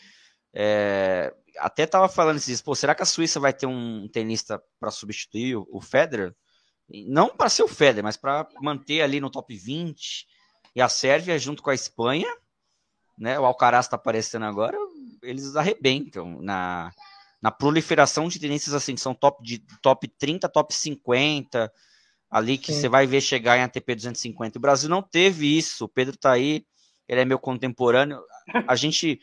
é, 0.54 1.34
até 1.58 1.86
tava 1.86 2.08
falando 2.08 2.38
esses 2.38 2.62
pô, 2.62 2.74
será 2.74 2.96
que 2.96 3.04
a 3.04 3.06
Suíça 3.06 3.40
vai 3.40 3.54
ter 3.54 3.66
um 3.66 4.08
tenista 4.08 4.62
para 4.80 4.90
substituir 4.90 5.58
o, 5.58 5.68
o 5.72 5.82
Federer? 5.82 6.34
Não 7.08 7.30
para 7.30 7.50
ser 7.50 7.64
o 7.64 7.68
Federer, 7.68 8.04
mas 8.04 8.18
para 8.18 8.48
manter 8.62 9.02
ali 9.02 9.20
no 9.20 9.30
top 9.30 9.56
20. 9.56 10.26
E 10.76 10.82
a 10.82 10.90
Sérvia, 10.90 11.38
junto 11.38 11.62
com 11.62 11.70
a 11.70 11.76
Espanha, 11.76 12.28
né? 13.18 13.38
O 13.40 13.46
Alcaraz 13.46 13.86
está 13.86 13.98
aparecendo 13.98 14.46
agora, 14.46 14.78
eles 15.22 15.56
arrebentam 15.56 16.42
na, 16.42 16.92
na 17.42 17.52
proliferação 17.52 18.28
de 18.30 18.40
tenistas 18.40 18.74
assim, 18.74 18.96
que 18.96 19.02
são 19.02 19.14
top, 19.14 19.44
de, 19.44 19.60
top 19.82 20.08
30, 20.08 20.48
top 20.48 20.74
50, 20.74 21.72
ali 22.30 22.58
que 22.58 22.74
você 22.74 22.88
vai 22.88 23.08
ver 23.08 23.22
chegar 23.22 23.58
em 23.58 23.64
ATP 23.64 23.96
250. 23.96 24.58
O 24.58 24.62
Brasil 24.62 24.90
não 24.90 25.02
teve 25.02 25.58
isso. 25.58 25.86
O 25.86 25.90
Pedro 25.90 26.18
tá 26.18 26.32
aí, 26.32 26.64
ele 27.08 27.22
é 27.22 27.26
meu 27.26 27.40
contemporâneo. 27.40 28.22
A 28.68 28.76
gente 28.76 29.20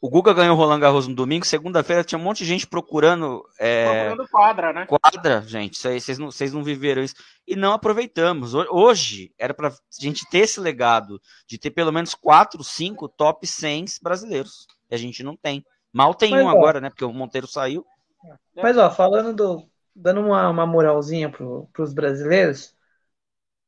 o 0.00 0.08
Guga 0.08 0.32
ganhou 0.32 0.56
o 0.56 0.58
Roland 0.58 0.80
Garros 0.80 1.06
no 1.06 1.14
domingo, 1.14 1.44
segunda-feira 1.44 2.02
tinha 2.02 2.18
um 2.18 2.22
monte 2.22 2.38
de 2.38 2.46
gente 2.46 2.66
procurando. 2.66 3.44
É, 3.58 4.06
procurando 4.08 4.28
quadra, 4.30 4.72
né? 4.72 4.86
Quadra, 4.86 5.42
gente. 5.42 5.78
Vocês 5.78 6.18
não, 6.18 6.30
vocês 6.30 6.54
não 6.54 6.64
viveram 6.64 7.02
isso. 7.02 7.16
E 7.46 7.54
não 7.54 7.74
aproveitamos. 7.74 8.54
Hoje 8.54 9.30
era 9.38 9.52
para 9.52 9.68
a 9.68 9.72
gente 10.00 10.26
ter 10.30 10.38
esse 10.38 10.58
legado 10.58 11.20
de 11.46 11.58
ter 11.58 11.70
pelo 11.70 11.92
menos 11.92 12.14
quatro, 12.14 12.64
cinco 12.64 13.10
top 13.10 13.46
100 13.46 13.84
brasileiros. 14.02 14.66
E 14.90 14.94
a 14.94 14.98
gente 14.98 15.22
não 15.22 15.36
tem. 15.36 15.62
Mal 15.92 16.14
tem 16.14 16.30
Mas, 16.30 16.44
um 16.44 16.46
ó, 16.46 16.50
agora, 16.50 16.80
né? 16.80 16.88
Porque 16.88 17.04
o 17.04 17.12
Monteiro 17.12 17.46
saiu. 17.46 17.84
Mas, 18.56 18.78
ó, 18.78 18.90
falando 18.90 19.34
do, 19.34 19.69
dando 19.94 20.20
uma, 20.20 20.48
uma 20.48 20.66
moralzinha 20.66 21.30
para 21.30 21.82
os 21.82 21.92
brasileiros, 21.92 22.74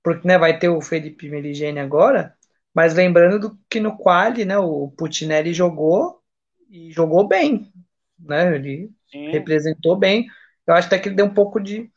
porque 0.02 0.26
né, 0.26 0.38
vai 0.38 0.58
ter 0.58 0.68
o 0.68 0.80
Felipe 0.80 1.28
Meligeni 1.28 1.78
agora, 1.78 2.36
mas 2.74 2.94
lembrando 2.94 3.38
do, 3.50 3.58
que 3.68 3.80
no 3.80 3.96
quali, 3.96 4.44
né, 4.44 4.58
o 4.58 4.90
Putinelli 4.96 5.52
jogou 5.52 6.22
e 6.70 6.90
jogou 6.90 7.28
bem, 7.28 7.72
né? 8.18 8.54
Ele 8.54 8.90
Sim. 9.10 9.30
representou 9.30 9.96
bem. 9.96 10.26
Eu 10.66 10.74
acho 10.74 10.86
até 10.86 10.98
que 10.98 11.08
ele 11.08 11.16
deu 11.16 11.26
um 11.26 11.34
pouco 11.34 11.60
de 11.60 11.90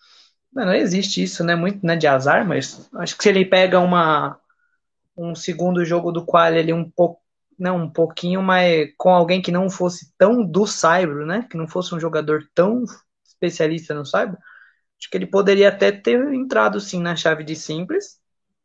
não, 0.54 0.66
não 0.66 0.74
existe 0.76 1.24
isso, 1.24 1.44
né? 1.44 1.56
Muito 1.56 1.86
né, 1.86 1.96
de 1.96 2.08
azar, 2.08 2.46
mas 2.48 2.90
acho 2.96 3.18
que 3.18 3.24
se 3.24 3.30
ele 3.30 3.46
pega 3.46 3.80
uma 3.80 4.40
um 5.18 5.34
segundo 5.36 5.86
jogo 5.86 6.12
do 6.12 6.26
quali 6.26 6.60
ali 6.60 6.74
um 6.74 6.90
pouco 6.90 7.22
não, 7.58 7.84
um 7.84 7.90
pouquinho 7.90 8.42
mais 8.42 8.94
com 8.98 9.10
alguém 9.10 9.42
que 9.42 9.52
não 9.52 9.70
fosse 9.70 10.14
tão 10.18 10.44
do 10.46 10.68
Cyber, 10.68 11.26
né? 11.26 11.48
Que 11.50 11.58
não 11.58 11.68
fosse 11.68 11.96
um 11.96 12.00
jogador 12.00 12.44
tão 12.54 12.84
especialista 13.46 13.94
no 13.94 14.06
Cyber, 14.06 14.38
acho 15.00 15.10
que 15.10 15.18
ele 15.18 15.28
poderia 15.28 15.70
até 15.70 15.92
ter 15.92 16.34
entrado 16.34 16.80
sim 16.80 17.02
na 17.02 17.16
chave 17.16 17.44
de 17.44 17.56
simples, 17.56 18.20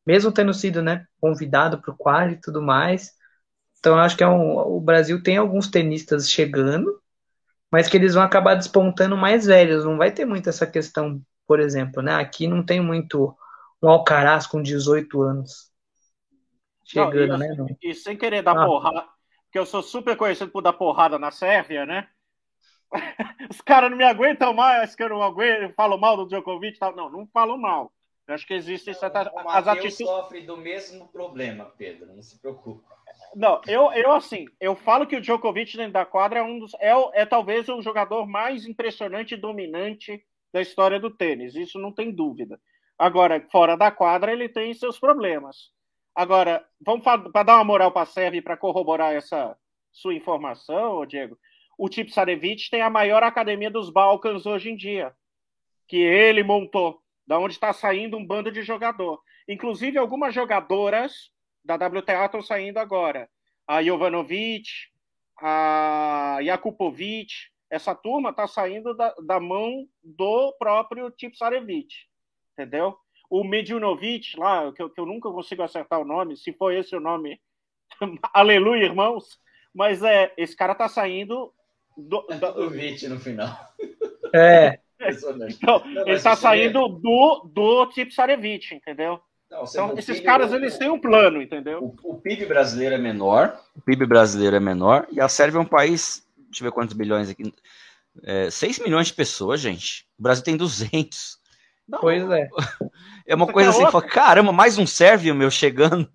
mesmo 0.06 0.32
tendo 0.32 0.54
sido, 0.54 0.82
né, 0.82 1.06
convidado 1.20 1.80
para 1.80 1.92
o 1.92 1.96
quali 1.96 2.34
e 2.34 2.40
tudo 2.40 2.62
mais. 2.62 3.12
Então 3.78 3.98
acho 3.98 4.16
que 4.16 4.24
é 4.24 4.28
um, 4.28 4.58
o 4.58 4.80
Brasil 4.80 5.22
tem 5.22 5.36
alguns 5.36 5.68
tenistas 5.68 6.30
chegando, 6.30 7.00
mas 7.70 7.88
que 7.88 7.96
eles 7.96 8.14
vão 8.14 8.22
acabar 8.22 8.54
despontando 8.54 9.16
mais 9.16 9.46
velhos. 9.46 9.84
Não 9.84 9.96
vai 9.96 10.10
ter 10.10 10.24
muito 10.24 10.48
essa 10.48 10.66
questão, 10.66 11.22
por 11.46 11.60
exemplo, 11.60 12.02
né? 12.02 12.14
Aqui 12.14 12.46
não 12.46 12.64
tem 12.64 12.80
muito 12.80 13.36
um 13.82 13.88
Alcaraz 13.88 14.46
com 14.46 14.62
18 14.62 15.22
anos 15.22 15.70
chegando, 16.90 17.28
não, 17.28 17.36
e, 17.36 17.38
né? 17.38 17.54
Não. 17.56 17.66
E 17.80 17.94
sem 17.94 18.16
querer 18.16 18.42
dar 18.42 18.56
ah. 18.56 18.66
porrada, 18.66 19.06
porque 19.44 19.58
eu 19.58 19.66
sou 19.66 19.82
super 19.82 20.16
conhecido 20.16 20.50
por 20.50 20.62
dar 20.62 20.72
porrada 20.72 21.18
na 21.18 21.30
Sérvia, 21.30 21.86
né? 21.86 22.08
Os 23.50 23.60
caras 23.60 23.90
não 23.90 23.96
me 23.96 24.04
aguentam 24.04 24.52
mais, 24.52 24.94
que 24.94 25.02
eu 25.02 25.08
não 25.08 25.22
aguento, 25.22 25.62
eu 25.62 25.72
falo 25.74 25.96
mal 25.96 26.16
do 26.16 26.26
Djokovic 26.26 26.78
tal. 26.78 26.94
Não, 26.94 27.10
não 27.10 27.26
falo 27.26 27.56
mal. 27.56 27.92
Eu 28.26 28.34
acho 28.34 28.46
que 28.46 28.54
existe 28.54 28.94
certas 28.94 29.28
as 29.46 29.66
atitudes. 29.66 29.96
sofre 29.96 30.42
do 30.42 30.56
mesmo 30.56 31.08
problema, 31.08 31.64
Pedro, 31.76 32.14
não 32.14 32.22
se 32.22 32.40
preocupe. 32.40 32.84
Não, 33.34 33.60
eu, 33.66 33.92
eu 33.92 34.12
assim, 34.12 34.46
eu 34.60 34.76
falo 34.76 35.06
que 35.06 35.16
o 35.16 35.20
Djokovic 35.20 35.76
dentro 35.76 35.92
da 35.92 36.04
quadra 36.04 36.40
é 36.40 36.42
um 36.42 36.58
dos 36.58 36.72
é, 36.74 36.92
é 37.14 37.26
talvez 37.26 37.68
o 37.68 37.82
jogador 37.82 38.26
mais 38.26 38.66
impressionante 38.66 39.34
e 39.34 39.36
dominante 39.36 40.24
da 40.52 40.60
história 40.60 40.98
do 40.98 41.10
tênis, 41.10 41.54
isso 41.54 41.78
não 41.78 41.92
tem 41.92 42.10
dúvida. 42.10 42.60
Agora, 42.98 43.44
fora 43.50 43.76
da 43.76 43.90
quadra, 43.90 44.32
ele 44.32 44.48
tem 44.48 44.74
seus 44.74 44.98
problemas. 44.98 45.70
Agora, 46.14 46.64
vamos 46.84 47.02
para 47.02 47.42
dar 47.42 47.56
uma 47.56 47.64
moral 47.64 47.92
para 47.92 48.02
a 48.02 48.06
Sérvia 48.06 48.42
para 48.42 48.56
corroborar 48.56 49.14
essa 49.14 49.56
sua 49.92 50.14
informação, 50.14 51.06
Diego. 51.06 51.38
O 51.82 51.88
Tip 51.88 52.10
Sarevich 52.10 52.68
tem 52.68 52.82
a 52.82 52.90
maior 52.90 53.22
academia 53.22 53.70
dos 53.70 53.88
Balcãs 53.88 54.44
hoje 54.44 54.68
em 54.68 54.76
dia, 54.76 55.14
que 55.88 55.96
ele 55.96 56.42
montou, 56.42 57.00
da 57.26 57.38
onde 57.38 57.54
está 57.54 57.72
saindo 57.72 58.18
um 58.18 58.26
bando 58.26 58.52
de 58.52 58.60
jogador. 58.60 59.18
Inclusive, 59.48 59.96
algumas 59.96 60.34
jogadoras 60.34 61.30
da 61.64 61.76
WTA 61.76 62.26
estão 62.26 62.42
saindo 62.42 62.76
agora. 62.76 63.30
A 63.66 63.82
Jovanovic, 63.82 64.68
a 65.40 66.40
Jakupovic, 66.44 67.32
essa 67.70 67.94
turma 67.94 68.28
está 68.28 68.46
saindo 68.46 68.94
da, 68.94 69.14
da, 69.24 69.40
mão 69.40 69.88
do 70.04 70.52
próprio 70.58 71.10
Tipsarevich, 71.10 72.10
entendeu? 72.52 72.94
O 73.30 73.42
Medjunovic 73.42 74.38
lá, 74.38 74.70
que 74.70 74.82
eu, 74.82 74.90
que 74.90 75.00
eu, 75.00 75.06
nunca 75.06 75.30
consigo 75.30 75.62
acertar 75.62 75.98
o 75.98 76.04
nome, 76.04 76.36
se 76.36 76.52
for 76.52 76.74
esse 76.74 76.94
o 76.94 77.00
nome, 77.00 77.40
aleluia, 78.34 78.84
irmãos, 78.84 79.40
mas 79.72 80.02
é, 80.02 80.30
esse 80.36 80.54
cara 80.54 80.72
está 80.72 80.86
saindo 80.86 81.50
do... 82.00 82.26
do... 82.26 83.08
no 83.08 83.20
final. 83.20 83.56
É. 84.32 84.78
Então, 85.48 85.82
ele 86.06 86.12
está 86.12 86.36
saindo 86.36 86.86
do, 86.86 87.50
do 87.52 87.86
Tipsarevich, 87.86 88.76
entendeu? 88.76 89.18
Não, 89.50 89.64
então, 89.64 89.98
esses 89.98 90.18
PIB, 90.18 90.24
caras, 90.24 90.52
eles 90.52 90.78
têm 90.78 90.88
um 90.88 91.00
plano, 91.00 91.42
entendeu? 91.42 91.96
O, 92.04 92.12
o, 92.12 92.20
PIB 92.20 92.46
brasileiro 92.46 92.94
é 92.94 92.98
menor, 92.98 93.60
o 93.74 93.80
PIB 93.80 94.06
brasileiro 94.06 94.54
é 94.54 94.60
menor, 94.60 95.08
e 95.10 95.20
a 95.20 95.28
Sérvia 95.28 95.58
é 95.58 95.62
um 95.62 95.66
país, 95.66 96.24
deixa 96.36 96.62
eu 96.62 96.66
ver 96.66 96.72
quantos 96.72 96.94
bilhões 96.94 97.28
aqui, 97.28 97.52
é, 98.22 98.50
6 98.50 98.80
milhões 98.80 99.08
de 99.08 99.14
pessoas, 99.14 99.60
gente. 99.60 100.06
O 100.18 100.22
Brasil 100.22 100.44
tem 100.44 100.56
200. 100.56 101.38
Não, 101.88 102.00
pois 102.00 102.28
é. 102.30 102.48
É 103.26 103.34
uma 103.34 103.46
Você 103.46 103.52
coisa 103.52 103.70
assim, 103.70 103.82
fala, 103.82 104.02
caramba, 104.02 104.50
mais 104.50 104.76
um 104.76 104.86
sérvio 104.86 105.34
meu 105.36 105.52
chegando. 105.52 106.10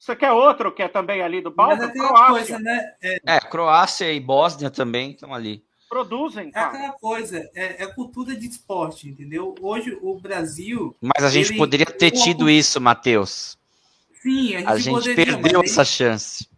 Você 0.00 0.16
quer 0.16 0.32
outro 0.32 0.72
que 0.72 0.82
é 0.82 0.88
também 0.88 1.20
ali 1.20 1.42
do 1.42 1.52
palco? 1.52 1.76
Croácia. 1.92 2.28
Coisa, 2.30 2.58
né? 2.58 2.94
é... 3.02 3.20
é, 3.26 3.40
Croácia 3.40 4.10
e 4.10 4.18
Bósnia 4.18 4.70
também 4.70 5.10
estão 5.10 5.32
ali 5.32 5.62
produzem. 5.90 6.52
Cara. 6.52 6.66
É 6.66 6.78
aquela 6.78 6.92
coisa, 6.92 7.50
é, 7.52 7.82
é, 7.82 7.86
cultura 7.88 8.36
de 8.36 8.46
esporte, 8.46 9.08
entendeu? 9.08 9.56
Hoje 9.60 9.98
o 10.00 10.18
Brasil. 10.18 10.96
Mas 11.00 11.24
a 11.24 11.28
gente 11.28 11.50
ele, 11.50 11.58
poderia 11.58 11.86
ter 11.86 12.12
tido 12.12 12.48
isso, 12.48 12.80
Matheus. 12.80 13.58
Sim, 14.22 14.54
a 14.54 14.58
gente, 14.58 14.68
a 14.68 14.78
gente 14.78 14.94
poderia, 14.94 15.38
perdeu 15.38 15.62
essa 15.62 15.84
chance. 15.84 16.48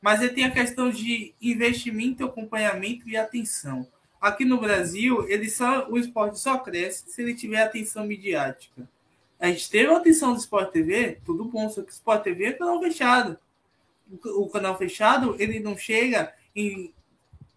Mas 0.00 0.22
ele 0.22 0.32
tem 0.32 0.44
a 0.44 0.50
questão 0.50 0.90
de 0.90 1.34
investimento, 1.42 2.24
acompanhamento 2.24 3.08
e 3.08 3.16
atenção. 3.16 3.86
Aqui 4.20 4.44
no 4.44 4.58
Brasil, 4.58 5.28
ele 5.28 5.50
só, 5.50 5.86
o 5.88 5.98
esporte 5.98 6.40
só 6.40 6.58
cresce 6.58 7.04
se 7.08 7.20
ele 7.20 7.34
tiver 7.34 7.62
atenção 7.62 8.06
midiática. 8.06 8.88
A 9.38 9.48
gente 9.48 9.70
teve 9.70 9.92
a 9.92 9.96
atenção 9.96 10.32
do 10.32 10.38
Sport 10.38 10.72
TV, 10.72 11.20
tudo 11.24 11.44
bom, 11.44 11.68
só 11.68 11.82
que 11.82 11.90
o 11.90 11.92
Sport 11.92 12.24
TV 12.24 12.46
é 12.46 12.52
canal 12.52 12.80
fechado. 12.80 13.38
O, 14.24 14.48
canal 14.48 14.76
fechado, 14.76 15.36
ele 15.38 15.60
não 15.60 15.76
chega 15.76 16.32
em 16.56 16.92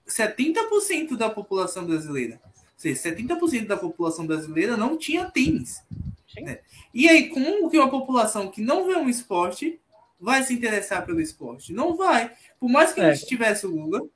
70% 0.08 1.16
da 1.16 1.30
população 1.30 1.86
brasileira. 1.86 2.40
Ou 2.46 2.52
seja, 2.78 3.10
70% 3.16 3.68
da 3.68 3.78
população 3.78 4.28
brasileira 4.28 4.76
não 4.76 4.98
tinha 4.98 5.32
tênis. 5.32 5.82
Né? 6.40 6.60
E 6.94 7.10
aí, 7.10 7.30
como 7.30 7.70
que 7.70 7.78
uma 7.78 7.90
população 7.90 8.50
que 8.50 8.62
não 8.62 8.86
vê 8.86 8.96
um 8.96 9.10
esporte 9.10 9.80
vai 10.20 10.44
se 10.44 10.54
interessar 10.54 11.06
pelo 11.06 11.22
esporte? 11.22 11.74
Não 11.74 11.96
vai. 11.96 12.32
Por 12.60 12.70
mais 12.70 12.94
que 12.94 13.02
é. 13.02 13.06
a 13.06 13.14
gente 13.14 13.28
tivesse 13.28 13.66
o 13.66 13.72
Lula, 13.72 14.08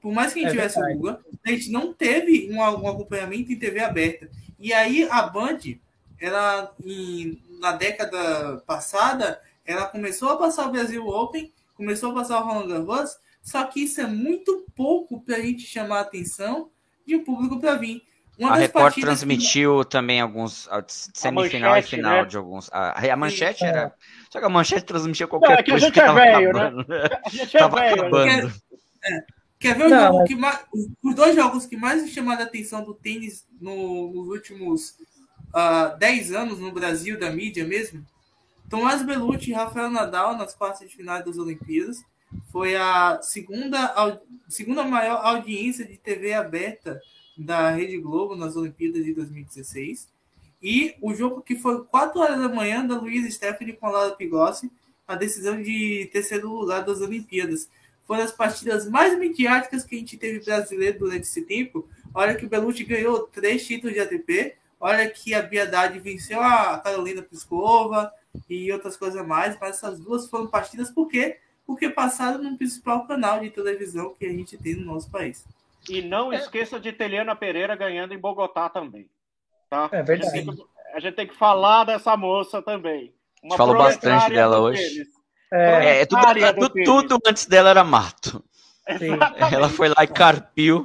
por 0.00 0.12
mais 0.12 0.32
que 0.32 0.38
a 0.38 0.42
gente 0.42 0.50
é 0.50 0.54
tivesse 0.54 0.76
verdade. 0.76 0.98
o 0.98 1.02
Lula, 1.02 1.24
a 1.44 1.50
gente 1.50 1.70
não 1.70 1.92
teve 1.92 2.50
um, 2.50 2.58
um, 2.58 2.88
acompanhamento 2.88 3.52
em 3.52 3.58
TV 3.58 3.80
aberta. 3.80 4.30
E 4.58 4.72
aí 4.72 5.06
a 5.10 5.22
Band, 5.22 5.58
ela 6.20 6.74
em, 6.84 7.42
na 7.60 7.72
década 7.72 8.62
passada, 8.66 9.40
ela 9.64 9.86
começou 9.86 10.30
a 10.30 10.36
passar 10.36 10.66
o 10.66 10.72
Brasil 10.72 11.06
Open, 11.06 11.52
começou 11.74 12.10
a 12.10 12.14
passar 12.14 12.40
o 12.40 12.44
Roland 12.44 12.68
Garros, 12.68 13.18
só 13.42 13.64
que 13.64 13.84
isso 13.84 14.00
é 14.00 14.06
muito 14.06 14.64
pouco 14.74 15.20
para 15.20 15.36
a 15.36 15.40
gente 15.40 15.62
chamar 15.62 15.98
a 15.98 16.02
atenção 16.02 16.70
de 17.06 17.14
um 17.16 17.24
público 17.24 17.60
para 17.60 17.74
vir. 17.74 18.02
Uma 18.38 18.52
a 18.52 18.56
Record 18.56 18.94
transmitiu 19.00 19.78
que... 19.80 19.90
também 19.90 20.20
alguns 20.20 20.68
semifinal 20.86 21.70
manchete, 21.70 21.86
e 21.86 21.96
final 21.96 22.22
né? 22.22 22.24
de 22.26 22.36
alguns. 22.36 22.68
A, 22.70 23.12
a 23.12 23.16
manchete 23.16 23.60
Sim, 23.60 23.66
era. 23.66 23.80
É. 23.80 23.92
Só 24.30 24.40
que 24.40 24.44
a 24.44 24.48
manchete 24.48 24.84
transmitia 24.84 25.26
qualquer 25.26 25.48
Não, 25.48 25.54
é 25.54 25.62
que 25.62 25.70
coisa 25.70 25.90
que 25.90 26.00
é 26.00 26.04
tava 26.04 26.20
velho, 26.20 26.52
né? 26.52 26.60
acabando. 26.60 26.88
Né? 26.88 26.98
A 27.24 27.28
gente 27.30 27.56
é 27.56 27.60
velho, 27.68 28.00
acabando. 28.00 28.52
Quer, 29.00 29.12
é, 29.12 29.24
quer 29.58 29.78
ver 29.78 29.88
Não, 29.88 30.24
que 30.24 30.34
mais, 30.34 30.64
os 31.02 31.14
dois 31.14 31.34
jogos 31.34 31.64
que 31.64 31.76
mais 31.78 32.10
chamaram 32.10 32.42
a 32.42 32.44
atenção 32.44 32.84
do 32.84 32.92
tênis 32.92 33.46
no, 33.58 34.12
nos 34.12 34.28
últimos 34.28 34.96
uh, 35.48 35.58
ah, 35.58 35.96
10 35.98 36.32
anos 36.32 36.58
no 36.58 36.72
Brasil, 36.72 37.18
da 37.18 37.30
mídia 37.30 37.64
mesmo? 37.66 38.04
Tomás 38.68 39.02
Belucci 39.04 39.50
e 39.50 39.54
Rafael 39.54 39.90
Nadal 39.90 40.36
nas 40.36 40.54
quartas 40.54 40.88
de 40.88 40.96
final 40.96 41.22
das 41.22 41.38
Olimpíadas 41.38 42.04
foi 42.50 42.74
a 42.76 43.20
segunda, 43.22 44.20
segunda 44.48 44.84
maior 44.84 45.24
audiência 45.24 45.84
de 45.84 45.96
TV 45.96 46.32
aberta 46.32 47.00
da 47.36 47.70
Rede 47.70 47.98
Globo 47.98 48.34
nas 48.34 48.56
Olimpíadas 48.56 49.04
de 49.04 49.14
2016. 49.14 50.08
E 50.62 50.94
o 51.00 51.14
jogo 51.14 51.42
que 51.42 51.56
foi 51.56 51.84
4 51.84 52.18
horas 52.18 52.38
da 52.38 52.48
manhã 52.48 52.84
da 52.84 52.98
Luiz 52.98 53.32
Stephanie 53.34 53.74
com 53.74 53.86
a 53.86 53.90
Laura 53.90 54.16
Pigossi, 54.16 54.70
a 55.06 55.14
decisão 55.14 55.60
de 55.62 56.08
terceiro 56.12 56.48
lugar 56.48 56.84
das 56.84 57.00
Olimpíadas. 57.00 57.68
Foram 58.06 58.22
as 58.22 58.32
partidas 58.32 58.88
mais 58.88 59.18
midiáticas 59.18 59.84
que 59.84 59.96
a 59.96 59.98
gente 59.98 60.16
teve 60.16 60.44
brasileiro 60.44 61.00
durante 61.00 61.22
esse 61.22 61.42
tempo. 61.42 61.88
Olha 62.14 62.34
que 62.34 62.46
o 62.46 62.48
Belucci 62.48 62.84
ganhou 62.84 63.20
três 63.26 63.66
títulos 63.66 63.94
de 63.94 64.00
ATP. 64.00 64.54
Olha 64.86 65.10
que 65.10 65.34
a 65.34 65.42
Biadade 65.42 65.98
venceu 65.98 66.40
a 66.40 66.78
Carolina 66.78 67.20
Piscova 67.20 68.12
e 68.48 68.70
outras 68.70 68.96
coisas 68.96 69.26
mais. 69.26 69.58
Mas 69.58 69.78
essas 69.78 69.98
duas 69.98 70.28
foram 70.30 70.46
partidas 70.46 70.90
porque 70.90 71.40
porque 71.66 71.90
passaram 71.90 72.40
no 72.40 72.56
principal 72.56 73.04
canal 73.04 73.40
de 73.40 73.50
televisão 73.50 74.14
que 74.14 74.24
a 74.24 74.28
gente 74.28 74.56
tem 74.56 74.76
no 74.76 74.86
nosso 74.86 75.10
país. 75.10 75.44
E 75.90 76.00
não 76.00 76.32
é. 76.32 76.36
esqueça 76.36 76.78
de 76.78 76.92
Teliana 76.92 77.34
Pereira 77.34 77.74
ganhando 77.74 78.14
em 78.14 78.18
Bogotá 78.18 78.68
também. 78.68 79.08
Tá? 79.68 79.88
É 79.90 80.04
verdade. 80.04 80.38
A 80.38 80.40
gente, 80.40 80.54
que, 80.54 80.64
a 80.94 81.00
gente 81.00 81.14
tem 81.16 81.26
que 81.26 81.34
falar 81.34 81.82
dessa 81.82 82.16
moça 82.16 82.62
também. 82.62 83.12
Uma 83.42 83.56
falou 83.56 83.76
bastante 83.76 84.30
dela 84.30 84.60
hoje. 84.60 85.04
É, 85.52 86.02
é 86.02 86.06
tudo, 86.06 86.22
tudo, 86.54 87.08
tudo, 87.08 87.18
antes 87.26 87.46
dela 87.46 87.70
era 87.70 87.82
mato. 87.82 88.44
Ela 89.52 89.68
foi 89.68 89.88
lá 89.88 90.04
e 90.04 90.06
carpiu 90.06 90.84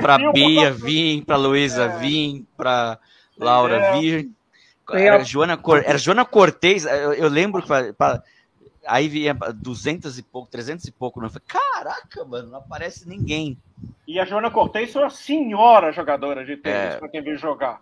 para 0.00 0.32
Bia 0.32 0.72
vir, 0.72 1.24
para 1.24 1.36
Luísa 1.36 1.84
é. 1.84 1.98
vir, 1.98 2.46
para 2.56 2.98
Laura 3.38 3.92
vir. 3.92 4.28
Era 4.90 5.22
Joana, 5.22 5.56
Cor... 5.56 5.78
era 5.78 5.96
Joana 5.96 6.24
Cortez, 6.24 6.84
eu, 6.84 7.14
eu 7.14 7.28
lembro, 7.28 7.62
pra, 7.62 7.92
pra 7.92 8.22
Aí 8.86 9.08
vinha 9.08 9.32
200 9.32 10.18
e 10.18 10.22
pouco, 10.22 10.50
300 10.50 10.84
e 10.86 10.90
pouco. 10.90 11.20
Não. 11.20 11.26
Eu 11.26 11.30
falei, 11.30 11.46
caraca, 11.46 12.24
mano, 12.24 12.50
não 12.50 12.58
aparece 12.58 13.08
ninguém. 13.08 13.56
E 14.06 14.18
a 14.18 14.24
Joana 14.24 14.50
Cortez 14.50 14.92
foi 14.92 15.02
uma 15.02 15.10
senhora 15.10 15.92
jogadora 15.92 16.44
de 16.44 16.56
tênis 16.56 16.94
é... 16.94 16.98
para 16.98 17.08
quem 17.08 17.22
veio 17.22 17.38
jogar, 17.38 17.80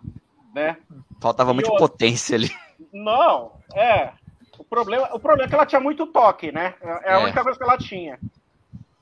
né? 0.53 0.77
Faltava 1.19 1.53
muita 1.53 1.71
potência 1.75 2.35
ali. 2.35 2.51
Não, 2.93 3.53
é. 3.73 4.11
O 4.57 4.63
problema, 4.63 5.09
o 5.13 5.19
problema 5.19 5.45
é 5.45 5.49
que 5.49 5.55
ela 5.55 5.65
tinha 5.65 5.81
muito 5.81 6.05
toque, 6.05 6.51
né? 6.51 6.75
É 7.03 7.13
a 7.13 7.19
é. 7.19 7.23
única 7.23 7.43
coisa 7.43 7.57
que 7.57 7.63
ela 7.63 7.77
tinha. 7.77 8.19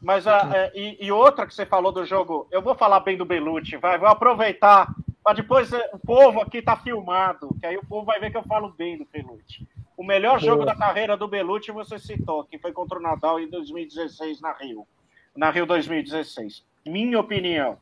Mas 0.02 0.26
a, 0.26 0.50
é, 0.56 0.72
e, 0.74 1.06
e, 1.06 1.12
outra 1.12 1.46
que 1.46 1.54
você 1.54 1.66
falou 1.66 1.92
do 1.92 2.06
jogo, 2.06 2.48
eu 2.52 2.62
vou 2.62 2.74
falar 2.74 3.02
bem 3.02 3.18
do 3.18 3.26
Belucci, 3.26 3.76
vai, 3.78 3.98
vou 3.98 4.08
aproveitar 4.08 4.94
para 5.24 5.36
depois 5.36 5.72
é, 5.74 5.90
o 5.94 6.00
povo 6.00 6.42
aqui 6.42 6.62
tá 6.62 6.78
filmado, 6.78 7.56
que 7.60 7.66
aí 7.66 7.78
o 7.78 7.86
povo 7.86 8.06
vai 8.06 8.20
ver 8.20 8.32
que 8.32 8.38
eu 8.38 8.44
falo 8.44 8.70
bem 8.70 8.98
do 8.98 9.06
Belucci. 9.12 9.68
O 9.98 10.04
melhor 10.04 10.40
Boa. 10.40 10.52
jogo 10.52 10.66
da 10.66 10.76
carreira 10.76 11.18
do 11.18 11.28
Belucci 11.28 11.72
você 11.72 12.00
citou, 12.00 12.46
que 12.46 12.58
foi 12.58 12.72
contra 12.72 12.98
o 12.98 13.02
Nadal 13.02 13.40
em 13.40 13.50
2016 13.50 14.40
na 14.40 14.54
Rio, 14.54 14.88
na 15.36 15.52
Rio 15.52 15.66
2016. 15.66 16.64
Minha 16.86 17.20
opinião, 17.20 17.78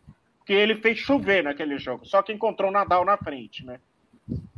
que 0.46 0.54
ele 0.54 0.76
fez 0.76 0.98
chover 0.98 1.44
naquele 1.44 1.78
jogo, 1.78 2.06
só 2.06 2.24
que 2.24 2.34
encontrou 2.34 2.70
o 2.70 2.74
Nadal 2.74 3.06
na 3.06 3.18
frente, 3.18 3.64
né? 3.64 3.80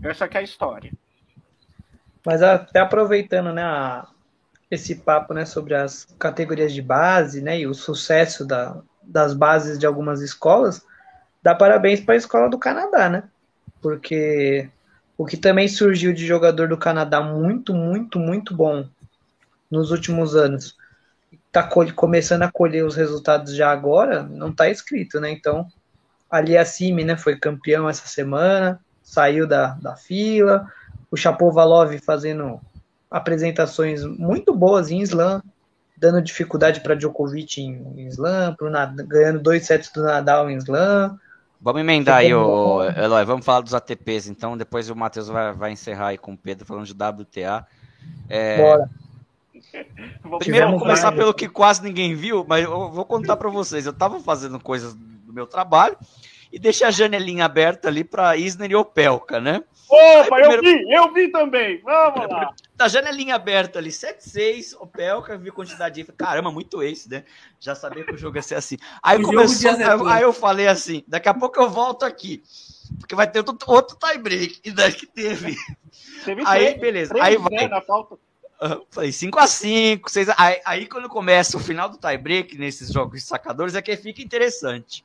Essa 0.01 0.27
que 0.27 0.37
é 0.37 0.39
a 0.39 0.43
história. 0.43 0.91
Mas 2.25 2.41
até 2.41 2.79
aproveitando, 2.79 3.53
né, 3.53 3.63
a, 3.63 4.07
esse 4.69 4.95
papo, 4.95 5.33
né, 5.33 5.45
sobre 5.45 5.73
as 5.73 6.05
categorias 6.19 6.73
de 6.73 6.81
base, 6.81 7.41
né, 7.41 7.59
e 7.59 7.67
o 7.67 7.73
sucesso 7.73 8.45
da, 8.45 8.77
das 9.01 9.33
bases 9.33 9.79
de 9.79 9.85
algumas 9.85 10.21
escolas, 10.21 10.85
dá 11.41 11.55
parabéns 11.55 11.99
para 11.99 12.13
a 12.13 12.17
escola 12.17 12.49
do 12.49 12.59
Canadá, 12.59 13.09
né? 13.09 13.23
Porque 13.81 14.69
o 15.17 15.25
que 15.25 15.37
também 15.37 15.67
surgiu 15.67 16.13
de 16.13 16.25
jogador 16.25 16.67
do 16.67 16.77
Canadá 16.77 17.21
muito, 17.21 17.73
muito, 17.73 18.19
muito 18.19 18.55
bom 18.55 18.87
nos 19.71 19.91
últimos 19.91 20.35
anos, 20.35 20.77
tá 21.51 21.63
começando 21.95 22.43
a 22.43 22.51
colher 22.51 22.85
os 22.85 22.95
resultados 22.95 23.55
já 23.55 23.71
agora, 23.71 24.23
não 24.23 24.51
tá 24.51 24.69
escrito, 24.69 25.19
né? 25.19 25.31
Então, 25.31 25.67
ali 26.29 26.57
acima, 26.57 27.01
né, 27.01 27.17
foi 27.17 27.37
campeão 27.37 27.89
essa 27.89 28.07
semana, 28.07 28.79
saiu 29.01 29.47
da, 29.47 29.69
da 29.81 29.95
fila, 29.95 30.67
o 31.09 31.17
Chapovalov 31.17 31.97
fazendo 31.99 32.61
apresentações 33.09 34.03
muito 34.03 34.53
boas 34.53 34.91
em 34.91 35.01
slam, 35.01 35.41
dando 35.97 36.21
dificuldade 36.21 36.81
para 36.81 36.95
Djokovic 36.95 37.61
em, 37.61 38.07
slam, 38.07 38.55
pro 38.55 38.69
Nadal, 38.69 39.05
ganhando 39.05 39.39
dois 39.39 39.65
sets 39.65 39.91
do 39.91 40.03
Nadal 40.03 40.49
em 40.49 40.57
slam. 40.57 41.17
Vamos 41.61 41.81
emendar 41.81 42.19
aí, 42.19 42.33
o 42.33 42.83
Eloy, 42.83 43.25
vamos 43.25 43.45
falar 43.45 43.61
dos 43.61 43.73
ATPs, 43.73 44.29
então 44.29 44.55
depois 44.57 44.89
o 44.89 44.95
Matheus 44.95 45.27
vai, 45.27 45.51
vai 45.51 45.71
encerrar 45.71 46.07
aí 46.07 46.17
com 46.17 46.33
o 46.33 46.37
Pedro 46.37 46.65
falando 46.65 46.85
de 46.85 46.93
WTA. 46.93 47.67
É... 48.29 48.57
Bora. 48.57 48.89
Primeiro, 50.39 50.67
vamos 50.67 50.81
começar 50.81 51.11
pelo 51.11 51.33
que 51.33 51.49
quase 51.49 51.83
ninguém 51.83 52.15
viu, 52.15 52.45
mas 52.47 52.63
eu 52.63 52.89
vou 52.89 53.03
contar 53.03 53.35
para 53.35 53.49
vocês. 53.49 53.85
Eu 53.85 53.91
estava 53.91 54.19
fazendo 54.21 54.59
coisas 54.59 54.93
do 54.93 55.33
meu 55.33 55.45
trabalho 55.45 55.97
e 56.51 56.57
deixei 56.57 56.87
a 56.87 56.91
janelinha 56.91 57.45
aberta 57.45 57.87
ali 57.87 58.03
para 58.03 58.37
Isner 58.37 58.71
e 58.71 58.75
Opelka, 58.75 59.39
né? 59.41 59.61
Opa, 59.89 60.35
primeiro... 60.35 60.53
eu 60.53 60.61
vi, 60.61 60.93
eu 60.93 61.13
vi 61.13 61.31
também. 61.31 61.81
Vamos 61.81 62.29
lá. 62.29 62.53
Tá 62.77 62.87
janelinha 62.87 63.35
aberta 63.35 63.79
ali, 63.79 63.89
7-6, 63.89 64.75
o 64.79 64.85
Pelca, 64.85 65.37
vi 65.37 65.51
quantidade 65.51 66.03
de. 66.03 66.11
Caramba, 66.13 66.51
muito 66.51 66.83
ace, 66.83 67.09
né? 67.09 67.23
Já 67.59 67.73
sabia 67.73 68.05
que 68.05 68.13
o 68.13 68.17
jogo 68.17 68.37
ia 68.37 68.43
ser 68.43 68.55
assim. 68.55 68.77
Aí 69.01 69.17
o 69.17 69.23
começou, 69.23 69.71
aí, 69.71 69.83
aí, 70.13 70.23
eu 70.23 70.31
falei 70.31 70.67
assim: 70.67 71.03
daqui 71.07 71.27
a 71.27 71.33
pouco 71.33 71.59
eu 71.59 71.69
volto 71.69 72.05
aqui. 72.05 72.43
Porque 72.99 73.15
vai 73.15 73.29
ter 73.29 73.39
outro, 73.39 73.57
outro 73.67 73.97
tie 73.97 74.17
break. 74.17 74.61
E 74.63 74.71
daí 74.71 74.93
que 74.93 75.07
teve. 75.07 75.55
teve 76.23 76.43
aí, 76.45 76.65
três, 76.65 76.79
beleza. 76.79 77.13
Três, 77.13 77.25
aí 77.25 77.37
vai. 77.37 77.49
Né, 77.49 77.67
na 77.67 77.81
falta. 77.81 78.15
Uh, 78.61 78.85
falei 78.91 79.09
5x5, 79.09 80.01
6 80.09 80.29
aí, 80.37 80.61
aí 80.65 80.85
quando 80.85 81.07
começa 81.07 81.55
o 81.55 81.61
final 81.61 81.87
do 81.87 81.97
tie 81.97 82.17
break 82.17 82.57
nesses 82.57 82.91
jogos 82.91 83.21
de 83.21 83.25
sacadores 83.25 83.73
é 83.73 83.81
que 83.81 83.95
fica 83.95 84.21
interessante. 84.21 85.03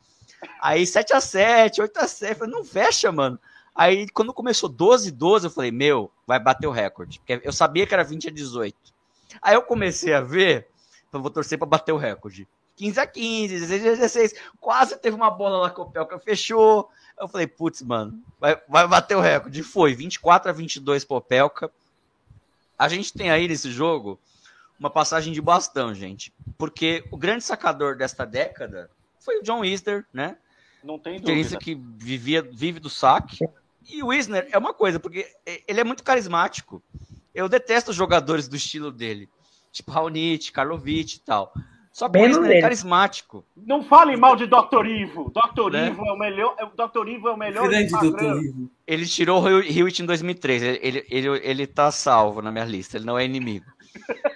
Aí 0.61 0.83
7x7, 0.83 1.77
8x7, 1.79 2.35
falei, 2.35 2.53
não 2.53 2.65
fecha, 2.65 3.13
mano. 3.13 3.39
Aí, 3.75 4.09
quando 4.09 4.33
começou 4.33 4.69
12 4.69 5.11
12, 5.11 5.47
eu 5.47 5.51
falei, 5.51 5.71
meu, 5.71 6.11
vai 6.27 6.39
bater 6.39 6.67
o 6.67 6.71
recorde. 6.71 7.19
Porque 7.19 7.41
eu 7.45 7.53
sabia 7.53 7.87
que 7.87 7.93
era 7.93 8.05
20 8.05 8.29
a 8.29 8.31
18. 8.31 8.77
Aí 9.43 9.55
eu 9.55 9.63
comecei 9.63 10.15
a 10.15 10.21
ver, 10.21 10.69
então 11.09 11.21
vou 11.21 11.31
torcer 11.31 11.59
para 11.59 11.67
bater 11.67 11.93
o 11.93 11.97
recorde. 11.97 12.47
15 12.77 13.01
a 13.01 13.07
15, 13.07 13.55
16 13.61 13.87
a 13.87 13.91
16. 13.91 14.35
Quase 14.61 14.97
teve 14.99 15.17
uma 15.17 15.31
bola 15.31 15.59
lá 15.59 15.71
que 15.71 15.81
o 15.81 15.87
Pelka 15.87 16.19
fechou. 16.19 16.89
Eu 17.19 17.29
falei, 17.29 17.47
putz, 17.47 17.83
mano, 17.83 18.21
vai, 18.41 18.61
vai 18.69 18.87
bater 18.87 19.17
o 19.17 19.21
recorde. 19.21 19.61
E 19.61 19.65
foi, 19.65 19.95
24 19.95 20.51
a 20.51 20.53
22 20.53 21.05
pro 21.05 21.21
Pelka. 21.21 21.71
A 22.79 22.89
gente 22.89 23.13
tem 23.13 23.31
aí 23.31 23.47
nesse 23.47 23.71
jogo 23.71 24.19
uma 24.79 24.91
passagem 24.91 25.33
de 25.33 25.41
bastão, 25.41 25.95
gente. 25.95 26.33
Porque 26.59 27.05
o 27.11 27.17
grande 27.17 27.45
sacador 27.45 27.97
desta 27.97 28.25
década 28.25 28.91
foi 29.21 29.39
o 29.39 29.43
John 29.43 29.65
Easter, 29.65 30.05
né? 30.13 30.37
Não 30.83 30.99
tem 30.99 31.21
dúvida. 31.21 31.39
Isso 31.39 31.59
que 31.59 31.75
vivia, 31.75 32.43
vive 32.43 32.79
do 32.81 32.91
saque. 32.91 33.49
E 33.89 34.03
o 34.03 34.09
Wisner 34.09 34.49
é 34.51 34.59
uma 34.59 34.73
coisa, 34.73 34.99
porque 34.99 35.27
ele 35.67 35.81
é 35.81 35.85
muito 35.85 36.03
carismático. 36.03 36.83
Eu 37.35 37.49
detesto 37.49 37.91
os 37.91 37.97
jogadores 37.97 38.49
do 38.49 38.57
estilo 38.57 38.91
dele. 38.91 39.29
Tipo 39.73 39.91
Raonic, 39.91 40.53
Karlovic 40.53 41.17
e 41.17 41.21
tal. 41.21 41.53
Só 41.93 42.09
que 42.09 42.19
o 42.19 42.23
Wisner 42.23 42.59
é 42.59 42.61
carismático. 42.61 43.45
Não 43.57 43.85
fale 43.85 44.17
mal 44.17 44.35
de 44.35 44.47
Dr. 44.47 44.85
Ivo. 44.85 45.31
Dr. 45.31 45.71
Né? 45.71 45.89
Ivo 45.89 46.05
é 46.05 46.13
o 46.13 46.19
melhor. 46.19 46.57
É 46.59 46.67
Dr. 46.67 47.09
Ivo 47.09 47.29
é 47.29 47.33
o 47.33 47.37
melhor. 47.37 47.69
Grande 47.69 47.93
Dr. 47.93 48.23
Ivo. 48.23 48.71
Ele 48.85 49.07
tirou 49.07 49.43
o 49.43 49.61
Hewitt 49.61 50.03
em 50.03 50.07
2003. 50.07 50.63
Ele, 50.63 50.81
ele, 50.83 51.07
ele, 51.09 51.29
ele 51.45 51.67
tá 51.69 51.93
salvo 51.93 52.43
na 52.43 52.51
minha 52.51 52.65
lista. 52.65 52.97
Ele 52.97 53.05
não 53.05 53.17
é 53.17 53.25
inimigo. 53.25 53.67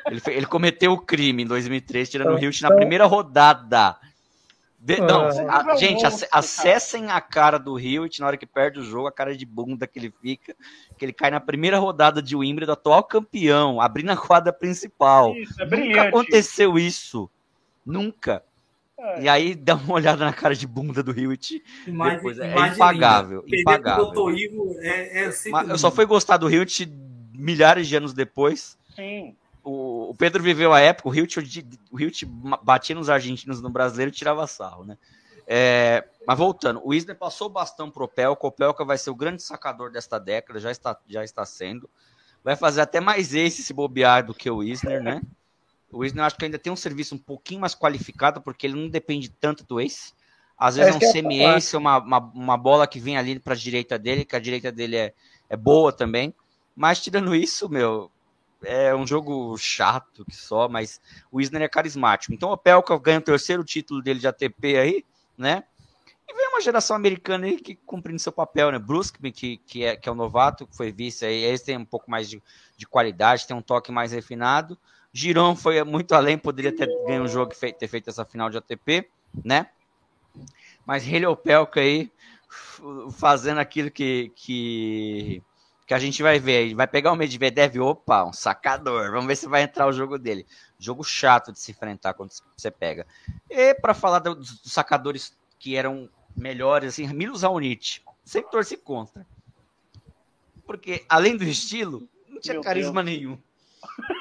ele, 0.07 0.23
ele 0.29 0.47
cometeu 0.47 0.93
o 0.93 1.01
crime 1.01 1.43
em 1.43 1.47
2003, 1.47 2.09
tirando 2.09 2.33
o 2.33 2.39
Hewitt 2.39 2.63
na 2.63 2.75
primeira 2.75 3.07
rodada. 3.07 3.97
De, 4.81 5.01
não, 5.01 5.27
a, 5.27 5.77
gente, 5.77 6.05
acessem 6.31 7.11
a 7.11 7.21
cara 7.21 7.59
do 7.59 7.79
Hewitt 7.79 8.21
na 8.21 8.29
hora 8.29 8.37
que 8.37 8.47
perde 8.47 8.79
o 8.79 8.85
jogo, 8.85 9.09
a 9.09 9.13
cara 9.13 9.37
de 9.37 9.45
bunda 9.45 9.89
que 9.89 9.99
ele 9.99 10.15
fica, 10.23 10.55
que 10.97 11.05
ele 11.05 11.13
cai 11.13 11.33
na 11.33 11.41
primeira 11.41 11.79
rodada 11.79 12.23
de 12.23 12.37
Wimbledon, 12.37 12.73
atual 12.73 13.03
campeão, 13.03 13.81
abrindo 13.81 14.11
a 14.11 14.17
quadra 14.17 14.53
principal. 14.53 15.35
Isso, 15.35 15.61
é 15.61 15.67
Nunca 15.67 16.03
aconteceu 16.03 16.79
isso. 16.79 17.29
Nunca. 17.85 18.45
É. 18.97 19.23
E 19.23 19.29
aí 19.29 19.55
dá 19.57 19.75
uma 19.75 19.95
olhada 19.95 20.25
na 20.25 20.33
cara 20.33 20.55
de 20.55 20.67
bunda 20.67 21.03
do 21.03 21.19
Hewitt. 21.19 21.61
Depois, 21.85 22.39
é 22.39 22.53
impagável. 22.53 23.45
impagável. 23.49 24.13
É, 24.81 25.25
é 25.25 25.33
eu 25.69 25.79
só 25.79 25.91
fui 25.91 26.07
gostar 26.07 26.37
do 26.37 26.49
Hewitt 26.49 26.87
milhares 27.33 27.89
de 27.89 27.97
anos 27.97 28.15
depois. 28.15 28.79
Sim 28.95 29.35
o, 29.69 30.11
o 30.11 30.15
Pedro 30.15 30.43
viveu 30.43 30.73
a 30.73 30.81
época, 30.81 31.09
o 31.09 31.15
Hilt, 31.15 31.37
o 31.91 32.01
Hilt 32.01 32.25
batia 32.63 32.97
nos 32.97 33.11
argentinos 33.11 33.61
no 33.61 33.69
brasileiro 33.69 34.11
e 34.11 34.15
tirava 34.15 34.47
sarro, 34.47 34.85
né? 34.85 34.97
É, 35.47 36.05
mas 36.27 36.39
voltando, 36.39 36.81
o 36.85 36.93
Isner 36.93 37.17
passou 37.17 37.47
o 37.47 37.51
bastão 37.51 37.91
pro 37.91 38.09
Pelca, 38.09 38.47
o 38.47 38.53
Pelca 38.53 38.85
vai 38.85 38.99
ser 38.99 39.11
o 39.11 39.15
grande 39.15 39.43
sacador 39.43 39.91
desta 39.91 40.19
década, 40.19 40.59
já 40.59 40.71
está, 40.71 40.99
já 41.07 41.25
está 41.25 41.45
sendo. 41.45 41.89
Vai 42.45 42.57
fazer 42.57 42.81
até 42.81 43.01
mais 43.01 43.35
esse 43.35 43.63
se 43.63 43.73
bobear 43.73 44.25
do 44.25 44.35
que 44.35 44.51
o 44.51 44.63
Isner, 44.63 45.03
né? 45.03 45.23
O 45.91 46.05
Isner 46.05 46.25
acho 46.25 46.37
que 46.37 46.45
ainda 46.45 46.59
tem 46.59 46.73
um 46.73 46.77
serviço 46.77 47.15
um 47.15 47.19
pouquinho 47.19 47.61
mais 47.61 47.75
qualificado, 47.75 48.41
porque 48.41 48.67
ele 48.67 48.81
não 48.81 48.89
depende 48.89 49.31
tanto 49.31 49.65
do 49.65 49.81
ace. 49.81 50.13
Às 50.57 50.77
vezes 50.77 50.95
é, 50.95 50.97
um 50.97 51.13
semi-ace, 51.13 51.77
uma, 51.77 51.99
uma, 51.99 52.19
uma, 52.19 52.57
bola 52.57 52.87
que 52.87 53.01
vem 53.01 53.17
ali 53.17 53.39
para 53.39 53.55
a 53.55 53.57
direita 53.57 53.99
dele, 53.99 54.25
que 54.25 54.37
a 54.37 54.41
direita 54.41 54.71
dele 54.71 54.97
é, 54.97 55.15
é 55.49 55.57
boa 55.57 55.93
também. 55.93 56.35
Mas 56.77 57.01
tirando 57.01 57.35
isso, 57.35 57.69
meu, 57.69 58.11
é 58.63 58.95
um 58.95 59.07
jogo 59.07 59.57
chato 59.57 60.25
que 60.25 60.35
só, 60.35 60.69
mas 60.69 61.01
o 61.31 61.41
Isner 61.41 61.63
é 61.63 61.69
carismático. 61.69 62.33
Então 62.33 62.51
o 62.51 62.57
Pelka 62.57 62.99
ganha 62.99 63.19
o 63.19 63.23
terceiro 63.23 63.65
título 63.65 64.03
dele 64.03 64.21
de 64.21 64.29
ATP 64.29 64.77
aí, 64.77 65.05
né? 65.37 65.65
E 66.29 66.35
vem 66.35 66.49
uma 66.49 66.61
geração 66.61 66.95
americana 66.95 67.47
aí 67.47 67.59
que 67.59 67.75
cumprindo 67.75 68.19
seu 68.19 68.33
papel, 68.33 68.71
né? 68.71 68.79
Brusque, 68.79 69.33
que, 69.33 69.57
que, 69.59 69.85
é, 69.85 69.97
que 69.97 70.09
é 70.09 70.13
o 70.13 70.15
novato, 70.15 70.67
que 70.67 70.77
foi 70.77 70.93
vice 70.93 71.25
aí, 71.25 71.45
esse 71.45 71.65
tem 71.65 71.77
um 71.79 71.85
pouco 71.85 72.11
mais 72.11 72.29
de, 72.29 72.43
de 72.77 72.87
qualidade, 72.87 73.47
tem 73.47 73.57
um 73.57 73.63
toque 73.63 73.91
mais 73.91 74.13
refinado. 74.13 74.77
Giron 75.13 75.57
foi 75.57 75.83
muito 75.85 76.15
além, 76.15 76.37
poderia 76.37 76.75
ter 76.75 76.87
ganho 77.07 77.23
um 77.23 77.29
jogo 77.29 77.53
e 77.53 77.73
ter 77.73 77.89
feito 77.89 78.11
essa 78.11 78.25
final 78.25 78.51
de 78.51 78.59
ATP, 78.59 79.09
né? 79.45 79.69
Mas 80.85 81.07
ele 81.07 81.25
é 81.25 81.29
o 81.29 81.37
Pelka 81.37 81.81
aí, 81.81 82.11
fazendo 83.13 83.59
aquilo 83.59 83.91
que, 83.91 84.31
que 84.35 85.43
que 85.89 85.95
a 85.95 85.99
gente 85.99 86.23
vai 86.23 86.39
ver. 86.39 86.75
Vai 86.75 86.87
pegar 86.87 87.11
o 87.11 87.17
Medvedev, 87.17 87.81
opa, 87.81 88.23
um 88.23 88.33
sacador. 88.33 89.11
Vamos 89.11 89.27
ver 89.27 89.37
se 89.37 89.49
vai 89.49 89.63
entrar 89.63 89.87
o 89.87 89.93
jogo 89.93 90.19
dele. 90.19 90.47
Jogo 90.79 91.03
chato 91.03 91.51
de 91.51 91.59
se 91.59 91.71
enfrentar 91.71 92.13
quando 92.13 92.31
você 92.55 92.71
pega. 92.71 93.07
E 93.49 93.73
para 93.73 93.95
falar 93.95 94.19
dos 94.19 94.61
sacadores 94.67 95.35
que 95.59 95.77
eram 95.77 96.07
melhores, 96.37 96.93
assim, 96.93 97.09
Milos 97.09 97.43
Raonic, 97.43 98.03
sempre 98.23 98.51
torci 98.51 98.77
contra. 98.77 99.27
Porque, 100.67 101.07
além 101.09 101.39
do 101.39 101.45
estilo, 101.45 102.07
não 102.29 102.39
tinha 102.39 102.53
Meu 102.53 102.63
carisma 102.63 103.03
Deus. 103.03 103.17
nenhum. 103.17 103.39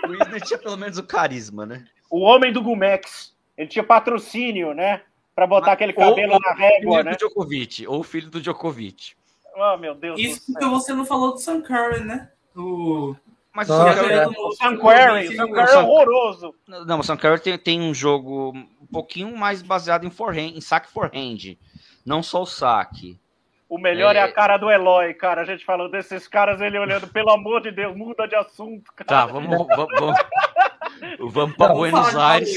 O 0.08 0.14
Isner 0.14 0.42
tinha 0.42 0.58
pelo 0.58 0.78
menos 0.78 0.98
o 0.98 1.04
carisma, 1.04 1.66
né? 1.66 1.86
O 2.10 2.22
homem 2.22 2.54
do 2.54 2.64
Gumex. 2.64 3.36
Ele 3.58 3.68
tinha 3.68 3.84
patrocínio, 3.84 4.74
né? 4.74 5.02
Para 5.36 5.46
botar 5.46 5.66
Mas, 5.66 5.74
aquele 5.74 5.92
cabelo 5.92 6.36
ou, 6.36 6.40
na 6.40 6.54
régua, 6.54 7.04
né? 7.04 7.12
Do 7.12 7.18
Djokovic, 7.18 7.86
ou 7.86 8.00
o 8.00 8.04
filho 8.04 8.30
do 8.30 8.40
Djokovic. 8.40 9.17
Oh, 9.60 9.76
meu 9.78 9.96
Deus 9.96 10.20
Isso 10.20 10.54
porque 10.54 10.66
você 10.66 10.94
não 10.94 11.06
falou 11.06 11.34
do 11.34 11.40
Sam 11.40 11.62
Curry, 11.62 12.04
né? 12.04 12.30
O... 12.56 13.16
Mas 13.54 13.68
Nossa, 13.70 14.04
o 14.04 14.06
Sam 14.06 14.30
o 14.38 14.52
Sam 14.52 14.78
Querrey 14.78 15.36
é 15.36 15.78
horroroso. 15.80 16.54
Não, 16.68 17.00
o 17.00 17.04
Sam 17.04 17.18
Querrey 17.18 17.40
tem, 17.40 17.58
tem 17.58 17.82
um 17.82 17.92
jogo 17.92 18.52
um 18.52 18.86
pouquinho 18.92 19.36
mais 19.36 19.64
baseado 19.64 20.06
em 20.06 20.12
forehand, 20.12 20.56
em 20.56 20.62
saque 20.62 20.88
forehand, 20.88 21.58
não 22.06 22.22
só 22.22 22.44
o 22.44 22.46
saque. 22.46 23.20
O 23.68 23.80
melhor 23.80 24.16
é... 24.16 24.20
é... 24.20 24.22
a 24.22 24.32
cara 24.32 24.58
do 24.58 24.70
Eloy, 24.70 25.12
cara. 25.16 25.42
A 25.42 25.46
gente 25.46 25.66
falando 25.66 25.90
desses 25.90 26.28
caras, 26.28 26.62
ele 26.62 26.78
olhando, 26.78 27.08
pelo 27.08 27.32
amor 27.32 27.62
de 27.62 27.72
Deus, 27.72 27.98
muda 27.98 28.28
de 28.28 28.36
assunto, 28.36 28.94
cara. 28.96 29.08
Tá, 29.08 29.26
vamos, 29.26 29.50
vamos, 29.50 29.68
vamos, 30.00 31.34
vamos 31.34 31.56
para 31.58 31.74
Buenos 31.74 32.16
Aires. 32.16 32.52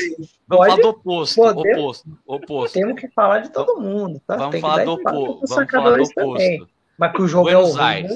Vamos 0.46 0.66
falar 0.66 0.82
do 0.82 0.88
oposto, 0.90 1.42
oposto, 1.42 2.18
oposto. 2.26 2.74
Temos 2.74 3.00
que 3.00 3.08
falar 3.08 3.38
de 3.38 3.50
todo 3.50 3.80
mundo, 3.80 4.20
tá? 4.26 4.36
Vamos 4.36 4.60
falar 4.60 4.84
do 4.84 4.92
oposto. 4.92 5.46
Vamos 5.48 5.70
falar 5.70 5.96
do 5.96 6.02
oposto. 6.02 6.79
Mas 7.00 7.12
que 7.12 7.22
o 7.22 7.26
jogo 7.26 7.44
Buenos 7.44 7.76
é 7.78 7.80
Aires. 7.80 8.12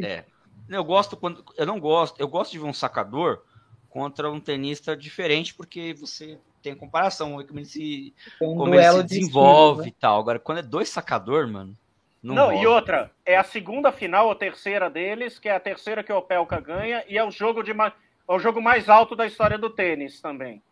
É. 0.00 0.24
Eu 0.68 0.84
gosto 0.84 1.16
quando 1.16 1.44
eu 1.56 1.66
não 1.66 1.80
gosto, 1.80 2.20
eu 2.20 2.28
gosto 2.28 2.52
de 2.52 2.58
ver 2.60 2.66
um 2.66 2.72
sacador 2.72 3.42
contra 3.90 4.30
um 4.30 4.38
tenista 4.38 4.96
diferente 4.96 5.52
porque 5.52 5.92
você 5.92 6.38
tem 6.62 6.72
comparação, 6.72 7.42
como 7.44 7.58
ele 7.58 7.66
se, 7.66 8.14
um 8.40 8.56
como 8.56 8.74
ele 8.74 8.84
se 8.84 9.02
desenvolve 9.02 9.02
de 9.02 9.08
estilo, 9.08 9.82
né? 9.82 9.88
e 9.88 9.92
tal. 9.92 10.20
Agora 10.20 10.38
quando 10.38 10.58
é 10.58 10.62
dois 10.62 10.88
sacador, 10.88 11.48
mano, 11.48 11.74
não, 12.22 12.34
não 12.34 12.52
e 12.52 12.64
outra, 12.64 13.10
é 13.26 13.36
a 13.36 13.42
segunda 13.42 13.90
final, 13.90 14.30
a 14.30 14.36
terceira 14.36 14.88
deles, 14.88 15.38
que 15.38 15.48
é 15.48 15.56
a 15.56 15.60
terceira 15.60 16.04
que 16.04 16.12
o 16.12 16.18
Opelka 16.18 16.60
ganha 16.60 17.02
e 17.08 17.18
é 17.18 17.24
o 17.24 17.32
jogo 17.32 17.62
de 17.62 17.72
é 17.72 17.92
o 18.32 18.38
jogo 18.38 18.60
mais 18.60 18.88
alto 18.88 19.16
da 19.16 19.26
história 19.26 19.58
do 19.58 19.70
tênis 19.70 20.20
também. 20.20 20.62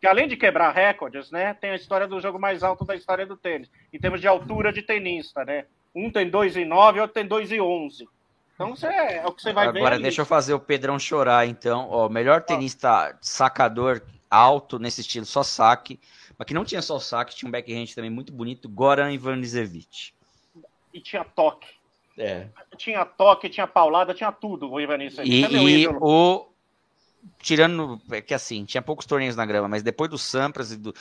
Que 0.00 0.06
além 0.06 0.28
de 0.28 0.36
quebrar 0.36 0.72
recordes, 0.72 1.30
né, 1.30 1.54
tem 1.54 1.70
a 1.70 1.76
história 1.76 2.06
do 2.06 2.20
jogo 2.20 2.38
mais 2.38 2.62
alto 2.62 2.84
da 2.84 2.94
história 2.94 3.24
do 3.24 3.36
tênis, 3.36 3.70
em 3.92 3.98
termos 3.98 4.20
de 4.20 4.26
altura 4.26 4.70
de 4.72 4.82
tenista, 4.82 5.44
né? 5.44 5.64
Um 5.96 6.10
tem 6.10 6.30
2,9 6.30 6.96
e 6.96 7.00
outro 7.00 7.14
tem 7.14 7.26
2,11. 7.26 8.06
Então 8.54 8.76
você, 8.76 8.86
é 8.86 9.26
o 9.26 9.32
que 9.32 9.40
você 9.40 9.52
vai 9.52 9.64
Agora, 9.64 9.72
ver. 9.72 9.78
Agora 9.80 9.98
deixa 9.98 10.20
eu 10.20 10.26
fazer 10.26 10.52
o 10.52 10.60
Pedrão 10.60 10.98
chorar, 10.98 11.46
então. 11.46 11.88
Ó, 11.90 12.06
melhor 12.10 12.42
tenista 12.42 13.16
sacador 13.22 14.02
alto 14.30 14.78
nesse 14.78 15.00
estilo, 15.00 15.24
só 15.24 15.42
saque. 15.42 15.98
Mas 16.38 16.46
que 16.46 16.52
não 16.54 16.66
tinha 16.66 16.82
só 16.82 16.98
saque, 16.98 17.34
tinha 17.34 17.48
um 17.48 17.52
backhand 17.52 17.86
também 17.94 18.10
muito 18.10 18.30
bonito, 18.30 18.68
Goran 18.68 19.10
Ivanisevic. 19.10 20.12
E 20.92 21.00
tinha 21.00 21.24
toque. 21.24 21.68
É. 22.18 22.48
Tinha 22.76 23.04
toque, 23.04 23.48
tinha 23.48 23.66
paulada, 23.66 24.12
tinha 24.12 24.30
tudo 24.30 24.70
o 24.70 24.78
Ivanisevic. 24.78 25.30
E, 25.30 25.44
é 25.44 25.48
e 25.50 25.88
o... 25.88 26.46
Tirando, 27.38 28.00
é 28.10 28.20
que 28.20 28.34
assim, 28.34 28.64
tinha 28.64 28.82
poucos 28.82 29.06
torneios 29.06 29.34
na 29.34 29.46
grama, 29.46 29.66
mas 29.66 29.82
depois 29.82 30.10
do 30.10 30.18
Sampras 30.18 30.72
e 30.72 30.76
do... 30.76 30.94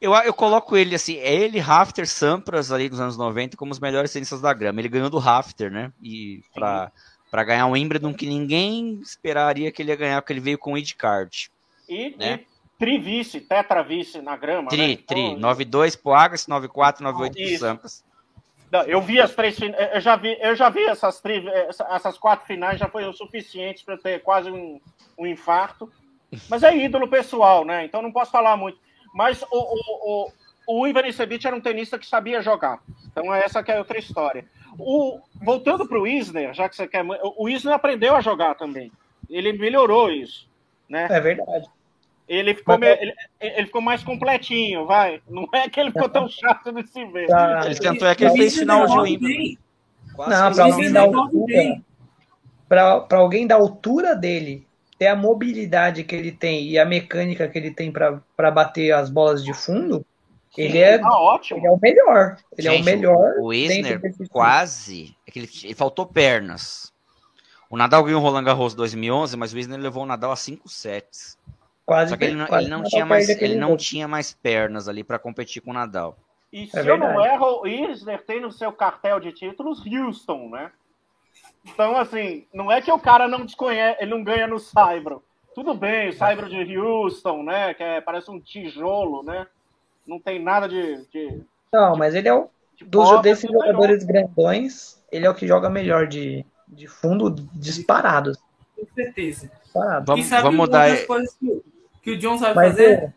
Eu, 0.00 0.14
eu 0.14 0.32
coloco 0.32 0.76
ele 0.76 0.94
assim, 0.94 1.16
é 1.18 1.34
ele, 1.34 1.58
Rafter, 1.58 2.08
Sampras 2.08 2.72
ali 2.72 2.88
nos 2.88 3.00
anos 3.00 3.18
90 3.18 3.56
como 3.56 3.70
os 3.70 3.78
melhores 3.78 4.12
tenistas 4.12 4.40
da 4.40 4.54
grama. 4.54 4.80
Ele 4.80 4.88
ganhou 4.88 5.10
do 5.10 5.18
Rafter, 5.18 5.70
né? 5.70 5.92
E 6.02 6.42
pra, 6.54 6.90
pra 7.30 7.44
ganhar 7.44 7.66
um 7.66 7.72
Wimbledon 7.72 8.14
que 8.14 8.26
ninguém 8.26 9.00
esperaria 9.02 9.70
que 9.70 9.82
ele 9.82 9.90
ia 9.90 9.96
ganhar, 9.96 10.22
porque 10.22 10.32
ele 10.32 10.40
veio 10.40 10.58
com 10.58 10.72
o 10.72 10.78
Ed 10.78 10.94
Card. 10.94 11.50
E, 11.86 12.16
né? 12.16 12.40
e 12.40 12.46
trivice, 12.78 13.40
tetravice 13.40 14.22
na 14.22 14.36
grama. 14.36 14.70
Tri, 14.70 14.96
né? 14.96 14.98
tri. 15.06 15.20
Então, 15.20 15.54
9-2 15.54 16.00
pro 16.00 16.14
Agassi, 16.14 16.48
9-4, 16.48 17.00
9-8 17.00 17.32
pro 17.32 17.58
Sampras. 17.58 18.04
Não, 18.72 18.82
eu 18.82 19.02
vi 19.02 19.20
as 19.20 19.34
três 19.34 19.58
eu 19.60 20.00
já 20.00 20.14
vi, 20.14 20.38
eu 20.40 20.54
já 20.54 20.70
vi 20.70 20.84
essas, 20.84 21.20
tri, 21.20 21.44
essas 21.90 22.16
quatro 22.16 22.46
finais, 22.46 22.78
já 22.78 22.88
foi 22.88 23.04
o 23.04 23.12
suficiente 23.12 23.84
para 23.84 23.98
ter 23.98 24.22
quase 24.22 24.50
um, 24.50 24.80
um 25.18 25.26
infarto. 25.26 25.92
Mas 26.48 26.62
é 26.62 26.74
ídolo 26.74 27.08
pessoal, 27.08 27.64
né? 27.64 27.84
Então 27.84 28.00
não 28.00 28.12
posso 28.12 28.30
falar 28.30 28.56
muito. 28.56 28.78
Mas 29.12 29.42
o, 29.42 29.46
o, 29.50 30.30
o, 30.66 30.80
o 30.80 30.86
Ivan 30.86 31.06
Isevich 31.06 31.46
era 31.46 31.56
um 31.56 31.60
tenista 31.60 31.98
que 31.98 32.06
sabia 32.06 32.42
jogar. 32.42 32.80
Então 33.06 33.34
essa 33.34 33.62
que 33.62 33.72
é 33.72 33.78
outra 33.78 33.98
história. 33.98 34.44
O, 34.78 35.20
voltando 35.42 35.86
para 35.86 35.98
o 35.98 36.06
Isner, 36.06 36.54
já 36.54 36.68
que 36.68 36.76
você 36.76 36.86
quer. 36.86 37.04
O 37.36 37.48
Isner 37.48 37.74
aprendeu 37.74 38.14
a 38.14 38.20
jogar 38.20 38.54
também. 38.54 38.92
Ele 39.28 39.52
melhorou 39.52 40.10
isso. 40.10 40.48
Né? 40.88 41.06
É 41.10 41.20
verdade. 41.20 41.68
Ele 42.28 42.54
ficou, 42.54 42.78
Mas... 42.78 43.00
ele, 43.00 43.14
ele, 43.40 43.66
ficou 43.66 43.82
mais 43.82 44.04
completinho, 44.04 44.86
vai. 44.86 45.20
Não 45.28 45.48
é 45.52 45.68
que 45.68 45.80
ele 45.80 45.90
ficou 45.90 46.08
tão 46.08 46.28
chato 46.30 46.72
de 46.72 46.86
se 46.86 47.04
ver. 47.06 47.26
Tá. 47.26 47.62
Ele 47.64 47.74
tentou 47.74 48.06
é 48.06 48.14
que 48.14 48.24
ele 48.24 48.36
fez 48.36 48.56
final 48.56 48.86
de 48.86 48.96
Wimbledon. 48.96 49.56
Não, 50.16 50.52
para 50.52 50.64
alguém 50.64 50.92
da 50.92 51.00
altura, 51.00 51.82
para 52.68 53.18
alguém 53.18 53.46
da 53.46 53.54
altura 53.56 54.14
dele 54.14 54.66
ter 55.00 55.06
a 55.06 55.16
mobilidade 55.16 56.04
que 56.04 56.14
ele 56.14 56.30
tem 56.30 56.68
e 56.68 56.78
a 56.78 56.84
mecânica 56.84 57.48
que 57.48 57.56
ele 57.56 57.70
tem 57.70 57.90
para 57.90 58.50
bater 58.50 58.92
as 58.92 59.08
bolas 59.08 59.42
de 59.42 59.54
fundo, 59.54 60.04
Sim, 60.54 60.60
ele 60.60 60.76
é, 60.76 60.98
tá 60.98 61.08
ótimo. 61.08 61.58
ele 61.58 61.68
é 61.68 61.70
o 61.70 61.78
melhor. 61.80 62.36
Ele 62.52 62.68
Gente, 62.68 62.76
é 62.76 62.82
o 62.82 62.84
melhor. 62.84 63.34
O 63.38 63.50
Isner 63.50 63.98
quase. 64.28 65.16
É 65.26 65.30
que 65.30 65.38
ele, 65.38 65.48
ele, 65.64 65.74
faltou 65.74 66.04
pernas. 66.04 66.92
O 67.70 67.78
Nadal 67.78 68.04
ganhou 68.04 68.20
o 68.20 68.22
Roland 68.22 68.44
Garros 68.44 68.74
2011, 68.74 69.38
mas 69.38 69.54
o 69.54 69.58
Isner 69.58 69.80
levou 69.80 70.02
o 70.02 70.06
Nadal 70.06 70.32
a 70.32 70.36
5 70.36 70.68
sets. 70.68 71.38
Quase 71.86 72.10
Só 72.10 72.18
que 72.18 72.24
ele 72.24 72.34
não, 72.34 72.58
ele 72.58 72.68
não 72.68 72.82
tinha 72.82 73.06
mais 73.06 73.28
ele 73.30 73.54
não 73.56 73.76
tinha 73.78 74.06
mais 74.06 74.34
pernas 74.34 74.86
ali 74.86 75.02
para 75.02 75.18
competir 75.18 75.62
com 75.62 75.70
o 75.70 75.74
Nadal. 75.74 76.14
E 76.52 76.64
é 76.64 76.66
se 76.66 76.78
é 76.78 76.90
eu 76.90 76.98
não 76.98 77.24
erro, 77.24 77.62
o 77.62 77.66
Isner 77.66 78.22
tem 78.22 78.38
no 78.38 78.52
seu 78.52 78.70
cartel 78.70 79.18
de 79.18 79.32
títulos 79.32 79.82
Houston, 79.86 80.50
né? 80.50 80.70
Então, 81.64 81.96
assim, 81.96 82.46
não 82.52 82.70
é 82.70 82.80
que 82.80 82.90
o 82.90 82.98
cara 82.98 83.28
não 83.28 83.44
desconhece, 83.44 84.02
ele 84.02 84.10
não 84.10 84.24
ganha 84.24 84.46
no 84.46 84.58
Saibro. 84.58 85.22
Tudo 85.54 85.74
bem, 85.74 86.08
o 86.08 86.12
Saibro 86.12 86.48
de 86.48 86.78
Houston, 86.78 87.42
né? 87.42 87.74
Que 87.74 87.82
é, 87.82 88.00
parece 88.00 88.30
um 88.30 88.40
tijolo, 88.40 89.22
né? 89.22 89.46
Não 90.06 90.18
tem 90.18 90.42
nada 90.42 90.68
de. 90.68 91.04
de 91.12 91.42
não, 91.72 91.96
mas 91.96 92.14
ele 92.14 92.28
é 92.28 92.34
o. 92.34 92.48
De 92.76 92.84
dos 92.84 93.20
desses 93.20 93.50
jogadores 93.50 94.04
melhor. 94.04 94.26
grandões, 94.26 95.02
ele 95.12 95.26
é 95.26 95.30
o 95.30 95.34
que 95.34 95.46
joga 95.46 95.68
melhor 95.68 96.06
de, 96.06 96.46
de 96.66 96.86
fundo 96.86 97.30
disparado. 97.52 98.32
Com 98.74 98.86
certeza. 98.94 99.50
Disparado. 99.62 100.06
Vamos, 100.06 100.28
vamos 100.30 100.56
mudar. 100.56 100.96
Que, 100.96 101.62
que 102.02 102.10
o 102.12 102.18
John 102.18 102.38
sabe 102.38 102.54
mas 102.54 102.70
fazer 102.70 103.12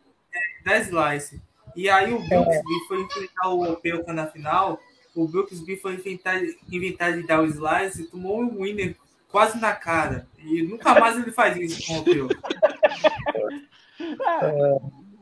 é 0.65 0.69
10 0.69 0.87
slice. 0.87 1.41
E 1.75 1.89
aí 1.89 2.13
o 2.13 2.19
Brooks 2.27 2.55
é. 2.57 2.61
foi 2.87 3.01
enfrentar 3.01 3.49
o 3.49 3.75
Pelka 3.77 4.11
na 4.11 4.27
final 4.27 4.79
o 5.15 5.27
Brooksby 5.27 5.77
foi 5.77 5.93
inventar, 5.95 6.41
inventar 6.71 7.13
de 7.13 7.23
dar 7.23 7.41
o 7.41 7.45
slice 7.45 8.03
e 8.03 8.05
tomou 8.05 8.41
um 8.41 8.63
winner 8.63 8.95
quase 9.29 9.59
na 9.59 9.73
cara. 9.73 10.27
E 10.39 10.61
nunca 10.63 10.99
mais 10.99 11.17
ele 11.17 11.31
faz 11.31 11.57
isso 11.57 11.85
com 11.87 11.99
o 11.99 12.03
Peu. 12.03 12.27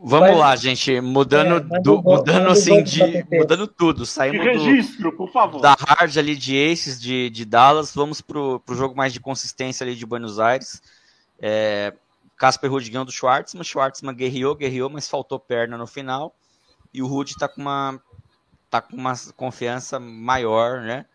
Vamos 0.04 0.30
Mas, 0.30 0.38
lá, 0.40 0.56
gente, 0.56 1.00
mudando, 1.00 1.76
é, 1.76 1.80
do, 1.80 2.02
mudando 2.02 2.50
assim 2.50 2.82
de, 2.82 3.24
mudando 3.32 3.68
tudo, 3.68 4.04
saímos 4.04 4.44
registro, 4.44 5.12
por 5.16 5.32
favor. 5.32 5.62
da 5.62 5.76
hard 5.78 6.18
ali 6.18 6.36
de 6.36 6.58
Aces 6.58 7.00
de, 7.00 7.30
de 7.30 7.46
Dallas, 7.46 7.94
vamos 7.94 8.20
pro, 8.20 8.60
pro 8.62 8.76
jogo 8.76 8.96
mais 8.96 9.14
de 9.14 9.20
consistência 9.20 9.84
ali 9.84 9.96
de 9.96 10.04
Buenos 10.04 10.40
Aires. 10.40 10.82
É, 11.40 11.94
Casper 12.36 12.72
Ruud 12.72 12.90
ganhou 12.90 13.06
do 13.06 13.12
Schwartzman, 13.12 13.64
Schwartzman 13.64 14.16
guerreou, 14.16 14.56
guerreou, 14.56 14.90
mas 14.90 15.08
faltou 15.08 15.40
perna 15.40 15.78
no 15.78 15.86
final. 15.86 16.34
E 16.92 17.04
o 17.04 17.06
Ruud 17.06 17.36
tá 17.38 17.48
com 17.48 17.62
uma 17.62 18.02
tá 18.72 18.82
com 18.82 18.96
uma 18.96 19.14
confiança 19.36 20.00
maior, 20.00 20.82
né? 20.82 21.06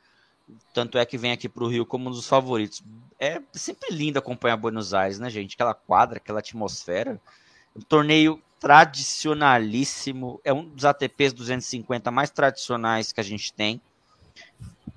Tanto 0.72 0.98
é 0.98 1.06
que 1.06 1.16
vem 1.16 1.32
aqui 1.32 1.48
para 1.48 1.64
o 1.64 1.68
Rio 1.68 1.86
como 1.86 2.08
um 2.08 2.12
dos 2.12 2.28
favoritos. 2.28 2.84
É 3.18 3.40
sempre 3.52 3.92
lindo 3.92 4.18
acompanhar 4.18 4.58
Buenos 4.58 4.92
Aires, 4.92 5.18
né, 5.18 5.30
gente? 5.30 5.54
Aquela 5.54 5.74
quadra, 5.74 6.18
aquela 6.18 6.38
atmosfera. 6.38 7.18
Um 7.74 7.80
torneio 7.80 8.40
tradicionalíssimo. 8.60 10.38
É 10.44 10.52
um 10.52 10.68
dos 10.68 10.84
ATPs 10.84 11.32
250 11.32 12.10
mais 12.10 12.30
tradicionais 12.30 13.10
que 13.10 13.20
a 13.20 13.24
gente 13.24 13.52
tem. 13.52 13.80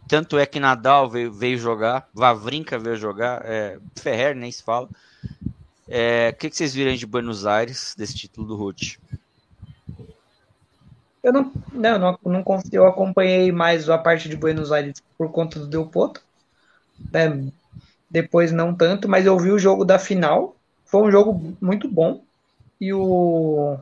Tanto 0.07 0.37
é 0.37 0.45
que 0.45 0.59
Nadal 0.59 1.09
veio, 1.09 1.31
veio 1.31 1.57
jogar, 1.57 2.09
Vavrinka 2.13 2.77
veio 2.77 2.97
jogar, 2.97 3.41
é, 3.45 3.79
Ferrer 3.95 4.35
nem 4.35 4.51
se 4.51 4.63
fala. 4.63 4.89
É, 5.87 6.31
o 6.33 6.37
que, 6.37 6.49
que, 6.49 6.55
vocês 6.55 6.73
viram 6.73 6.95
de 6.95 7.05
Buenos 7.05 7.45
Aires, 7.45 7.95
desse 7.97 8.15
título 8.15 8.47
do 8.47 8.55
Ruth? 8.55 8.97
Eu 11.23 11.33
não, 11.33 11.51
não, 11.73 11.99
não, 11.99 12.19
não 12.23 12.45
eu 12.71 12.87
acompanhei 12.87 13.51
mais 13.51 13.89
a 13.89 13.97
parte 13.97 14.29
de 14.29 14.37
Buenos 14.37 14.71
Aires 14.71 15.01
por 15.17 15.31
conta 15.31 15.59
do 15.59 15.67
Del 15.67 15.85
Potro. 15.85 16.23
Né? 17.11 17.51
Depois 18.09 18.51
não 18.51 18.73
tanto, 18.73 19.07
mas 19.07 19.25
eu 19.25 19.37
vi 19.37 19.51
o 19.51 19.59
jogo 19.59 19.83
da 19.83 19.99
final. 19.99 20.55
Foi 20.85 21.01
um 21.01 21.11
jogo 21.11 21.55
muito 21.61 21.87
bom. 21.87 22.23
E 22.79 22.93
o 22.93 23.77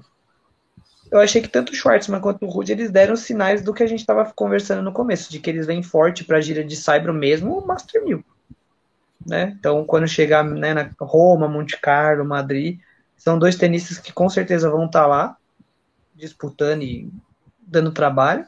eu 1.11 1.19
achei 1.19 1.41
que 1.41 1.47
tanto 1.47 1.71
o 1.71 1.75
Schwartzman 1.75 2.19
quanto 2.19 2.45
o 2.45 2.49
Rude 2.49 2.71
eles 2.71 2.91
deram 2.91 3.15
sinais 3.15 3.61
do 3.61 3.73
que 3.73 3.81
a 3.81 3.87
gente 3.87 3.99
estava 3.99 4.29
conversando 4.35 4.81
no 4.81 4.91
começo, 4.91 5.31
de 5.31 5.39
que 5.39 5.49
eles 5.49 5.65
vêm 5.65 5.81
forte 5.81 6.23
para 6.23 6.37
a 6.37 6.41
gira 6.41 6.63
de 6.63 6.75
Saibro 6.75 7.13
mesmo, 7.13 7.57
o 7.57 7.65
Master 7.65 8.03
1000. 8.03 8.23
Né? 9.25 9.55
Então, 9.57 9.85
quando 9.85 10.07
chegar 10.07 10.43
né, 10.43 10.73
na 10.73 10.89
Roma, 10.99 11.47
Monte 11.47 11.79
Carlo, 11.79 12.25
Madrid, 12.25 12.79
são 13.15 13.39
dois 13.39 13.55
tenistas 13.55 13.97
que 13.97 14.11
com 14.11 14.29
certeza 14.29 14.69
vão 14.69 14.85
estar 14.85 15.01
tá 15.01 15.07
lá 15.07 15.37
disputando 16.15 16.83
e 16.83 17.09
dando 17.67 17.91
trabalho. 17.91 18.45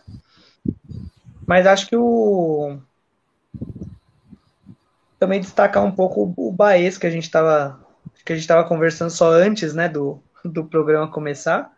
Mas 1.46 1.68
acho 1.68 1.88
que 1.88 1.96
o. 1.96 2.78
Também 5.20 5.42
destacar 5.42 5.84
um 5.84 5.92
pouco 5.92 6.34
o 6.38 6.52
Baez, 6.52 6.98
que 6.98 7.06
a 7.06 7.12
gente 7.12 7.24
estava 7.24 7.86
que 8.24 8.34
a 8.34 8.36
gente 8.36 8.44
estava 8.44 8.68
conversando 8.68 9.10
só 9.10 9.32
antes 9.32 9.74
né, 9.74 9.90
do, 9.90 10.22
do 10.46 10.64
programa 10.64 11.08
começar. 11.12 11.76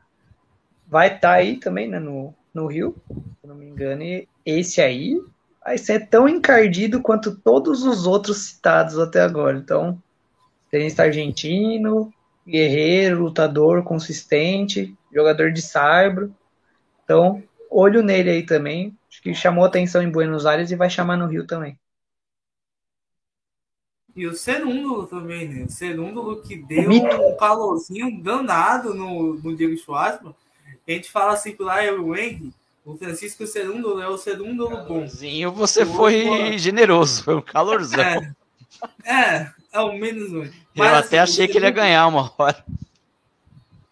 Vai 0.87 1.07
estar 1.07 1.19
tá 1.19 1.33
aí 1.33 1.57
também 1.57 1.87
né, 1.87 1.97
no, 1.97 2.33
no 2.53 2.67
Rio, 2.67 2.95
se 3.39 3.47
não 3.47 3.55
me 3.55 3.65
engano. 3.65 4.03
E 4.03 4.27
esse 4.45 4.81
aí 4.81 5.17
vai 5.63 5.77
ser 5.77 6.07
tão 6.07 6.27
encardido 6.27 7.01
quanto 7.01 7.35
todos 7.35 7.83
os 7.83 8.05
outros 8.05 8.37
citados 8.37 8.99
até 8.99 9.21
agora. 9.21 9.57
Então, 9.57 10.01
Tenista 10.71 11.03
argentino, 11.03 12.13
guerreiro, 12.47 13.21
lutador, 13.21 13.83
consistente, 13.83 14.95
jogador 15.13 15.51
de 15.51 15.61
saibro. 15.61 16.33
Então, 17.11 17.43
olho 17.69 18.01
nele 18.01 18.29
aí 18.29 18.45
também. 18.45 18.97
Acho 19.09 19.21
que 19.21 19.35
chamou 19.35 19.65
atenção 19.65 20.01
em 20.01 20.09
Buenos 20.09 20.45
Aires 20.45 20.71
e 20.71 20.77
vai 20.77 20.89
chamar 20.89 21.17
no 21.17 21.27
Rio 21.27 21.45
também. 21.45 21.77
E 24.15 24.25
o 24.25 24.33
Serúndulo 24.33 25.05
também, 25.07 25.47
né? 25.47 25.65
O 25.65 25.69
Serúndulo 25.69 26.41
que 26.41 26.55
deu 26.55 26.89
um 26.89 27.35
calorzinho 27.35 28.23
danado 28.23 28.93
no, 28.93 29.33
no 29.33 29.55
Diego 29.55 29.75
Schwartzman. 29.77 30.33
A 30.87 30.91
gente 30.91 31.11
fala 31.11 31.33
assim 31.33 31.51
por 31.53 31.65
lá, 31.65 31.83
eu 31.83 32.05
o 32.05 32.15
Henry, 32.15 32.53
o 32.85 32.97
Francisco 32.97 33.45
Serúndulo 33.45 34.01
é 34.01 34.07
o 34.07 34.17
Serúndulo 34.17 34.85
bom. 34.85 35.05
Você 35.55 35.85
foi 35.85 36.57
generoso, 36.57 37.25
foi 37.25 37.35
um 37.35 37.41
calorzão. 37.41 37.99
É, 37.99 38.33
é, 39.05 39.51
é 39.73 39.79
o 39.81 39.93
menos 39.97 40.31
um. 40.31 40.49
eu 40.75 40.83
até 40.83 41.19
assim, 41.19 41.33
achei 41.33 41.47
que 41.49 41.57
ele 41.57 41.65
ia 41.65 41.71
ganhar 41.71 42.07
uma 42.07 42.33
hora. 42.37 42.63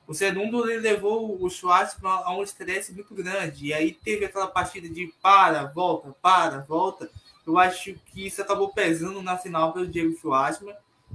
O 0.09 0.13
segundo 0.15 0.67
ele 0.67 0.79
levou 0.79 1.39
o 1.39 1.47
Schwartzman 1.51 2.11
a 2.11 2.35
um 2.35 2.41
estresse 2.41 2.91
muito 2.91 3.13
grande. 3.13 3.67
E 3.67 3.73
aí 3.75 3.93
teve 3.93 4.25
aquela 4.25 4.47
partida 4.47 4.89
de 4.89 5.13
para, 5.21 5.65
volta, 5.65 6.15
para, 6.19 6.61
volta. 6.61 7.11
Eu 7.45 7.59
acho 7.59 7.93
que 8.07 8.25
isso 8.25 8.41
acabou 8.41 8.73
pesando 8.73 9.21
na 9.21 9.37
final 9.37 9.71
pelo 9.71 9.85
Diego 9.85 10.17
Schwartzman. 10.17 10.73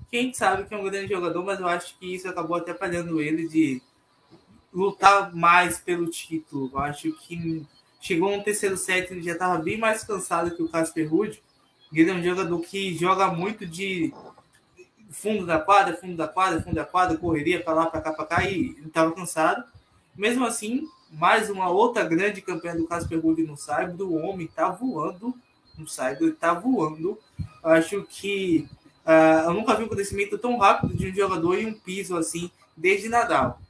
Que 0.08 0.16
a 0.16 0.22
gente 0.22 0.36
sabe 0.36 0.62
que 0.62 0.72
é 0.72 0.78
um 0.78 0.84
grande 0.84 1.12
jogador, 1.12 1.44
mas 1.44 1.58
eu 1.58 1.66
acho 1.66 1.98
que 1.98 2.14
isso 2.14 2.28
acabou 2.28 2.56
até 2.56 2.70
atrapalhando 2.70 3.20
ele 3.20 3.48
de 3.48 3.82
lutar 4.72 5.34
mais 5.34 5.76
pelo 5.76 6.06
título. 6.06 6.70
Eu 6.72 6.78
acho 6.78 7.10
que 7.14 7.66
chegou 8.00 8.36
no 8.36 8.44
terceiro 8.44 8.76
set, 8.76 9.10
ele 9.10 9.22
já 9.22 9.32
estava 9.32 9.60
bem 9.60 9.76
mais 9.76 10.04
cansado 10.04 10.54
que 10.54 10.62
o 10.62 10.68
Casper 10.68 11.10
Ruud. 11.10 11.42
Ele 11.92 12.10
é 12.10 12.14
um 12.14 12.22
jogador 12.22 12.60
que 12.60 12.96
joga 12.96 13.26
muito 13.26 13.66
de 13.66 14.14
fundo 15.14 15.46
da 15.46 15.58
quadra, 15.58 15.96
fundo 15.96 16.16
da 16.16 16.28
quadra, 16.28 16.60
fundo 16.60 16.74
da 16.74 16.84
quadra, 16.84 17.16
correria 17.16 17.62
para 17.62 17.74
lá, 17.74 17.86
para 17.86 18.00
cá, 18.00 18.12
para 18.12 18.26
cá, 18.26 18.48
e 18.48 18.76
estava 18.84 19.12
cansado. 19.12 19.64
Mesmo 20.16 20.44
assim, 20.44 20.86
mais 21.10 21.48
uma 21.48 21.70
outra 21.70 22.04
grande 22.04 22.42
campanha 22.42 22.76
do 22.76 22.86
Casper 22.86 23.20
Ruud 23.20 23.42
no 23.44 23.56
Cyber, 23.56 24.00
o 24.02 24.14
homem 24.14 24.46
está 24.46 24.68
voando 24.68 25.34
no 25.78 25.88
Cyber, 25.88 26.28
está 26.28 26.52
voando. 26.52 27.18
Acho 27.62 28.02
que 28.02 28.68
uh, 29.06 29.48
eu 29.48 29.54
nunca 29.54 29.74
vi 29.74 29.84
um 29.84 29.88
crescimento 29.88 30.36
tão 30.36 30.58
rápido 30.58 30.94
de 30.94 31.10
um 31.10 31.14
jogador 31.14 31.58
em 31.58 31.66
um 31.66 31.74
piso 31.74 32.16
assim, 32.16 32.50
desde 32.76 33.08
Nadal, 33.08 33.60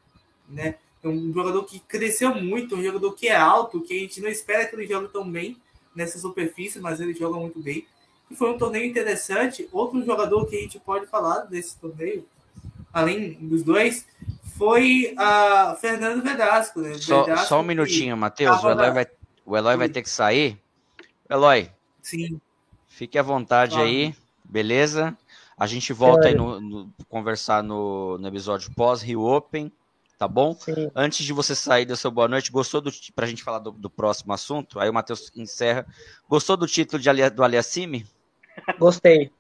né? 0.49 0.77
É 1.03 1.09
um 1.09 1.33
jogador 1.33 1.65
que 1.65 1.79
cresceu 1.81 2.35
muito, 2.35 2.75
um 2.75 2.83
jogador 2.83 3.13
que 3.13 3.29
é 3.29 3.37
alto, 3.37 3.83
que 3.83 3.95
a 3.95 4.01
gente 4.01 4.23
não 4.23 4.29
espera 4.29 4.65
que 4.65 4.75
ele 4.75 4.87
jogue 4.87 5.09
tão 5.09 5.31
bem 5.31 5.59
nessa 5.95 6.19
superfície, 6.19 6.81
mas 6.81 6.99
ele 6.99 7.13
joga 7.13 7.39
muito 7.39 7.61
bem 7.61 7.87
que 8.29 8.35
foi 8.35 8.51
um 8.51 8.59
torneio 8.59 8.85
interessante. 8.87 9.69
Outro 9.73 10.05
jogador 10.05 10.47
que 10.47 10.57
a 10.57 10.61
gente 10.61 10.79
pode 10.79 11.07
falar 11.07 11.41
desse 11.41 11.77
torneio, 11.79 12.27
além 12.93 13.35
dos 13.35 13.63
dois, 13.63 14.07
foi 14.57 15.15
a 15.17 15.77
Fernando 15.81 16.23
Vedasco. 16.23 16.81
Né? 16.81 16.95
Só, 16.95 17.25
Vedasco 17.25 17.49
só 17.49 17.61
um 17.61 17.65
minutinho, 17.65 18.17
Matheus. 18.17 18.63
O 18.63 18.71
Eloy, 18.71 18.91
vai, 18.91 19.07
o 19.45 19.57
Eloy 19.57 19.77
vai 19.77 19.89
ter 19.89 20.03
que 20.03 20.11
sair. 20.11 20.59
Eloy. 21.29 21.71
Sim. 22.01 22.41
Fique 22.89 23.19
à 23.19 23.23
vontade 23.23 23.77
aí, 23.77 24.15
beleza? 24.45 25.17
A 25.57 25.67
gente 25.67 25.93
volta 25.93 26.27
é. 26.27 26.29
aí 26.29 26.35
no, 26.35 26.61
no, 26.61 26.91
conversar 27.09 27.63
no, 27.63 28.19
no 28.19 28.29
episódio 28.29 28.73
pós-Rio 28.75 29.23
Open, 29.23 29.73
tá 30.25 30.29
bom? 30.29 30.55
Sim. 30.55 30.91
Antes 30.95 31.25
de 31.25 31.33
você 31.33 31.55
sair 31.55 31.85
da 31.85 31.95
sua 31.95 32.11
boa 32.11 32.27
noite, 32.27 32.51
gostou 32.51 32.81
do 32.81 32.91
pra 33.15 33.27
gente 33.27 33.43
falar 33.43 33.59
do, 33.59 33.71
do 33.71 33.91
próximo 33.91 34.33
assunto? 34.33 34.81
Aí 34.81 34.89
o 34.89 34.95
Matheus 34.95 35.31
encerra. 35.37 35.87
Gostou 36.29 36.57
do 36.57 36.67
título 36.67 37.01
de, 37.01 37.31
do 37.31 37.45
Aliassime? 37.45 38.07
Gostei. 38.79 39.31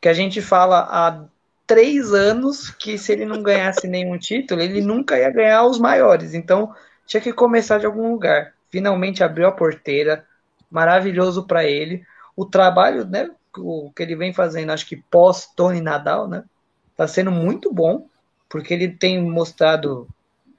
Que 0.00 0.08
a 0.08 0.12
gente 0.12 0.42
fala 0.42 0.80
há 0.80 1.24
três 1.66 2.12
anos 2.12 2.68
que 2.68 2.98
se 2.98 3.12
ele 3.12 3.24
não 3.24 3.42
ganhasse 3.42 3.88
nenhum 3.88 4.18
título, 4.18 4.60
ele 4.60 4.82
nunca 4.82 5.18
ia 5.18 5.30
ganhar 5.30 5.64
os 5.64 5.78
maiores. 5.78 6.34
Então 6.34 6.74
tinha 7.06 7.22
que 7.22 7.32
começar 7.32 7.78
de 7.78 7.86
algum 7.86 8.12
lugar. 8.12 8.52
Finalmente 8.70 9.24
abriu 9.24 9.46
a 9.46 9.52
porteira, 9.52 10.26
maravilhoso 10.70 11.46
para 11.46 11.64
ele. 11.64 12.04
O 12.36 12.44
trabalho, 12.44 13.06
né, 13.06 13.30
o 13.56 13.90
que 13.96 14.02
ele 14.02 14.16
vem 14.16 14.34
fazendo, 14.34 14.72
acho 14.72 14.86
que 14.86 14.96
pós 14.96 15.48
Tony 15.56 15.80
Nadal, 15.80 16.28
né, 16.28 16.44
tá 16.96 17.08
sendo 17.08 17.30
muito 17.30 17.72
bom, 17.72 18.08
porque 18.46 18.74
ele 18.74 18.88
tem 18.88 19.22
mostrado 19.22 20.06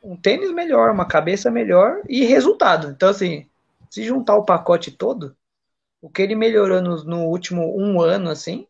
um 0.05 0.15
tênis 0.15 0.51
melhor, 0.51 0.91
uma 0.91 1.07
cabeça 1.07 1.49
melhor 1.49 2.01
e 2.07 2.23
resultado. 2.25 2.89
Então 2.89 3.09
assim, 3.09 3.47
se 3.89 4.03
juntar 4.03 4.35
o 4.35 4.45
pacote 4.45 4.91
todo, 4.91 5.35
o 6.01 6.09
que 6.09 6.21
ele 6.21 6.35
melhorou 6.35 6.81
no, 6.81 7.03
no 7.03 7.23
último 7.25 7.75
um 7.79 7.99
ano, 7.99 8.29
assim, 8.29 8.67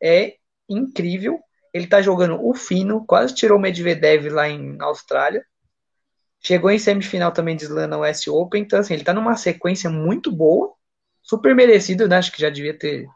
é 0.00 0.36
incrível. 0.68 1.40
Ele 1.74 1.86
tá 1.86 2.00
jogando 2.00 2.44
o 2.44 2.54
fino, 2.54 3.04
quase 3.04 3.34
tirou 3.34 3.58
o 3.58 3.60
Medvedev 3.60 4.28
lá 4.28 4.48
em 4.48 4.76
Austrália. 4.80 5.44
Chegou 6.40 6.70
em 6.70 6.78
semifinal 6.78 7.32
também 7.32 7.56
de 7.56 7.64
Slam 7.64 7.88
na 7.88 7.98
West 7.98 8.26
Open. 8.28 8.62
Então, 8.62 8.78
assim, 8.78 8.94
ele 8.94 9.04
tá 9.04 9.12
numa 9.12 9.36
sequência 9.36 9.90
muito 9.90 10.32
boa. 10.32 10.72
Super 11.22 11.54
merecido, 11.54 12.08
né? 12.08 12.16
Acho 12.16 12.32
que 12.32 12.40
já 12.40 12.50
devia 12.50 12.76
ter 12.76 13.06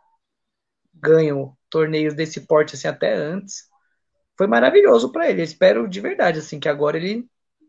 ganho 0.95 1.57
torneios 1.71 2.15
desse 2.15 2.43
porte, 2.43 2.75
assim, 2.75 2.89
até 2.89 3.15
antes. 3.15 3.69
Foi 4.37 4.47
maravilhoso 4.47 5.11
para 5.11 5.31
ele. 5.31 5.43
Espero 5.43 5.89
de 5.89 6.01
verdade, 6.01 6.41
assim, 6.41 6.61
que 6.61 6.69
agora 6.69 6.97
ele 6.97 7.27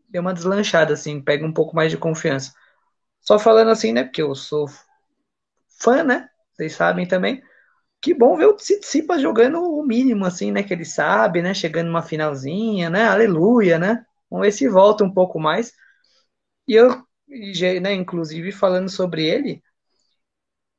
dê 0.08 0.18
uma 0.18 0.34
deslanchada, 0.34 0.94
assim, 0.94 1.20
pega 1.20 1.44
um 1.46 1.52
pouco 1.52 1.74
mais 1.74 1.90
de 1.90 1.98
confiança. 1.98 2.52
Só 3.20 3.38
falando 3.38 3.70
assim, 3.70 3.92
né? 3.92 4.04
Porque 4.04 4.22
eu 4.22 4.34
sou 4.34 4.66
fã, 5.80 6.02
né? 6.02 6.28
Vocês 6.52 6.74
sabem 6.74 7.06
também. 7.06 7.42
Que 8.00 8.14
bom 8.14 8.36
ver 8.36 8.46
o 8.46 8.54
Tsitsipas 8.54 9.20
jogando 9.20 9.60
o 9.60 9.82
mínimo, 9.84 10.24
assim, 10.24 10.52
né? 10.52 10.62
Que 10.62 10.72
ele 10.74 10.84
sabe, 10.84 11.42
né? 11.42 11.54
Chegando 11.54 11.88
numa 11.88 12.02
finalzinha, 12.02 12.90
né? 12.90 13.04
Aleluia, 13.04 13.78
né? 13.78 14.04
Vamos 14.30 14.46
ver 14.46 14.52
se 14.52 14.68
volta 14.68 15.04
um 15.04 15.12
pouco 15.12 15.40
mais. 15.40 15.72
E 16.68 16.74
eu, 16.74 16.90
né, 17.80 17.92
inclusive, 17.94 18.52
falando 18.52 18.88
sobre 18.88 19.24
ele, 19.24 19.62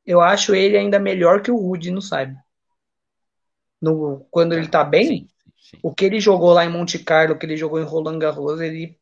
eu 0.06 0.22
acho 0.22 0.56
ele 0.56 0.78
ainda 0.78 1.00
melhor 1.00 1.42
que 1.42 1.52
o 1.52 1.58
Rudy 1.58 1.92
no 1.92 2.02
Cyber. 2.02 2.38
No, 3.82 4.26
quando 4.32 4.54
ele 4.54 4.68
tá 4.68 4.84
bem, 4.84 5.08
sim, 5.08 5.30
sim. 5.58 5.80
o 5.84 5.94
que 5.94 6.06
ele 6.06 6.20
jogou 6.20 6.54
lá 6.54 6.66
em 6.66 6.70
Monte 6.70 6.98
Carlo, 7.00 7.36
o 7.36 7.38
que 7.38 7.46
ele 7.46 7.58
jogou 7.58 7.80
em 7.80 7.84
Roland 7.84 8.20
Garros, 8.20 8.60
ele 8.62 8.98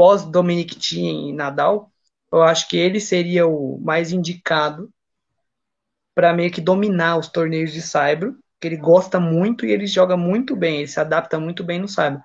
pós 0.00 0.24
Dominic 0.24 0.76
Thiem 0.76 1.28
e 1.28 1.32
Nadal, 1.34 1.92
eu 2.32 2.42
acho 2.42 2.66
que 2.70 2.78
ele 2.78 2.98
seria 2.98 3.46
o 3.46 3.78
mais 3.82 4.12
indicado 4.12 4.90
para 6.14 6.32
meio 6.32 6.50
que 6.50 6.62
dominar 6.62 7.18
os 7.18 7.28
torneios 7.28 7.70
de 7.70 7.82
Saibro, 7.82 8.34
que 8.58 8.66
ele 8.66 8.78
gosta 8.78 9.20
muito 9.20 9.66
e 9.66 9.70
ele 9.70 9.86
joga 9.86 10.16
muito 10.16 10.56
bem, 10.56 10.78
ele 10.78 10.88
se 10.88 10.98
adapta 10.98 11.38
muito 11.38 11.62
bem 11.62 11.78
no 11.78 11.86
Saibro. 11.86 12.22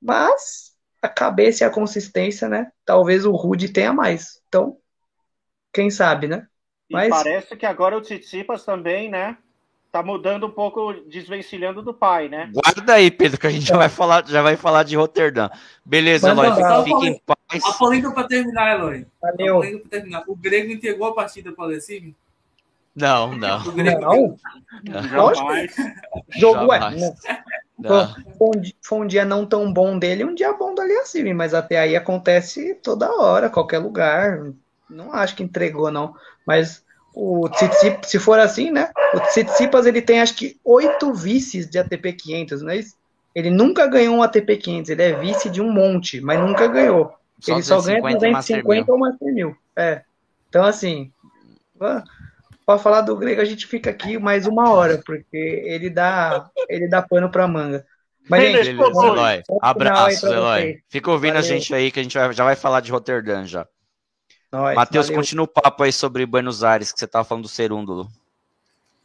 Mas 0.00 0.70
a 1.02 1.08
cabeça 1.08 1.64
e 1.64 1.66
a 1.66 1.70
consistência, 1.70 2.48
né? 2.48 2.70
Talvez 2.84 3.26
o 3.26 3.32
Rude 3.32 3.72
tenha 3.72 3.92
mais. 3.92 4.40
Então, 4.46 4.76
quem 5.72 5.90
sabe, 5.90 6.28
né? 6.28 6.46
Mas... 6.88 7.08
E 7.08 7.10
parece 7.10 7.56
que 7.56 7.66
agora 7.66 7.98
o 7.98 8.00
Tsitsipas 8.00 8.64
também, 8.64 9.10
né? 9.10 9.36
Tá 9.90 10.04
mudando 10.04 10.46
um 10.46 10.50
pouco, 10.50 10.92
desvencilhando 11.08 11.82
do 11.82 11.92
pai, 11.92 12.28
né? 12.28 12.48
Guarda 12.52 12.94
aí, 12.94 13.10
Pedro, 13.10 13.40
que 13.40 13.46
a 13.46 13.50
gente 13.50 13.66
já 13.66 13.76
vai 13.76 13.88
falar, 13.88 14.24
já 14.26 14.40
vai 14.40 14.56
falar 14.56 14.84
de 14.84 14.96
Roterdã. 14.96 15.50
Beleza, 15.84 16.30
Eloy, 16.30 16.54
fica, 16.54 16.84
fica 16.84 17.06
em 17.06 17.20
paz. 17.26 17.64
A 17.64 17.72
polêmica 17.72 18.12
para 18.12 18.28
terminar, 18.28 18.78
Eloy. 18.78 19.06
Valeu. 19.20 19.62
A 19.62 19.88
terminar. 19.88 20.22
O 20.28 20.36
Grego 20.36 20.70
entregou 20.70 21.08
a 21.08 21.14
partida 21.14 21.50
para 21.50 21.62
o 21.62 21.64
Alessio? 21.66 22.14
Não, 22.94 23.34
não. 23.36 23.64
Não? 23.64 24.38
não. 24.84 25.16
Jogo 26.28 26.72
é. 26.72 26.80
Não. 27.78 28.14
Foi, 28.82 28.98
um, 29.00 29.06
dia 29.06 29.24
não 29.24 29.46
tão 29.46 29.72
bom 29.72 29.98
dele, 29.98 30.24
um 30.24 30.34
dia 30.34 30.52
bom 30.52 30.74
do 30.74 30.82
Aliassime, 30.82 31.32
mas 31.32 31.54
até 31.54 31.78
aí 31.78 31.96
acontece 31.96 32.74
toda 32.74 33.10
hora, 33.10 33.48
qualquer 33.48 33.78
lugar. 33.78 34.52
Não 34.88 35.12
acho 35.12 35.34
que 35.34 35.42
entregou, 35.42 35.90
não. 35.90 36.14
Mas 36.46 36.84
o 37.20 37.50
Tsitsipas, 37.50 38.10
se 38.10 38.18
for 38.18 38.38
assim, 38.38 38.70
né? 38.70 38.90
O 39.12 39.20
Tsitsipas 39.20 39.84
ele 39.84 40.00
tem 40.00 40.22
acho 40.22 40.34
que 40.34 40.58
oito 40.64 41.12
vices 41.12 41.68
de 41.68 41.78
ATP 41.78 42.14
500, 42.14 42.62
não 42.62 42.70
é 42.70 42.76
isso? 42.78 42.96
Ele 43.34 43.50
nunca 43.50 43.86
ganhou 43.86 44.16
um 44.16 44.22
ATP 44.22 44.56
500, 44.56 44.90
ele 44.90 45.02
é 45.02 45.12
vice 45.12 45.50
de 45.50 45.60
um 45.60 45.70
monte, 45.70 46.18
mas 46.22 46.40
nunca 46.40 46.66
ganhou. 46.66 47.12
Só 47.38 47.52
ele 47.52 47.62
só 47.62 47.82
ganha 47.82 48.00
250 48.00 48.90
ou 48.90 48.98
Master 48.98 49.34
1000. 49.34 49.54
É. 49.76 50.02
Então, 50.48 50.64
assim, 50.64 51.12
para 51.78 52.78
falar 52.78 53.02
do 53.02 53.14
grego 53.16 53.42
a 53.42 53.44
gente 53.44 53.66
fica 53.66 53.90
aqui 53.90 54.18
mais 54.18 54.46
uma 54.46 54.70
hora, 54.70 55.02
porque 55.04 55.62
ele 55.66 55.90
dá, 55.90 56.48
ele 56.70 56.88
dá 56.88 57.02
pano 57.02 57.30
para 57.30 57.46
manga. 57.46 57.84
Mas, 58.30 58.44
gente, 58.44 58.76
Beleza, 58.76 59.06
Eloy. 59.06 59.42
Abraço, 59.60 60.26
Eloy. 60.26 60.78
Fica 60.88 61.10
ouvindo 61.10 61.34
valeu. 61.34 61.46
a 61.46 61.52
gente 61.52 61.74
aí 61.74 61.90
que 61.90 62.00
a 62.00 62.02
gente 62.02 62.16
vai, 62.16 62.32
já 62.32 62.44
vai 62.44 62.56
falar 62.56 62.80
de 62.80 62.90
Roterdã 62.90 63.44
já. 63.44 63.66
Matheus, 64.52 65.08
continua 65.08 65.44
o 65.44 65.48
papo 65.48 65.82
aí 65.82 65.92
sobre 65.92 66.26
Buenos 66.26 66.64
Aires, 66.64 66.92
que 66.92 66.98
você 66.98 67.04
estava 67.04 67.24
falando 67.24 67.44
do 67.44 67.48
Serúndulo. 67.48 68.08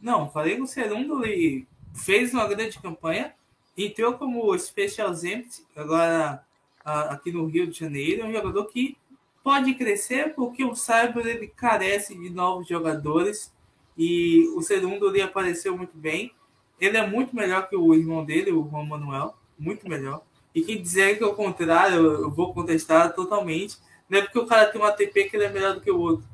Não, 0.02 0.30
falei 0.30 0.58
do 0.58 0.66
Serúndulo 0.66 1.26
e 1.26 1.68
fez 1.94 2.34
uma 2.34 2.48
grande 2.48 2.80
campanha, 2.80 3.34
entrou 3.78 4.14
como 4.14 4.58
Special 4.58 5.12
Exempt 5.12 5.64
agora 5.76 6.44
aqui 6.84 7.32
no 7.32 7.46
Rio 7.46 7.68
de 7.68 7.80
Janeiro, 7.80 8.22
é 8.22 8.26
um 8.26 8.34
jogador 8.34 8.66
que 8.66 8.98
pode 9.44 9.74
crescer 9.76 10.34
porque 10.34 10.64
o 10.64 10.76
Cyber 10.76 11.26
ele 11.26 11.48
carece 11.48 12.16
de 12.16 12.30
novos 12.32 12.68
jogadores 12.68 13.54
e 13.98 14.48
o 14.56 14.62
segundo 14.62 15.08
ali 15.08 15.22
apareceu 15.22 15.78
muito 15.78 15.96
bem. 15.96 16.32
Ele 16.80 16.98
é 16.98 17.08
muito 17.08 17.36
melhor 17.36 17.70
que 17.70 17.76
o 17.76 17.94
irmão 17.94 18.26
dele, 18.26 18.52
o 18.52 18.68
Juan 18.70 18.86
Manuel. 18.86 19.36
Muito 19.58 19.88
melhor. 19.88 20.22
E 20.54 20.62
quem 20.62 20.82
dizer 20.82 21.18
que 21.18 21.24
é 21.24 21.28
o 21.28 21.34
contrário, 21.34 21.98
eu 21.98 22.32
vou 22.32 22.54
contestar 22.54 23.14
totalmente. 23.14 23.78
Não 24.10 24.20
é 24.20 24.22
porque 24.22 24.40
o 24.40 24.46
cara 24.46 24.66
tem 24.68 24.80
um 24.80 24.86
ATP 24.86 25.26
que 25.26 25.36
ele 25.36 25.46
é 25.46 25.50
melhor 25.50 25.74
do 25.74 25.82
que 25.82 25.92
o 25.92 26.00
outro. 26.00 26.26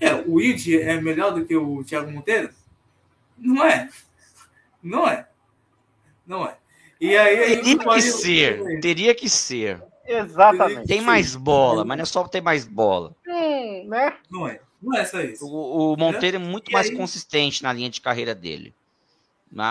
É, 0.00 0.14
o 0.14 0.34
Wilde 0.34 0.80
é 0.80 1.00
melhor 1.00 1.32
do 1.32 1.44
que 1.44 1.56
o 1.56 1.82
Thiago 1.84 2.10
Monteiro? 2.10 2.50
Não 3.36 3.64
é. 3.64 3.88
Não 4.82 5.08
é. 5.08 5.28
Não 6.26 6.46
é. 6.46 6.56
E 7.00 7.16
aí, 7.16 7.62
teria 7.62 7.78
que 7.78 8.02
ser, 8.02 8.80
teria 8.80 9.14
que 9.14 9.28
ser. 9.28 9.82
Exatamente. 10.06 10.88
Tem 10.88 11.00
mais 11.00 11.36
bola, 11.36 11.84
mas 11.84 11.96
não 11.98 12.02
é 12.02 12.06
só 12.06 12.26
ter 12.26 12.40
mais 12.40 12.66
bola. 12.66 13.14
Hum, 13.26 13.86
né? 13.88 14.16
Não 14.30 14.48
é. 14.48 14.60
Não 14.80 14.96
é 14.96 15.04
só 15.04 15.20
isso. 15.20 15.44
O, 15.44 15.92
o 15.92 15.96
Monteiro 15.96 16.36
é 16.36 16.40
muito 16.40 16.70
e 16.70 16.72
mais 16.72 16.88
aí... 16.88 16.96
consistente 16.96 17.62
na 17.62 17.72
linha 17.72 17.90
de 17.90 18.00
carreira 18.00 18.34
dele. 18.34 18.74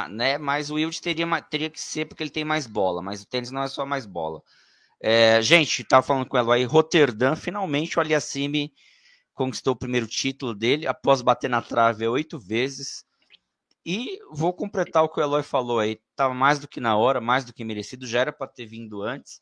né? 0.09 0.37
Mas 0.37 0.69
o 0.69 0.75
Wild 0.75 1.01
teria, 1.01 1.41
teria 1.41 1.69
que 1.69 1.81
ser 1.81 2.05
porque 2.05 2.21
ele 2.23 2.29
tem 2.29 2.45
mais 2.45 2.67
bola, 2.67 3.01
mas 3.01 3.21
o 3.21 3.27
tênis 3.27 3.51
não 3.51 3.63
é 3.63 3.67
só 3.67 3.85
mais 3.85 4.05
bola. 4.05 4.41
É, 4.99 5.41
gente, 5.41 5.83
tava 5.83 6.05
falando 6.05 6.27
com 6.27 6.37
ela 6.37 6.55
aí, 6.55 6.63
Roterdã, 6.63 7.35
finalmente 7.35 7.97
o 7.97 8.01
Aliassime 8.01 8.73
conquistou 9.33 9.73
o 9.73 9.77
primeiro 9.77 10.07
título 10.07 10.55
dele, 10.55 10.87
após 10.87 11.21
bater 11.21 11.49
na 11.49 11.61
trave 11.61 12.07
oito 12.07 12.39
vezes. 12.39 13.05
E 13.85 14.19
vou 14.31 14.51
completar 14.53 15.03
o 15.03 15.09
que 15.09 15.19
o 15.19 15.23
Eloy 15.23 15.43
falou 15.43 15.79
aí. 15.79 16.01
Tava 16.15 16.33
mais 16.33 16.59
do 16.59 16.67
que 16.67 16.81
na 16.81 16.97
hora, 16.97 17.21
mais 17.21 17.45
do 17.45 17.53
que 17.53 17.63
merecido. 17.63 18.05
Já 18.05 18.19
era 18.21 18.33
para 18.33 18.47
ter 18.47 18.65
vindo 18.65 19.01
antes. 19.01 19.39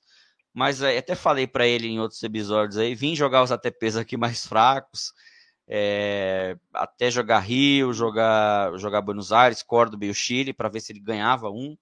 Mas 0.53 0.83
até 0.83 1.15
falei 1.15 1.47
para 1.47 1.65
ele 1.65 1.87
em 1.87 1.99
outros 1.99 2.21
episódios 2.21 2.77
aí. 2.77 2.93
Vim 2.93 3.15
jogar 3.15 3.41
os 3.41 3.51
ATPs 3.51 3.97
aqui 3.97 4.15
mais 4.15 4.45
fracos. 4.45 5.13
É, 5.67 6.57
até 6.71 7.09
jogar 7.09 7.39
Rio, 7.39 7.91
jogar, 7.91 8.77
jogar 8.77 9.01
Buenos 9.01 9.31
Aires, 9.31 9.63
Córdoba 9.63 10.05
e 10.05 10.11
o 10.11 10.13
Chile, 10.13 10.53
para 10.53 10.69
ver 10.69 10.81
se 10.81 10.91
ele 10.91 10.99
ganhava 10.99 11.49
um. 11.49 11.75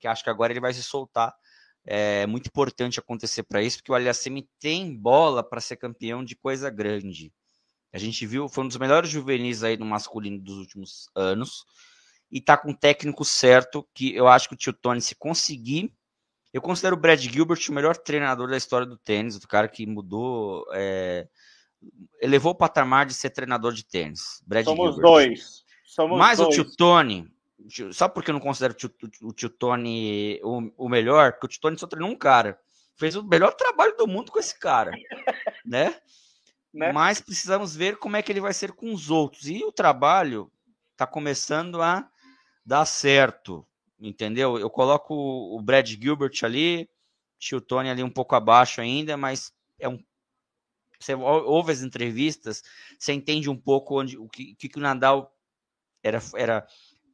Que 0.00 0.08
acho 0.08 0.24
que 0.24 0.30
agora 0.30 0.52
ele 0.52 0.60
vai 0.60 0.72
se 0.72 0.82
soltar. 0.82 1.34
É 1.86 2.26
muito 2.26 2.48
importante 2.48 2.98
acontecer 2.98 3.44
para 3.44 3.62
isso, 3.62 3.78
porque 3.78 3.92
o 3.92 3.94
Aliassime 3.94 4.48
tem 4.58 4.94
bola 4.96 5.42
para 5.42 5.60
ser 5.60 5.76
campeão 5.76 6.24
de 6.24 6.34
coisa 6.34 6.68
grande. 6.68 7.32
A 7.92 7.98
gente 7.98 8.26
viu, 8.26 8.48
foi 8.48 8.64
um 8.64 8.68
dos 8.68 8.76
melhores 8.76 9.08
juvenis 9.08 9.62
aí 9.62 9.76
no 9.76 9.86
masculino 9.86 10.38
dos 10.38 10.58
últimos 10.58 11.08
anos 11.14 11.64
e 12.30 12.40
tá 12.40 12.56
com 12.56 12.70
o 12.70 12.76
técnico 12.76 13.24
certo, 13.24 13.88
que 13.94 14.14
eu 14.14 14.26
acho 14.26 14.48
que 14.48 14.54
o 14.54 14.58
Tio 14.58 14.72
Tony, 14.72 15.00
se 15.00 15.14
conseguir. 15.14 15.92
Eu 16.52 16.60
considero 16.60 16.96
o 16.96 16.98
Brad 16.98 17.20
Gilbert 17.20 17.60
o 17.68 17.72
melhor 17.72 17.96
treinador 17.96 18.48
da 18.48 18.56
história 18.56 18.86
do 18.86 18.96
tênis, 18.96 19.36
o 19.36 19.48
cara 19.48 19.68
que 19.68 19.86
mudou. 19.86 20.66
É, 20.72 21.28
elevou 22.20 22.52
o 22.52 22.56
patamar 22.56 23.06
de 23.06 23.14
ser 23.14 23.30
treinador 23.30 23.72
de 23.72 23.84
tênis. 23.84 24.42
Brad 24.46 24.64
Somos 24.64 24.94
Gilbert. 24.94 25.02
dois. 25.02 25.64
Somos 25.84 26.18
Mas 26.18 26.38
dois. 26.38 26.48
o 26.48 26.50
Tio 26.50 26.76
Tony, 26.76 27.28
só 27.92 28.08
porque 28.08 28.30
eu 28.30 28.34
não 28.34 28.40
considero 28.40 28.72
o 28.72 28.76
Tio, 28.76 28.90
o 29.22 29.32
tio 29.32 29.50
Tony 29.50 30.40
o, 30.42 30.86
o 30.86 30.88
melhor, 30.88 31.32
porque 31.32 31.46
o 31.46 31.48
Tio 31.48 31.60
Tony 31.60 31.78
só 31.78 31.86
treinou 31.86 32.10
um 32.10 32.16
cara. 32.16 32.58
Fez 32.96 33.14
o 33.14 33.22
melhor 33.22 33.52
trabalho 33.54 33.96
do 33.96 34.06
mundo 34.06 34.32
com 34.32 34.38
esse 34.38 34.58
cara, 34.58 34.90
né? 35.64 35.94
né? 36.72 36.92
Mas 36.92 37.20
precisamos 37.20 37.76
ver 37.76 37.96
como 37.98 38.16
é 38.16 38.22
que 38.22 38.32
ele 38.32 38.40
vai 38.40 38.54
ser 38.54 38.72
com 38.72 38.92
os 38.92 39.10
outros. 39.10 39.46
E 39.46 39.64
o 39.64 39.72
trabalho 39.72 40.50
está 40.92 41.06
começando 41.06 41.82
a 41.82 42.08
dá 42.64 42.84
certo, 42.84 43.66
entendeu? 44.00 44.58
Eu 44.58 44.70
coloco 44.70 45.14
o 45.14 45.60
Brad 45.60 45.86
Gilbert 45.86 46.38
ali, 46.42 46.88
o 47.52 47.60
Tony 47.60 47.90
ali 47.90 48.02
um 48.02 48.10
pouco 48.10 48.34
abaixo 48.34 48.80
ainda, 48.80 49.16
mas 49.16 49.52
é 49.78 49.88
um 49.88 50.02
você 50.98 51.14
ouve 51.14 51.72
as 51.72 51.82
entrevistas, 51.82 52.62
você 52.98 53.12
entende 53.12 53.50
um 53.50 53.56
pouco 53.56 54.00
onde 54.00 54.16
o 54.16 54.28
que, 54.28 54.54
que 54.54 54.78
o 54.78 54.80
Nadal 54.80 55.30
era, 56.02 56.20
era 56.34 56.66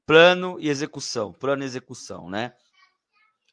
plano 0.07 0.57
e 0.61 0.69
execução, 0.69 1.33
plano 1.33 1.63
e 1.63 1.67
execução, 1.67 2.29
né? 2.29 2.53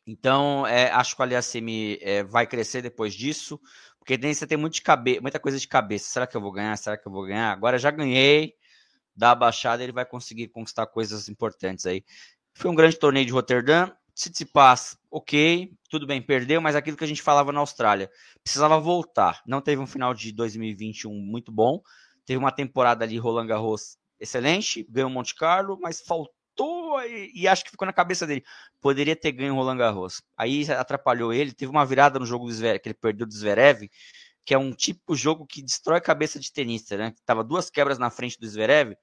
Então, 0.06 0.66
é, 0.66 0.90
acho 0.92 1.16
que 1.16 1.22
o 1.22 1.24
Aliassime 1.24 2.00
é, 2.02 2.24
vai 2.24 2.48
crescer 2.48 2.82
depois 2.82 3.14
disso, 3.14 3.60
porque 4.00 4.18
nem 4.18 4.34
você 4.34 4.48
tem 4.48 4.58
muito 4.58 4.74
de 4.74 4.82
cabe 4.82 5.20
muita 5.20 5.40
coisa 5.40 5.60
de 5.60 5.68
cabeça. 5.68 6.10
Será 6.10 6.26
que 6.26 6.36
eu 6.36 6.42
vou 6.42 6.52
ganhar? 6.52 6.76
Será 6.78 6.98
que 6.98 7.08
eu 7.08 7.12
vou 7.12 7.26
ganhar? 7.26 7.52
Agora 7.52 7.78
já 7.78 7.92
ganhei, 7.92 8.56
da 9.16 9.36
baixada, 9.36 9.84
ele 9.84 9.92
vai 9.92 10.06
conseguir 10.06 10.48
conquistar 10.48 10.88
coisas 10.88 11.30
importantes 11.30 11.86
aí. 11.86 12.04
Foi 12.54 12.72
um 12.72 12.76
grande 12.76 12.98
torneio 12.98 13.26
de 13.26 13.34
Roterdã. 13.34 13.92
Tsitsipas, 14.16 14.98
ok, 15.10 15.72
tudo 15.90 16.06
bem, 16.06 16.22
perdeu, 16.22 16.60
mas 16.60 16.76
aquilo 16.76 16.98
que 16.98 17.04
a 17.06 17.08
gente 17.08 17.22
falava 17.22 17.54
na 17.54 17.62
Austrália, 17.62 18.10
precisava 18.44 18.78
voltar. 18.78 19.42
Não 19.46 19.62
teve 19.62 19.82
um 19.82 19.88
final 19.88 20.14
de 20.14 20.34
2021 20.34 21.14
muito 21.14 21.54
bom, 21.54 21.82
teve 22.26 22.38
uma 22.38 22.52
temporada 22.52 23.06
ali 23.06 23.18
Roland 23.18 23.48
Garros 23.48 23.98
excelente, 24.20 24.86
ganhou 24.90 25.10
Monte 25.10 25.34
Carlo, 25.36 25.80
mas 25.82 26.02
faltou 26.02 26.34
e, 27.06 27.32
e, 27.34 27.48
acho 27.48 27.64
que 27.64 27.72
ficou 27.72 27.86
na 27.86 27.94
cabeça 27.94 28.26
dele. 28.28 28.44
Poderia 28.82 29.16
ter 29.16 29.32
ganho 29.32 29.56
Roland 29.56 29.78
Garros. 29.78 30.22
Aí 30.38 30.70
atrapalhou 30.72 31.34
ele, 31.34 31.54
teve 31.54 31.72
uma 31.72 31.86
virada 31.86 32.20
no 32.20 32.26
jogo 32.26 32.46
do 32.46 32.52
Zverev, 32.52 32.80
que 32.80 32.90
ele 32.90 32.94
perdeu 32.96 33.28
do 33.28 33.34
Zverev, 33.34 33.90
que 34.46 34.54
é 34.54 34.58
um 34.58 34.74
tipo 34.74 35.16
jogo 35.16 35.46
que 35.46 35.62
destrói 35.62 35.98
a 35.98 36.02
cabeça 36.02 36.40
de 36.40 36.52
tenista, 36.52 36.98
né? 36.98 37.14
Tava 37.26 37.44
duas 37.44 37.70
quebras 37.70 38.00
na 38.00 38.10
frente 38.10 38.40
do 38.40 38.48
Zverev, 38.48 38.96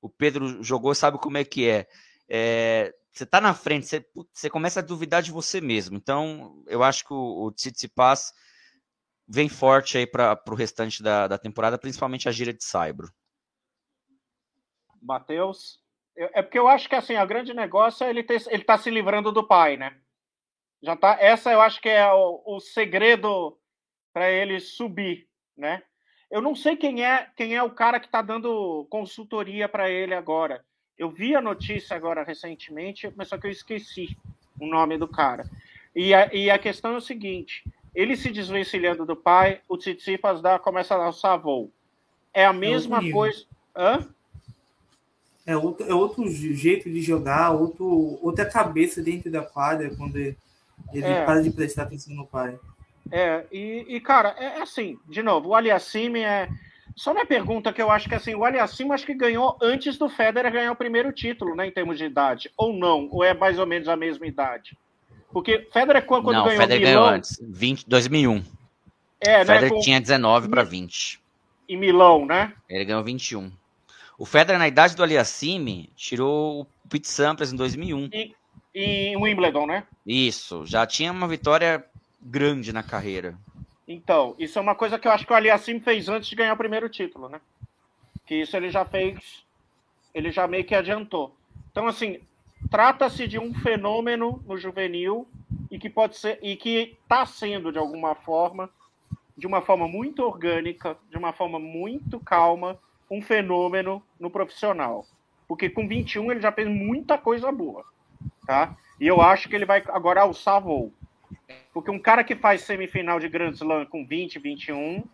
o 0.00 0.08
Pedro 0.08 0.62
jogou, 0.62 0.94
sabe 0.94 1.18
como 1.18 1.38
é 1.38 1.44
que 1.44 1.68
é. 1.68 1.86
é 2.28 2.92
você 3.12 3.26
tá 3.26 3.40
na 3.40 3.52
frente, 3.52 3.86
você, 3.86 4.06
você, 4.32 4.48
começa 4.48 4.80
a 4.80 4.82
duvidar 4.82 5.22
de 5.22 5.30
você 5.30 5.60
mesmo. 5.60 5.96
Então, 5.96 6.64
eu 6.66 6.82
acho 6.82 7.04
que 7.04 7.12
o, 7.12 7.46
o 7.46 7.52
Tsitsipas 7.52 8.32
vem 9.28 9.50
forte 9.50 9.98
aí 9.98 10.06
para 10.06 10.40
o 10.48 10.54
restante 10.54 11.02
da, 11.02 11.28
da 11.28 11.38
temporada, 11.38 11.78
principalmente 11.78 12.28
a 12.28 12.32
gira 12.32 12.54
de 12.54 12.64
Saibro. 12.64 13.12
Matheus? 15.02 15.81
É 16.16 16.42
porque 16.42 16.58
eu 16.58 16.68
acho 16.68 16.88
que 16.88 16.94
assim, 16.94 17.14
a 17.14 17.24
grande 17.24 17.54
negócio 17.54 18.04
é 18.04 18.10
ele 18.10 18.22
ter, 18.22 18.42
ele 18.48 18.64
tá 18.64 18.76
se 18.76 18.90
livrando 18.90 19.32
do 19.32 19.46
pai, 19.46 19.76
né? 19.76 19.96
Já 20.82 20.96
tá, 20.96 21.16
essa 21.20 21.50
eu 21.52 21.60
acho 21.60 21.80
que 21.80 21.88
é 21.88 22.12
o, 22.12 22.42
o 22.44 22.60
segredo 22.60 23.56
para 24.12 24.30
ele 24.30 24.60
subir, 24.60 25.26
né? 25.56 25.82
Eu 26.30 26.42
não 26.42 26.54
sei 26.54 26.76
quem 26.76 27.04
é 27.04 27.28
quem 27.36 27.54
é 27.54 27.62
o 27.62 27.70
cara 27.70 28.00
que 28.00 28.06
está 28.06 28.20
dando 28.20 28.86
consultoria 28.90 29.68
para 29.68 29.90
ele 29.90 30.14
agora. 30.14 30.64
Eu 30.98 31.10
vi 31.10 31.34
a 31.34 31.40
notícia 31.40 31.96
agora 31.96 32.24
recentemente, 32.24 33.12
mas 33.16 33.28
só 33.28 33.38
que 33.38 33.46
eu 33.46 33.50
esqueci 33.50 34.16
o 34.60 34.66
nome 34.66 34.98
do 34.98 35.08
cara. 35.08 35.44
E 35.94 36.14
a, 36.14 36.32
e 36.32 36.50
a 36.50 36.58
questão 36.58 36.94
é 36.94 36.96
o 36.96 37.00
seguinte: 37.00 37.64
ele 37.94 38.16
se 38.16 38.30
desvencilhando 38.30 39.04
do 39.04 39.16
pai, 39.16 39.60
o 39.68 39.76
Tsitsipas 39.76 40.40
dá, 40.40 40.58
começa 40.58 40.94
a 40.94 40.98
dar 40.98 41.08
o 41.08 41.12
savou. 41.12 41.72
É 42.32 42.46
a 42.46 42.50
é 42.50 42.52
mesma 42.52 43.06
é 43.06 43.10
coisa. 43.10 43.44
Hã? 43.76 44.08
É 45.44 45.56
outro, 45.56 45.86
é 45.88 45.94
outro 45.94 46.28
jeito 46.30 46.88
de 46.88 47.00
jogar, 47.00 47.50
outro, 47.50 48.18
outra 48.22 48.44
cabeça 48.44 49.02
dentro 49.02 49.30
da 49.30 49.42
quadra 49.42 49.90
quando 49.96 50.16
ele, 50.16 50.36
é. 50.92 51.24
para 51.24 51.42
de 51.42 51.50
prestar 51.50 51.82
atenção 51.82 52.14
no 52.14 52.26
pai. 52.26 52.58
É, 53.10 53.44
e, 53.50 53.84
e 53.88 54.00
cara, 54.00 54.34
é, 54.38 54.58
é 54.58 54.62
assim, 54.62 54.98
de 55.08 55.22
novo, 55.22 55.50
o 55.50 55.54
Aliassime 55.54 56.20
é. 56.20 56.48
Só 56.94 57.14
minha 57.14 57.24
pergunta 57.24 57.72
que 57.72 57.80
eu 57.80 57.90
acho 57.90 58.06
que 58.08 58.14
assim, 58.14 58.34
o 58.34 58.44
Aliassime 58.44 58.92
acho 58.92 59.06
que 59.06 59.14
ganhou 59.14 59.56
antes 59.62 59.96
do 59.96 60.10
Federer 60.10 60.52
ganhar 60.52 60.70
o 60.70 60.76
primeiro 60.76 61.10
título, 61.10 61.56
né, 61.56 61.66
em 61.66 61.70
termos 61.70 61.96
de 61.96 62.04
idade, 62.04 62.50
ou 62.56 62.72
não, 62.72 63.08
ou 63.10 63.24
é 63.24 63.32
mais 63.32 63.58
ou 63.58 63.66
menos 63.66 63.88
a 63.88 63.96
mesma 63.96 64.26
idade. 64.26 64.76
Porque 65.32 65.66
Federer 65.72 66.04
quando, 66.04 66.30
não, 66.30 66.44
ganhou 66.44 66.60
Federer 66.60 66.86
Milão, 66.86 67.02
ganhou 67.02 67.16
antes, 67.16 67.40
20, 67.42 67.88
2001. 67.88 68.44
É, 69.20 69.38
né, 69.38 69.44
Federer 69.44 69.70
com... 69.70 69.80
tinha 69.80 70.00
19 70.00 70.48
para 70.48 70.62
20. 70.62 71.20
Em 71.68 71.76
Milão, 71.78 72.26
né? 72.26 72.52
Ele 72.68 72.84
ganhou 72.84 73.02
21. 73.02 73.50
O 74.22 74.24
Federer 74.24 74.56
na 74.56 74.68
idade 74.68 74.94
do 74.94 75.02
Aliassime 75.02 75.90
tirou 75.96 76.60
o 76.60 76.88
Pete 76.88 77.08
Sampras 77.08 77.52
em 77.52 77.56
2001. 77.56 78.08
E, 78.12 78.36
em 78.72 79.16
Wimbledon, 79.16 79.66
né? 79.66 79.84
Isso, 80.06 80.64
já 80.64 80.86
tinha 80.86 81.10
uma 81.10 81.26
vitória 81.26 81.84
grande 82.20 82.72
na 82.72 82.84
carreira. 82.84 83.36
Então, 83.88 84.36
isso 84.38 84.60
é 84.60 84.62
uma 84.62 84.76
coisa 84.76 84.96
que 84.96 85.08
eu 85.08 85.10
acho 85.10 85.26
que 85.26 85.32
o 85.32 85.34
Aliassim 85.34 85.80
fez 85.80 86.08
antes 86.08 86.28
de 86.28 86.36
ganhar 86.36 86.52
o 86.52 86.56
primeiro 86.56 86.88
título, 86.88 87.28
né? 87.28 87.40
Que 88.24 88.36
isso 88.36 88.56
ele 88.56 88.70
já 88.70 88.84
fez, 88.84 89.44
ele 90.14 90.30
já 90.30 90.46
meio 90.46 90.64
que 90.64 90.76
adiantou. 90.76 91.34
Então, 91.72 91.88
assim, 91.88 92.20
trata-se 92.70 93.26
de 93.26 93.40
um 93.40 93.52
fenômeno 93.52 94.40
no 94.46 94.56
juvenil 94.56 95.28
e 95.68 95.80
que 95.80 95.90
pode 95.90 96.16
ser 96.16 96.38
e 96.40 96.54
que 96.54 96.96
está 97.02 97.26
sendo 97.26 97.72
de 97.72 97.78
alguma 97.78 98.14
forma, 98.14 98.70
de 99.36 99.48
uma 99.48 99.60
forma 99.60 99.88
muito 99.88 100.22
orgânica, 100.22 100.96
de 101.10 101.18
uma 101.18 101.32
forma 101.32 101.58
muito 101.58 102.20
calma, 102.20 102.78
um 103.12 103.20
fenômeno 103.20 104.02
no 104.18 104.30
profissional. 104.30 105.06
Porque 105.46 105.68
com 105.68 105.86
21 105.86 106.32
ele 106.32 106.40
já 106.40 106.50
fez 106.50 106.66
muita 106.66 107.18
coisa 107.18 107.52
boa, 107.52 107.84
tá? 108.46 108.74
E 108.98 109.06
eu 109.06 109.20
acho 109.20 109.48
que 109.48 109.54
ele 109.54 109.66
vai 109.66 109.82
agora 109.88 110.22
alçar 110.22 110.62
voo. 110.62 110.92
Porque 111.74 111.90
um 111.90 111.98
cara 111.98 112.24
que 112.24 112.34
faz 112.34 112.62
semifinal 112.62 113.20
de 113.20 113.28
Grand 113.28 113.52
Slam 113.52 113.84
com 113.86 114.06
20, 114.06 114.38
21. 114.38 115.04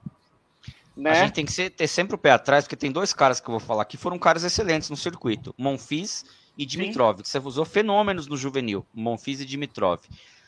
Né? 0.97 1.11
A 1.11 1.15
gente 1.15 1.33
tem 1.33 1.45
que 1.45 1.53
ser, 1.53 1.71
ter 1.71 1.89
sempre 1.89 2.15
o 2.15 2.19
pé 2.19 2.31
atrás, 2.31 2.65
porque 2.65 2.77
tem 2.77 2.93
dois 2.93 3.13
caras 3.13 3.41
que 3.41 3.49
eu 3.49 3.53
vou 3.53 3.61
falar 3.61 3.83
aqui, 3.83 3.97
foram 3.97 4.19
caras 4.19 4.45
excelentes 4.45 4.91
no 4.91 4.97
circuito: 4.97 5.55
Monfils 5.59 6.25
e 6.57 6.65
Dimitrov, 6.65 7.17
Sim. 7.17 7.23
que 7.23 7.29
você 7.29 7.39
usou 7.39 7.65
fenômenos 7.65 8.27
no 8.27 8.37
juvenil, 8.37 8.87
Monfils 8.95 9.41
e 9.41 9.45
Dimitrov. 9.45 10.01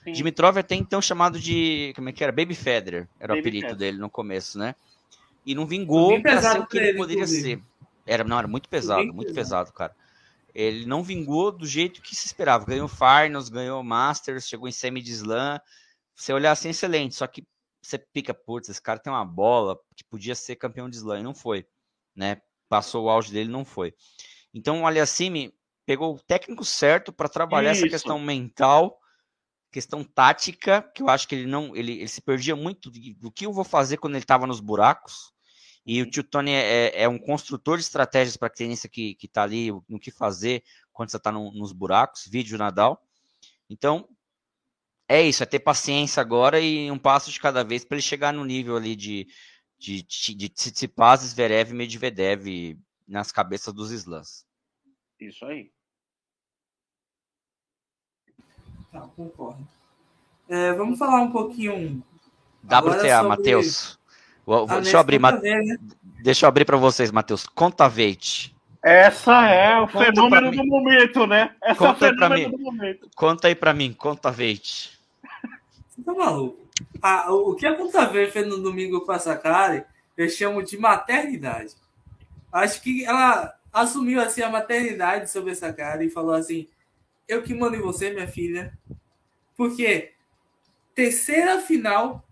Sim. 0.05 0.13
Dimitrov 0.13 0.57
é 0.57 0.61
até 0.61 0.75
então 0.75 1.03
chamado 1.03 1.39
de. 1.39 1.93
Como 1.97 2.09
é 2.09 2.13
que 2.13 2.23
era? 2.23 2.33
Baby 2.33 2.55
Federer, 2.55 3.09
era 3.19 3.35
Baby 3.35 3.39
o 3.39 3.41
apelido 3.41 3.69
Federer. 3.69 3.79
dele 3.79 3.99
no 3.99 4.11
começo, 4.11 4.59
né? 4.59 4.75
E 5.45 5.55
não 5.55 5.67
vingou 5.67 6.21
para 6.21 6.41
ser 6.41 6.61
o 6.61 6.67
que 6.67 6.79
ele 6.79 6.97
poderia 6.97 7.27
ser. 7.27 7.63
Era, 8.07 8.25
não, 8.25 8.39
era 8.39 8.49
muito 8.49 8.69
pesado, 8.69 9.13
muito 9.13 9.33
pesado, 9.33 9.73
cara. 9.73 9.95
ele 10.55 10.85
não 10.87 11.03
vingou 11.03 11.53
do 11.53 11.67
jeito 11.67 12.03
que 12.03 12.15
se 12.15 12.27
esperava. 12.27 12.65
Ganhou 12.65 12.89
Finals, 12.89 13.49
ganhou 13.49 13.83
Masters, 13.83 14.49
chegou 14.49 14.69
em 14.69 14.73
semi 14.73 15.01
de 15.01 15.13
slam. 15.13 15.61
Você 16.15 16.33
olhar 16.33 16.53
assim, 16.53 16.71
excelente. 16.71 17.15
Só 17.15 17.27
que 17.27 17.47
você 17.83 17.99
pica, 17.99 18.35
putz, 18.35 18.69
esse 18.69 18.83
cara 18.83 18.99
tem 18.99 19.13
uma 19.13 19.25
bola 19.25 19.79
que 19.97 20.05
podia 20.05 20.35
ser 20.35 20.57
campeão 20.57 20.89
de 20.89 20.97
slam 20.97 21.21
e 21.21 21.23
não 21.23 21.35
foi, 21.35 21.67
né? 22.15 22.41
Passou 22.69 23.05
o 23.05 23.09
auge 23.09 23.33
dele, 23.33 23.51
não 23.51 23.65
foi. 23.65 23.95
Então 24.53 24.83
o 24.83 24.87
Aliassime 24.87 25.55
pegou 25.87 26.15
o 26.15 26.21
técnico 26.21 26.65
certo 26.65 27.13
para 27.13 27.29
trabalhar 27.29 27.73
Isso. 27.73 27.81
essa 27.81 27.91
questão 27.91 28.19
mental, 28.19 29.00
questão 29.71 30.03
tática, 30.05 30.83
que 30.95 31.03
eu 31.03 31.09
acho 31.09 31.29
que 31.29 31.35
ele 31.35 31.47
não, 31.47 31.75
ele, 31.77 31.93
ele 31.93 32.09
se 32.09 32.21
perdia 32.21 32.57
muito 32.57 32.91
do 32.91 33.31
que 33.31 33.47
eu 33.47 33.53
vou 33.53 33.65
fazer 33.65 33.97
quando 33.97 34.15
ele 34.15 34.25
estava 34.25 34.47
nos 34.47 34.61
buracos. 34.61 35.33
E 35.87 36.03
o 36.03 36.11
tio 36.11 36.23
Tony 36.23 36.51
é, 36.51 36.89
é, 36.89 37.03
é 37.03 37.09
um 37.09 37.19
construtor 37.19 37.79
de 37.79 37.85
estratégias 37.85 38.37
para 38.37 38.51
tenista 38.51 38.89
que, 38.89 39.15
que 39.15 39.27
tá 39.27 39.43
ali, 39.43 39.71
no 39.89 39.99
que 39.99 40.11
fazer 40.11 40.63
quando 40.93 41.11
você 41.11 41.17
está 41.17 41.33
no, 41.33 41.53
nos 41.53 41.73
buracos, 41.73 42.27
vídeo 42.27 42.59
Nadal. 42.59 43.03
Então, 43.69 44.09
é 45.09 45.23
isso, 45.23 45.43
é 45.43 45.47
ter 45.47 45.61
paciência 45.61 46.21
agora 46.21 46.61
e 46.61 46.91
um 46.91 46.99
passo 46.99 47.31
de 47.31 47.41
cada 47.41 47.65
vez 47.65 47.85
para 47.85 47.97
ele 47.97 48.03
chegar 48.03 48.33
no 48.33 48.45
nível 48.45 48.77
ali 48.77 48.95
de, 48.95 49.27
de, 49.79 50.03
de, 50.03 50.35
de 50.35 50.49
Tsitsipas, 50.49 51.21
Zverev 51.21 51.71
e 51.71 51.75
Medvedev 51.75 52.79
nas 53.09 53.33
cabeças 53.33 53.73
dos 53.73 53.91
slams. 53.91 54.45
Isso 55.19 55.45
aí. 55.45 55.73
Tá, 58.93 59.01
concordo. 59.17 59.67
É, 60.49 60.73
vamos 60.73 60.99
falar 60.99 61.23
um 61.23 61.31
pouquinho. 61.31 62.03
WTA, 62.65 63.17
sobre... 63.17 63.29
Matheus. 63.29 63.99
Deixa 64.83 64.97
eu 64.97 65.01
abrir, 65.01 65.19
Ma... 65.19 65.33
né? 65.33 65.77
deixa 66.23 66.45
eu 66.45 66.49
abrir 66.49 66.65
para 66.65 66.77
vocês, 66.77 67.11
Matheus. 67.11 67.47
Conta 67.47 67.89
Veit. 67.89 68.55
Essa 68.83 69.47
é 69.47 69.79
o 69.79 69.87
conta 69.87 70.07
fenômeno 70.07 70.51
do 70.51 70.65
momento, 70.65 71.27
né? 71.27 71.55
Essa 71.63 71.79
conta 71.79 72.07
é 72.07 72.11
o 72.11 72.15
fenômeno 72.15 72.51
do 72.51 72.59
momento. 72.59 73.09
Conta 73.15 73.49
aí 73.49 73.55
para 73.55 73.75
mim, 73.75 73.93
conta 73.93 74.31
Veit. 74.31 74.99
Você 75.89 76.03
tá 76.03 76.15
maluco? 76.15 76.59
Ah, 77.03 77.31
o 77.33 77.55
que 77.55 77.67
a 77.67 77.77
Conta 77.77 78.07
Veit 78.07 78.31
fez 78.31 78.47
no 78.47 78.59
domingo 78.59 79.03
com 79.03 79.13
a 79.13 79.19
Sakari, 79.19 79.85
eu 80.17 80.29
chamo 80.29 80.63
de 80.63 80.79
maternidade. 80.79 81.75
Acho 82.53 82.81
que 82.83 83.05
ela 83.05 83.55
assumiu 83.73 84.21
assim 84.21 84.43
a 84.43 84.49
maternidade 84.51 85.31
sobre 85.31 85.53
essa 85.53 85.73
cara 85.73 86.03
e 86.03 86.11
falou 86.11 86.35
assim: 86.35 86.67
"Eu 87.29 87.43
que 87.43 87.55
mando 87.55 87.77
em 87.77 87.81
você, 87.81 88.11
minha 88.11 88.29
filha". 88.29 88.73
Porque 89.57 90.13
terceira 90.95 91.61
final 91.61 92.25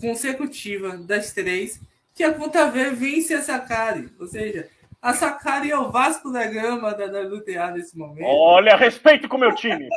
consecutiva 0.00 0.96
das 0.96 1.32
três 1.32 1.80
que 2.14 2.22
a 2.22 2.32
Conta 2.32 2.70
V 2.70 2.90
vence 2.90 3.34
a 3.34 3.42
Sakari. 3.42 4.12
Ou 4.18 4.26
seja, 4.26 4.68
a 5.00 5.12
Sakari 5.12 5.70
é 5.70 5.78
o 5.78 5.90
Vasco 5.90 6.30
da 6.30 6.46
Gama 6.46 6.94
da 6.94 7.06
WTA 7.06 7.72
nesse 7.72 7.96
momento. 7.96 8.26
Olha, 8.26 8.76
respeito 8.76 9.28
com 9.28 9.36
o 9.36 9.40
meu 9.40 9.54
time. 9.54 9.88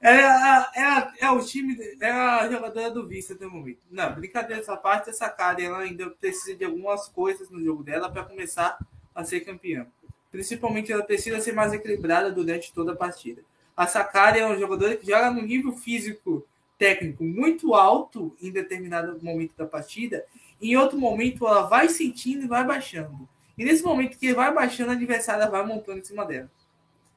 é, 0.00 0.20
a, 0.20 0.72
é, 0.74 0.82
a, 0.82 1.12
é, 1.20 1.30
o 1.30 1.40
time, 1.40 1.76
é 2.00 2.10
a 2.10 2.48
jogadora 2.50 2.90
do 2.90 3.06
vice 3.06 3.32
até 3.34 3.46
o 3.46 3.50
momento. 3.50 3.80
Não, 3.90 4.14
brincadeira 4.14 4.62
essa 4.62 4.76
parte, 4.76 5.10
a 5.10 5.12
Sakari 5.12 5.64
ela 5.64 5.78
ainda 5.78 6.08
precisa 6.10 6.56
de 6.56 6.64
algumas 6.64 7.08
coisas 7.08 7.50
no 7.50 7.62
jogo 7.62 7.82
dela 7.82 8.10
para 8.10 8.24
começar 8.24 8.78
a 9.14 9.24
ser 9.24 9.40
campeã. 9.40 9.86
Principalmente 10.30 10.92
ela 10.92 11.02
precisa 11.02 11.40
ser 11.40 11.52
mais 11.52 11.72
equilibrada 11.72 12.30
durante 12.30 12.72
toda 12.72 12.92
a 12.92 12.96
partida. 12.96 13.42
A 13.76 13.86
Sakari 13.86 14.40
é 14.40 14.46
um 14.46 14.58
jogador 14.58 14.96
que 14.96 15.06
joga 15.06 15.30
no 15.30 15.42
nível 15.42 15.72
físico 15.72 16.46
técnico 16.78 17.24
muito 17.24 17.74
alto 17.74 18.36
em 18.40 18.50
determinado 18.50 19.18
momento 19.22 19.52
da 19.56 19.66
partida, 19.66 20.24
em 20.60 20.76
outro 20.76 20.98
momento 20.98 21.46
ela 21.46 21.62
vai 21.62 21.88
sentindo 21.88 22.44
e 22.44 22.48
vai 22.48 22.64
baixando. 22.64 23.28
E 23.56 23.64
nesse 23.64 23.82
momento 23.82 24.16
que 24.16 24.32
vai 24.32 24.52
baixando, 24.54 24.90
a 24.90 24.94
adversária 24.94 25.48
vai 25.48 25.64
montando 25.66 25.98
em 25.98 26.04
cima 26.04 26.24
dela. 26.24 26.50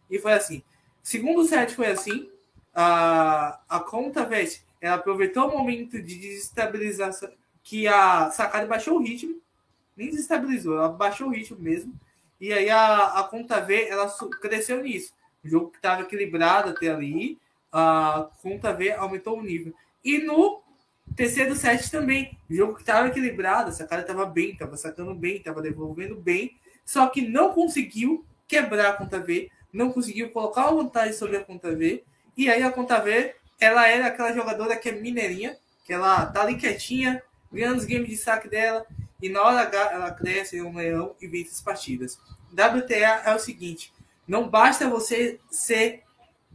E 0.09 0.17
foi 0.17 0.33
assim. 0.33 0.63
Segundo 1.03 1.45
set 1.45 1.75
foi 1.75 1.87
assim. 1.87 2.29
A, 2.73 3.59
a 3.69 3.79
conta 3.79 4.25
Vest, 4.25 4.63
ela 4.79 4.95
aproveitou 4.95 5.47
o 5.47 5.57
momento 5.57 6.01
de 6.01 6.17
desestabilização 6.17 7.29
que 7.63 7.87
a 7.87 8.31
Sakari 8.31 8.67
baixou 8.67 8.97
o 8.97 9.01
ritmo, 9.01 9.39
nem 9.95 10.09
desestabilizou, 10.09 10.77
ela 10.77 10.89
baixou 10.89 11.27
o 11.27 11.31
ritmo 11.31 11.59
mesmo. 11.59 11.93
E 12.41 12.51
aí 12.51 12.71
a, 12.71 13.19
a 13.19 13.23
conta 13.23 13.61
V, 13.61 13.87
ela 13.87 14.11
cresceu 14.41 14.81
nisso. 14.81 15.13
O 15.43 15.47
jogo 15.47 15.69
que 15.69 15.77
estava 15.77 16.01
equilibrado 16.01 16.71
até 16.71 16.89
ali, 16.89 17.39
a 17.71 18.27
conta 18.41 18.73
V 18.73 18.91
aumentou 18.93 19.37
o 19.37 19.43
nível. 19.43 19.75
E 20.03 20.17
no 20.17 20.59
terceiro 21.15 21.55
set 21.55 21.91
também, 21.91 22.35
o 22.49 22.55
jogo 22.55 22.73
que 22.73 22.81
estava 22.81 23.07
equilibrado, 23.07 23.69
essa 23.69 23.85
cara 23.85 24.01
estava 24.01 24.25
bem, 24.25 24.53
estava 24.53 24.75
sacando 24.75 25.13
bem, 25.13 25.35
estava 25.37 25.61
devolvendo 25.61 26.15
bem, 26.15 26.57
só 26.83 27.07
que 27.07 27.21
não 27.21 27.53
conseguiu 27.53 28.25
quebrar 28.47 28.89
a 28.89 28.93
conta 28.93 29.19
V, 29.19 29.49
não 29.71 29.91
conseguiu 29.91 30.31
colocar 30.31 30.69
uma 30.69 30.83
vantagem 30.83 31.13
sobre 31.13 31.37
a 31.37 31.43
conta 31.43 31.75
V, 31.75 32.03
e 32.35 32.49
aí 32.49 32.63
a 32.63 32.71
conta 32.71 32.99
V, 32.99 33.35
ela 33.59 33.87
era 33.87 34.07
aquela 34.07 34.33
jogadora 34.33 34.75
que 34.75 34.89
é 34.89 34.93
mineirinha, 34.93 35.57
que 35.85 35.93
ela 35.93 36.25
tá 36.25 36.41
ali 36.41 36.55
quietinha, 36.55 37.21
ganhando 37.51 37.77
os 37.77 37.85
games 37.85 38.09
de 38.09 38.17
saque 38.17 38.49
dela, 38.49 38.85
e 39.21 39.29
na 39.29 39.41
hora 39.41 39.61
H 39.61 39.91
ela 39.93 40.11
cresce 40.11 40.61
um 40.61 40.75
leão 40.75 41.15
e 41.21 41.27
vence 41.27 41.51
as 41.51 41.61
partidas. 41.61 42.19
WTA 42.51 43.23
é 43.25 43.35
o 43.35 43.39
seguinte, 43.39 43.93
não 44.27 44.47
basta 44.49 44.89
você 44.89 45.39
ser 45.49 46.03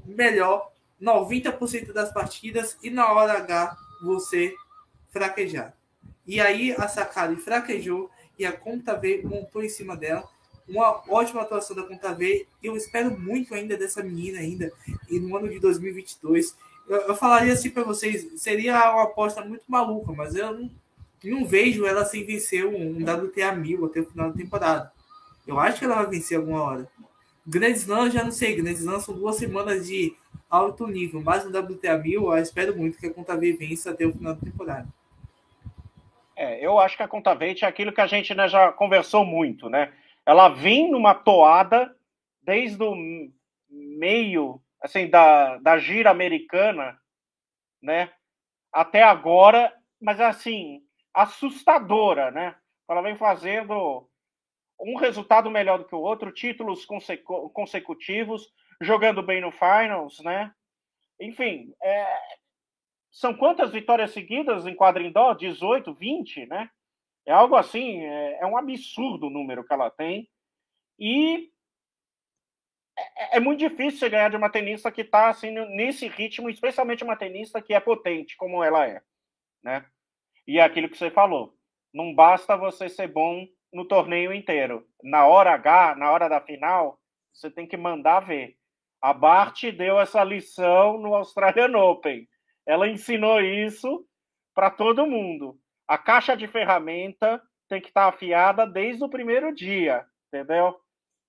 melhor 0.05 0.71
90% 1.01 1.93
das 1.93 2.12
partidas 2.12 2.77
e 2.83 2.91
na 2.91 3.12
hora 3.12 3.35
H 3.35 3.77
você 4.03 4.55
fraquejar. 5.11 5.75
E 6.27 6.41
aí 6.41 6.73
a 6.73 6.89
Sakari 6.89 7.37
fraquejou 7.37 8.11
e 8.39 8.45
a 8.45 8.53
Conta 8.53 8.95
V 8.95 9.23
montou 9.25 9.62
em 9.62 9.69
cima 9.69 9.97
dela. 9.97 10.29
Uma 10.69 11.03
ótima 11.09 11.43
atuação 11.43 11.77
da 11.77 11.85
Conta 11.85 12.12
V. 12.12 12.47
Eu 12.62 12.77
espero 12.77 13.17
muito 13.19 13.55
ainda 13.55 13.77
dessa 13.77 14.03
menina 14.03 14.41
ainda 14.41 14.73
e 15.09 15.21
no 15.21 15.37
ano 15.37 15.49
de 15.49 15.61
2022. 15.61 16.57
Eu, 16.89 16.97
eu 17.03 17.17
falaria 17.17 17.53
assim 17.53 17.71
para 17.71 17.85
vocês, 17.85 18.41
seria 18.41 18.93
uma 18.93 19.05
aposta 19.05 19.45
muito 19.45 19.64
maluca, 19.69 20.12
mas 20.12 20.35
eu 20.35 20.53
não, 20.53 20.71
não 21.31 21.45
vejo 21.45 21.87
ela 21.87 22.05
sem 22.05 22.24
vencer 22.24 22.66
um, 22.66 22.99
um 22.99 23.05
WTA 23.05 23.53
1000 23.53 23.87
até 23.87 24.01
o 24.01 24.07
final 24.07 24.31
da 24.31 24.37
temporada. 24.37 24.93
Eu 25.47 25.59
acho 25.59 25.79
que 25.79 25.85
ela 25.85 25.97
vai 25.97 26.07
vencer 26.07 26.37
alguma 26.37 26.62
hora. 26.62 26.89
Grand 27.47 27.70
Slam, 27.70 28.11
já 28.11 28.24
não 28.24 28.33
sei. 28.33 28.57
Grand 28.57 28.72
Slam 28.72 29.01
são 29.01 29.14
duas 29.14 29.37
semanas 29.37 29.87
de 29.87 30.16
alto 30.51 30.87
nível. 30.87 31.22
Mas 31.22 31.45
no 31.45 31.57
WTA 31.57 31.97
1000, 31.97 32.22
eu 32.22 32.39
espero 32.39 32.77
muito 32.77 32.99
que 32.99 33.07
a 33.07 33.14
Contavei 33.14 33.53
vença 33.53 33.91
até 33.91 34.05
o 34.05 34.12
final 34.12 34.35
da 34.35 34.41
temporada. 34.41 34.89
É, 36.35 36.64
eu 36.64 36.79
acho 36.79 36.97
que 36.97 37.03
a 37.03 37.09
Contaveit 37.09 37.64
é 37.64 37.68
aquilo 37.68 37.93
que 37.93 38.01
a 38.01 38.07
gente 38.07 38.35
né, 38.35 38.49
já 38.49 38.70
conversou 38.72 39.24
muito, 39.24 39.70
né? 39.70 39.93
Ela 40.24 40.49
vem 40.49 40.91
numa 40.91 41.14
toada 41.14 41.95
desde 42.43 42.83
o 42.83 42.95
meio, 43.70 44.61
assim, 44.83 45.09
da, 45.09 45.57
da 45.59 45.79
gira 45.79 46.11
americana, 46.11 46.99
né? 47.81 48.11
Até 48.72 49.03
agora, 49.03 49.72
mas 50.01 50.20
assim, 50.20 50.83
assustadora, 51.17 52.31
né? 52.31 52.55
Ela 52.89 53.01
vem 53.01 53.17
fazendo 53.17 54.07
um 54.79 54.97
resultado 54.97 55.51
melhor 55.51 55.79
do 55.79 55.87
que 55.87 55.95
o 55.95 56.01
outro, 56.01 56.31
títulos 56.31 56.85
consecu 56.85 57.49
consecutivos, 57.51 58.53
jogando 58.81 59.23
bem 59.23 59.41
no 59.41 59.51
finals, 59.51 60.21
né? 60.21 60.53
Enfim, 61.19 61.75
é... 61.83 62.19
são 63.11 63.35
quantas 63.35 63.73
vitórias 63.73 64.11
seguidas 64.11 64.67
em 64.67 64.77
quadrindó? 64.77 65.33
18, 65.33 65.95
20, 65.95 66.47
né? 66.47 66.69
É 67.25 67.33
algo 67.33 67.57
assim, 67.57 68.03
é, 68.05 68.41
é 68.43 68.47
um 68.47 68.57
absurdo 68.57 69.27
o 69.27 69.31
número 69.31 69.64
que 69.64 69.73
ela 69.73 69.91
tem. 69.91 70.31
E 70.99 71.51
é, 72.99 73.39
é 73.39 73.41
muito 73.41 73.61
difícil 73.61 73.99
você 73.99 74.11
ganhar 74.11 74.29
de 74.29 74.37
uma 74.37 74.51
tenista 74.51 74.93
que 74.93 75.01
está 75.01 75.31
assim, 75.31 75.51
nesse 75.51 76.09
ritmo, 76.09 76.51
especialmente 76.51 77.03
uma 77.03 77.17
tenista 77.17 77.62
que 77.62 77.73
é 77.73 77.81
potente, 77.81 78.37
como 78.37 78.62
ela 78.62 78.87
é. 78.87 79.03
Né? 79.62 79.85
E 80.47 80.59
é 80.59 80.62
aquilo 80.62 80.88
que 80.88 80.97
você 80.97 81.11
falou. 81.11 81.55
Não 81.92 82.14
basta 82.14 82.57
você 82.57 82.88
ser 82.88 83.09
bom 83.09 83.47
no 83.72 83.86
torneio 83.86 84.32
inteiro. 84.32 84.86
Na 85.03 85.26
hora 85.26 85.53
H, 85.53 85.94
na 85.97 86.11
hora 86.11 86.28
da 86.28 86.40
final, 86.40 86.99
você 87.32 87.51
tem 87.51 87.66
que 87.66 87.76
mandar 87.76 88.20
ver. 88.20 88.57
A 89.01 89.12
Bart 89.12 89.62
deu 89.72 90.01
essa 90.01 90.22
lição 90.24 90.99
no 90.99 91.14
Australian 91.14 91.76
Open. 91.78 92.26
Ela 92.66 92.88
ensinou 92.88 93.40
isso 93.40 94.07
para 94.55 94.70
todo 94.70 95.07
mundo. 95.07 95.59
A 95.86 95.99
caixa 95.99 96.36
de 96.36 96.49
ferramenta 96.49 97.40
tem 97.68 97.80
que 97.80 97.88
estar 97.88 98.03
tá 98.03 98.09
afiada 98.09 98.66
desde 98.66 99.05
o 99.05 99.09
primeiro 99.09 99.55
dia, 99.55 100.05
entendeu? 100.28 100.74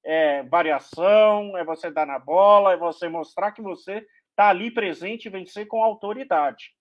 É 0.03 0.43
variação, 0.43 1.57
é 1.57 1.63
você 1.63 1.91
dar 1.91 2.07
na 2.07 2.18
bola, 2.18 2.74
é 2.74 2.78
você 2.78 3.09
mostrar 3.09 3.51
que 3.51 3.61
você 3.61 4.05
está 4.30 4.49
ali 4.49 4.72
presente 4.72 5.26
e 5.26 5.32
vencer 5.32 5.68
com 5.68 5.84
autoridade, 5.84 6.72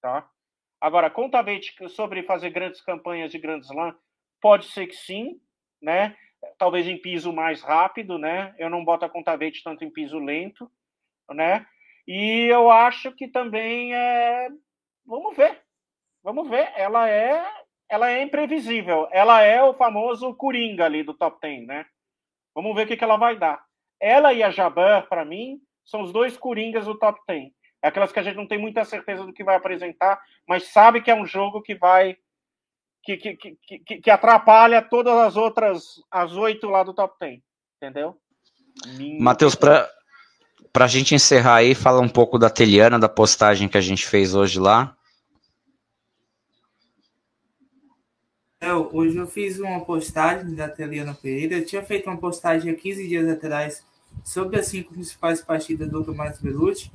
tá? 0.00 0.28
Agora, 0.82 1.08
conta 1.08 1.38
sobre 1.88 2.24
fazer 2.24 2.50
grandes 2.50 2.80
campanhas 2.80 3.30
de 3.30 3.38
Grand 3.38 3.60
Slam, 3.60 3.94
Pode 4.40 4.66
ser 4.66 4.88
que 4.88 4.96
sim, 4.96 5.40
né? 5.80 6.16
Talvez 6.58 6.88
em 6.88 7.00
piso 7.00 7.32
mais 7.32 7.62
rápido, 7.62 8.18
né? 8.18 8.52
Eu 8.58 8.68
não 8.68 8.84
boto 8.84 9.04
a 9.04 9.08
contavete 9.08 9.62
tanto 9.62 9.84
em 9.84 9.90
piso 9.90 10.18
lento, 10.18 10.68
né? 11.30 11.64
E 12.08 12.48
eu 12.50 12.68
acho 12.68 13.12
que 13.12 13.28
também 13.28 13.94
é. 13.94 14.48
Vamos 15.06 15.36
ver. 15.36 15.62
Vamos 16.24 16.48
ver. 16.50 16.72
Ela 16.74 17.08
é. 17.08 17.46
Ela 17.88 18.10
é 18.10 18.20
imprevisível. 18.20 19.06
Ela 19.12 19.42
é 19.42 19.62
o 19.62 19.74
famoso 19.74 20.34
Coringa 20.34 20.86
ali 20.86 21.04
do 21.04 21.14
top 21.14 21.38
10, 21.40 21.64
né? 21.64 21.86
Vamos 22.52 22.74
ver 22.74 22.82
o 22.84 22.88
que, 22.88 22.96
que 22.96 23.04
ela 23.04 23.16
vai 23.16 23.36
dar. 23.36 23.64
Ela 24.00 24.32
e 24.32 24.42
a 24.42 24.50
Jabbar, 24.50 25.08
para 25.08 25.24
mim, 25.24 25.60
são 25.84 26.02
os 26.02 26.12
dois 26.12 26.36
coringas 26.36 26.86
do 26.86 26.98
top 26.98 27.20
10. 27.28 27.52
É 27.82 27.88
aquelas 27.88 28.12
que 28.12 28.20
a 28.20 28.22
gente 28.22 28.36
não 28.36 28.46
tem 28.46 28.58
muita 28.58 28.84
certeza 28.84 29.24
do 29.24 29.32
que 29.32 29.42
vai 29.42 29.56
apresentar, 29.56 30.20
mas 30.46 30.68
sabe 30.68 31.02
que 31.02 31.10
é 31.10 31.14
um 31.14 31.26
jogo 31.26 31.60
que 31.60 31.74
vai. 31.74 32.16
que, 33.02 33.16
que, 33.16 33.36
que, 33.36 34.00
que 34.00 34.10
atrapalha 34.10 34.80
todas 34.80 35.14
as 35.14 35.36
outras, 35.36 36.00
as 36.10 36.32
oito 36.32 36.68
lá 36.68 36.84
do 36.84 36.94
top 36.94 37.14
10. 37.20 37.40
Entendeu? 37.76 38.16
Matheus, 39.18 39.56
para 39.56 39.88
a 40.74 40.86
gente 40.86 41.14
encerrar 41.14 41.56
aí, 41.56 41.74
fala 41.74 42.00
um 42.00 42.08
pouco 42.08 42.38
da 42.38 42.48
Teliana, 42.48 42.98
da 42.98 43.08
postagem 43.08 43.68
que 43.68 43.76
a 43.76 43.80
gente 43.80 44.06
fez 44.06 44.34
hoje 44.34 44.60
lá. 44.60 44.96
É, 48.60 48.72
hoje 48.72 49.16
eu 49.16 49.26
fiz 49.26 49.58
uma 49.58 49.84
postagem 49.84 50.54
da 50.54 50.68
Teliana 50.68 51.12
Pereira. 51.12 51.56
Eu 51.56 51.66
tinha 51.66 51.82
feito 51.82 52.08
uma 52.08 52.16
postagem 52.16 52.70
há 52.70 52.76
15 52.76 53.08
dias 53.08 53.28
atrás 53.28 53.84
sobre 54.24 54.60
as 54.60 54.66
cinco 54.66 54.92
principais 54.92 55.42
partidas 55.42 55.90
do 55.90 56.04
Tomás 56.04 56.38
Belucci. 56.38 56.88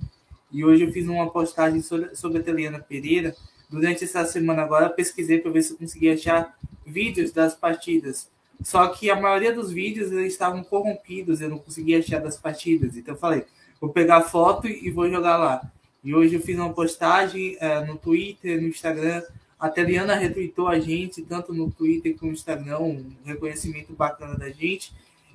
E 0.51 0.63
hoje 0.63 0.83
eu 0.83 0.91
fiz 0.91 1.07
uma 1.07 1.29
postagem 1.29 1.81
sobre, 1.81 2.15
sobre 2.15 2.39
a 2.39 2.43
Teliana 2.43 2.79
Pereira. 2.79 3.35
Durante 3.69 4.03
essa 4.03 4.25
semana 4.25 4.63
agora, 4.63 4.89
pesquisei 4.89 5.39
para 5.39 5.51
ver 5.51 5.61
se 5.61 5.73
eu 5.73 5.77
conseguia 5.77 6.13
achar 6.13 6.57
vídeos 6.85 7.31
das 7.31 7.53
partidas. 7.53 8.29
Só 8.63 8.87
que 8.87 9.09
a 9.09 9.19
maioria 9.19 9.53
dos 9.53 9.71
vídeos 9.71 10.11
eles 10.11 10.33
estavam 10.33 10.63
corrompidos, 10.63 11.41
eu 11.41 11.49
não 11.49 11.59
conseguia 11.59 11.99
achar 11.99 12.21
das 12.21 12.37
partidas. 12.37 12.95
Então 12.95 13.13
eu 13.13 13.19
falei, 13.19 13.45
vou 13.79 13.91
pegar 13.91 14.21
foto 14.21 14.67
e 14.67 14.89
vou 14.89 15.09
jogar 15.09 15.37
lá. 15.37 15.61
E 16.03 16.15
hoje 16.15 16.35
eu 16.35 16.41
fiz 16.41 16.57
uma 16.57 16.73
postagem 16.73 17.57
é, 17.59 17.83
no 17.85 17.97
Twitter, 17.97 18.61
no 18.61 18.67
Instagram, 18.67 19.21
a 19.59 19.69
Teliana 19.69 20.13
retweetou 20.13 20.67
a 20.67 20.79
gente, 20.79 21.23
tanto 21.23 21.51
no 21.53 21.71
Twitter 21.71 22.15
como 22.15 22.31
no 22.31 22.37
Instagram, 22.37 22.79
um 22.79 23.15
reconhecimento 23.25 23.91
bacana 23.93 24.35
da 24.35 24.49
gente. 24.49 24.93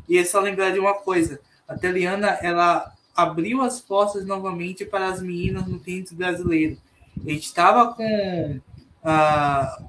E 0.08 0.16
é 0.16 0.24
só 0.24 0.40
lembrar 0.40 0.70
de 0.70 0.78
uma 0.78 0.94
coisa: 0.94 1.40
a 1.66 1.76
Teliana 1.76 2.28
ela 2.40 2.92
abriu 3.14 3.60
as 3.62 3.80
portas 3.80 4.24
novamente 4.26 4.84
para 4.84 5.08
as 5.08 5.20
meninas 5.20 5.66
no 5.66 5.78
tênis 5.78 6.12
brasileiro. 6.12 6.78
A 7.24 7.30
gente 7.30 7.44
estava 7.44 7.94
com 7.94 8.60
ah, 9.04 9.82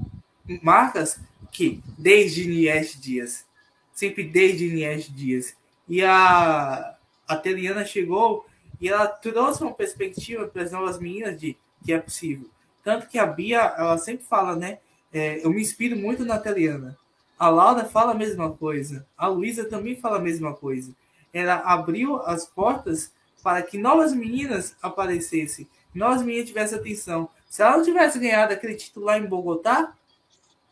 marcas 0.62 1.20
que, 1.52 1.82
desde 1.98 2.48
Nies 2.48 3.00
Dias, 3.00 3.46
sempre 3.94 4.24
desde 4.24 4.70
Nies 4.70 5.08
Dias, 5.14 5.56
e 5.88 6.04
a, 6.04 6.96
a 7.28 7.36
Teliana 7.36 7.86
chegou 7.86 8.46
e 8.80 8.90
ela 8.90 9.08
trouxe 9.08 9.64
uma 9.64 9.74
perspectiva 9.74 10.48
para 10.48 10.64
as 10.64 10.72
novas 10.72 11.00
meninas 11.00 11.40
de 11.40 11.56
que 11.84 11.94
é 11.94 12.00
possível. 12.00 12.50
Tanto 12.84 13.08
que 13.08 13.18
a 13.18 13.26
Bia, 13.26 13.60
ela 13.78 13.98
sempre 13.98 14.26
fala, 14.26 14.56
né? 14.56 14.80
É, 15.12 15.46
eu 15.46 15.50
me 15.52 15.62
inspiro 15.62 15.96
muito 15.96 16.26
na 16.26 16.40
Teliana. 16.40 16.98
A 17.38 17.50
Laura 17.50 17.86
fala 17.86 18.12
a 18.12 18.16
mesma 18.16 18.52
coisa. 18.52 19.06
A 19.18 19.28
Luísa 19.28 19.66
também 19.66 19.96
fala 19.96 20.18
a 20.18 20.22
mesma 20.22 20.54
coisa. 20.54 20.94
Ela 21.34 21.56
abriu 21.56 22.18
as 22.22 22.46
portas 22.46 23.12
para 23.44 23.62
que 23.62 23.78
novas 23.78 24.14
meninas 24.14 24.76
aparecessem, 24.82 25.68
novas 25.94 26.22
meninas 26.22 26.48
tivessem 26.48 26.78
atenção. 26.78 27.30
Se 27.50 27.62
ela 27.62 27.78
não 27.78 27.84
tivesse 27.84 28.18
ganhado 28.20 28.54
aquele 28.54 28.76
título 28.76 29.08
lá 29.08 29.18
em 29.18 29.26
Bogotá, 29.26 29.94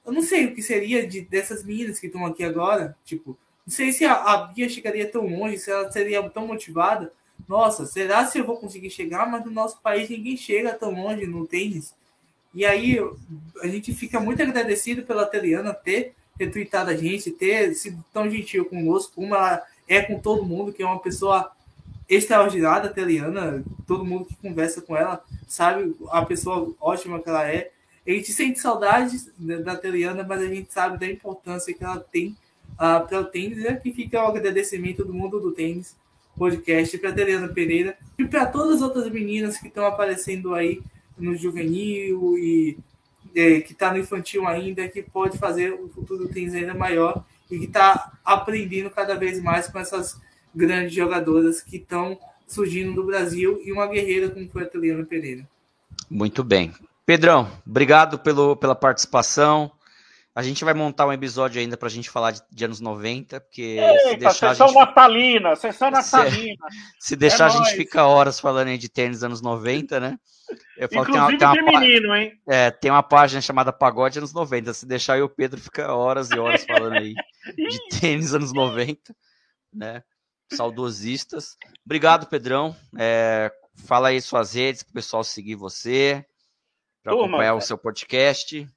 eu 0.05 0.11
não 0.11 0.21
sei 0.21 0.45
o 0.45 0.55
que 0.55 0.61
seria 0.61 1.05
de, 1.05 1.21
dessas 1.21 1.63
meninas 1.63 1.99
que 1.99 2.07
estão 2.07 2.25
aqui 2.25 2.43
agora. 2.43 2.97
Tipo, 3.05 3.37
não 3.65 3.73
sei 3.73 3.91
se 3.91 4.05
a, 4.05 4.13
a 4.13 4.37
Bia 4.47 4.67
chegaria 4.67 5.09
tão 5.09 5.27
longe, 5.27 5.57
se 5.57 5.69
ela 5.69 5.91
seria 5.91 6.27
tão 6.29 6.47
motivada. 6.47 7.11
Nossa, 7.47 7.85
será 7.85 8.25
se 8.25 8.39
eu 8.39 8.45
vou 8.45 8.57
conseguir 8.57 8.89
chegar? 8.89 9.29
Mas 9.29 9.45
no 9.45 9.51
nosso 9.51 9.79
país 9.81 10.09
ninguém 10.09 10.37
chega 10.37 10.73
tão 10.73 10.91
longe 10.91 11.25
no 11.27 11.45
tênis. 11.45 11.93
E 12.53 12.65
aí 12.65 12.97
a 13.61 13.67
gente 13.67 13.93
fica 13.93 14.19
muito 14.19 14.41
agradecido 14.41 15.03
pela 15.03 15.25
Teliana 15.25 15.73
ter 15.73 16.13
retweetado 16.39 16.89
a 16.89 16.95
gente, 16.95 17.31
ter 17.31 17.73
sido 17.75 18.03
tão 18.11 18.29
gentil 18.29 18.65
conosco, 18.65 19.13
como 19.13 19.35
ela 19.35 19.63
é 19.91 20.01
com 20.01 20.17
todo 20.17 20.45
mundo, 20.45 20.71
que 20.71 20.81
é 20.81 20.85
uma 20.85 20.99
pessoa 20.99 21.51
extraordinária, 22.07 22.89
Teliana. 22.89 23.61
Todo 23.85 24.05
mundo 24.05 24.25
que 24.25 24.35
conversa 24.35 24.81
com 24.81 24.95
ela 24.95 25.21
sabe 25.45 25.93
a 26.09 26.25
pessoa 26.25 26.73
ótima 26.79 27.19
que 27.19 27.27
ela 27.27 27.45
é. 27.45 27.71
A 28.07 28.09
gente 28.09 28.31
sente 28.31 28.59
saudades 28.59 29.29
da 29.37 29.75
Teliana, 29.75 30.23
mas 30.23 30.41
a 30.41 30.47
gente 30.47 30.71
sabe 30.71 30.97
da 30.97 31.05
importância 31.05 31.73
que 31.73 31.83
ela 31.83 31.99
tem 31.99 32.37
uh, 32.73 33.05
para 33.05 33.19
o 33.19 33.25
tênis. 33.25 33.57
E 33.57 33.67
aqui 33.67 33.91
fica 33.91 34.23
o 34.23 34.27
agradecimento 34.27 35.03
do 35.03 35.13
mundo 35.13 35.41
do 35.41 35.51
tênis 35.51 35.93
podcast 36.37 36.97
para 36.97 37.11
Teliana 37.11 37.49
Pereira 37.49 37.97
e 38.17 38.23
para 38.23 38.45
todas 38.45 38.77
as 38.77 38.81
outras 38.81 39.11
meninas 39.11 39.57
que 39.57 39.67
estão 39.67 39.85
aparecendo 39.85 40.55
aí 40.55 40.81
no 41.17 41.35
juvenil 41.35 42.37
e 42.37 42.77
é, 43.35 43.59
que 43.59 43.73
está 43.73 43.91
no 43.91 43.99
infantil 43.99 44.47
ainda, 44.47 44.87
que 44.87 45.03
pode 45.03 45.37
fazer 45.37 45.73
o 45.73 45.89
futuro 45.89 46.25
do 46.25 46.33
tênis 46.33 46.55
ainda 46.55 46.73
maior 46.73 47.25
e 47.51 47.59
que 47.59 47.65
está 47.65 48.13
aprendendo 48.23 48.89
cada 48.89 49.15
vez 49.15 49.41
mais 49.41 49.67
com 49.67 49.77
essas 49.77 50.19
grandes 50.55 50.93
jogadoras 50.93 51.61
que 51.61 51.77
estão 51.77 52.17
surgindo 52.47 52.93
do 52.93 53.05
Brasil 53.05 53.61
e 53.63 53.71
uma 53.71 53.87
guerreira 53.87 54.29
como 54.29 54.49
foi 54.49 54.63
a 54.63 54.67
Teliana 54.67 55.05
Pereira. 55.05 55.47
Muito 56.09 56.43
bem. 56.43 56.73
Pedrão, 57.05 57.49
obrigado 57.65 58.19
pelo, 58.19 58.55
pela 58.55 58.75
participação. 58.75 59.71
A 60.33 60.41
gente 60.41 60.63
vai 60.63 60.73
montar 60.73 61.05
um 61.05 61.11
episódio 61.11 61.59
ainda 61.59 61.75
para 61.75 61.87
a 61.87 61.91
gente 61.91 62.09
falar 62.09 62.31
de, 62.31 62.41
de, 62.49 62.63
anos 62.63 62.79
90, 62.79 63.41
porque 63.41 63.77
Eita, 63.79 64.09
se 64.09 64.15
deixar 64.15 64.49
sessão 64.51 64.67
a 64.67 64.69
gente... 64.69 64.79
natalina, 64.79 65.55
sessão 65.57 65.91
natalina. 65.91 66.65
Se, 66.99 67.09
se 67.09 67.15
deixar 67.17 67.45
é 67.45 67.47
a 67.47 67.49
gente 67.49 67.63
nóis. 67.63 67.75
fica 67.75 68.05
horas 68.05 68.39
falando 68.39 68.69
aí 68.69 68.77
de 68.77 68.87
tênis 68.87 69.23
anos 69.23 69.41
90, 69.41 69.99
né? 69.99 70.17
Eu 70.77 70.87
falo 70.89 71.09
Inclusive 71.09 71.37
tem 71.37 71.47
uma, 71.47 71.53
tem 71.53 71.63
uma, 71.63 71.79
menino, 71.79 72.15
hein? 72.15 72.39
É, 72.47 72.71
tem 72.71 72.89
uma 72.91 73.03
página 73.03 73.41
chamada 73.41 73.73
Pagode 73.73 74.19
anos 74.19 74.33
90. 74.33 74.73
Se 74.73 74.85
deixar 74.85 75.17
eu 75.17 75.25
e 75.25 75.27
o 75.27 75.29
Pedro 75.29 75.59
fica 75.59 75.93
horas 75.93 76.31
e 76.31 76.39
horas 76.39 76.63
falando 76.63 76.93
aí 76.93 77.13
de 77.55 77.99
tênis 77.99 78.33
anos 78.33 78.53
90, 78.53 79.13
né? 79.73 80.01
Saudosistas. 80.53 81.57
Obrigado, 81.85 82.27
Pedrão. 82.27 82.75
É, 82.97 83.51
fala 83.85 84.09
aí 84.09 84.21
suas 84.21 84.53
redes 84.53 84.83
para 84.83 84.91
o 84.91 84.95
pessoal 84.95 85.23
seguir 85.23 85.55
você, 85.55 86.25
para 87.03 87.13
acompanhar 87.13 87.55
o 87.55 87.61
seu 87.61 87.77
podcast. 87.77 88.67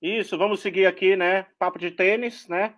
Isso, 0.00 0.36
vamos 0.36 0.60
seguir 0.60 0.86
aqui, 0.86 1.16
né? 1.16 1.46
Papo 1.58 1.78
de 1.78 1.90
tênis, 1.90 2.46
né? 2.48 2.74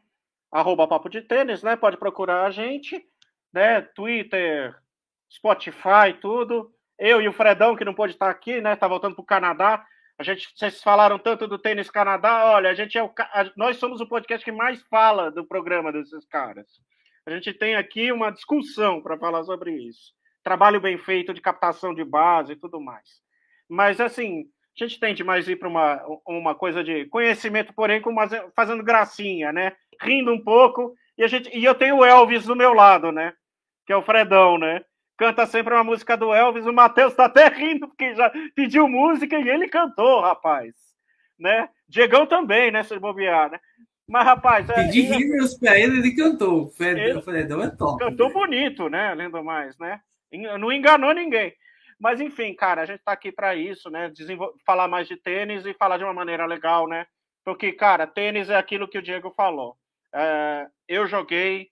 Arroba 0.50 0.86
Papo 0.86 1.08
de 1.08 1.20
Tênis, 1.20 1.62
né? 1.62 1.76
Pode 1.76 1.96
procurar 1.96 2.46
a 2.46 2.50
gente, 2.50 3.04
né? 3.52 3.82
Twitter, 3.82 4.74
Spotify, 5.30 6.14
tudo. 6.20 6.72
Eu 6.98 7.20
e 7.20 7.28
o 7.28 7.32
Fredão, 7.32 7.76
que 7.76 7.84
não 7.84 7.94
pôde 7.94 8.14
estar 8.14 8.30
aqui, 8.30 8.60
né? 8.60 8.74
Tá 8.76 8.88
voltando 8.88 9.14
para 9.14 9.22
o 9.22 9.26
Canadá. 9.26 9.84
A 10.18 10.22
gente, 10.22 10.48
vocês 10.56 10.82
falaram 10.82 11.18
tanto 11.18 11.46
do 11.46 11.58
tênis 11.58 11.90
Canadá. 11.90 12.46
Olha, 12.52 12.70
a 12.70 12.74
gente 12.74 12.96
é 12.96 13.02
o, 13.02 13.12
a, 13.18 13.50
nós 13.54 13.76
somos 13.76 14.00
o 14.00 14.08
podcast 14.08 14.42
que 14.42 14.52
mais 14.52 14.80
fala 14.84 15.30
do 15.30 15.44
programa 15.44 15.92
desses 15.92 16.24
caras. 16.24 16.66
A 17.26 17.30
gente 17.32 17.52
tem 17.52 17.74
aqui 17.76 18.10
uma 18.10 18.30
discussão 18.30 19.02
para 19.02 19.18
falar 19.18 19.44
sobre 19.44 19.72
isso. 19.72 20.14
Trabalho 20.42 20.80
bem 20.80 20.96
feito 20.96 21.34
de 21.34 21.40
captação 21.40 21.92
de 21.92 22.04
base 22.04 22.52
e 22.52 22.56
tudo 22.56 22.80
mais. 22.80 23.20
Mas 23.68 24.00
assim, 24.00 24.44
a 24.84 24.86
gente 24.86 25.00
tende 25.00 25.24
mais 25.24 25.48
ir 25.48 25.56
para 25.56 25.68
uma, 25.68 26.02
uma 26.26 26.54
coisa 26.54 26.84
de 26.84 27.06
conhecimento, 27.06 27.72
porém, 27.74 28.00
com 28.00 28.10
uma, 28.10 28.28
fazendo 28.54 28.82
gracinha, 28.82 29.52
né? 29.52 29.72
Rindo 30.00 30.32
um 30.32 30.42
pouco. 30.42 30.94
E, 31.16 31.24
a 31.24 31.26
gente, 31.28 31.50
e 31.56 31.64
eu 31.64 31.74
tenho 31.74 31.96
o 31.96 32.04
Elvis 32.04 32.44
do 32.44 32.54
meu 32.54 32.74
lado, 32.74 33.10
né? 33.10 33.32
Que 33.86 33.92
é 33.92 33.96
o 33.96 34.02
Fredão, 34.02 34.58
né? 34.58 34.82
Canta 35.16 35.46
sempre 35.46 35.72
uma 35.72 35.82
música 35.82 36.16
do 36.16 36.32
Elvis. 36.32 36.66
O 36.66 36.72
Matheus 36.72 37.12
está 37.12 37.24
até 37.24 37.48
rindo, 37.48 37.88
porque 37.88 38.14
já 38.14 38.30
pediu 38.54 38.86
música 38.86 39.38
e 39.38 39.48
ele 39.48 39.66
cantou, 39.68 40.20
rapaz. 40.20 40.74
Né? 41.38 41.68
Diegão 41.88 42.26
também, 42.26 42.70
né? 42.70 42.82
Se 42.82 42.98
bobear, 42.98 43.50
né? 43.50 43.58
Mas, 44.06 44.24
rapaz. 44.24 44.66
Pedi 44.66 45.06
é, 45.06 45.16
rios 45.16 45.58
para 45.58 45.78
ele, 45.78 45.98
ele 45.98 46.14
cantou. 46.14 46.64
O 46.64 46.70
Fredão 47.22 47.62
é 47.62 47.70
top. 47.70 47.98
Cantou 48.04 48.32
bonito, 48.32 48.88
né? 48.88 49.08
Além 49.08 49.30
do 49.30 49.42
mais, 49.42 49.76
né? 49.78 50.00
Não 50.60 50.70
enganou 50.70 51.14
ninguém. 51.14 51.52
Mas 51.98 52.20
enfim, 52.20 52.54
cara, 52.54 52.82
a 52.82 52.86
gente 52.86 52.98
está 52.98 53.12
aqui 53.12 53.32
para 53.32 53.54
isso, 53.54 53.90
né? 53.90 54.12
falar 54.64 54.86
mais 54.88 55.08
de 55.08 55.16
tênis 55.16 55.64
e 55.64 55.74
falar 55.74 55.98
de 55.98 56.04
uma 56.04 56.12
maneira 56.12 56.44
legal, 56.46 56.86
né? 56.86 57.06
Porque, 57.44 57.72
cara, 57.72 58.06
tênis 58.06 58.50
é 58.50 58.56
aquilo 58.56 58.88
que 58.88 58.98
o 58.98 59.02
Diego 59.02 59.30
falou. 59.30 59.76
É, 60.14 60.66
eu 60.88 61.06
joguei, 61.06 61.70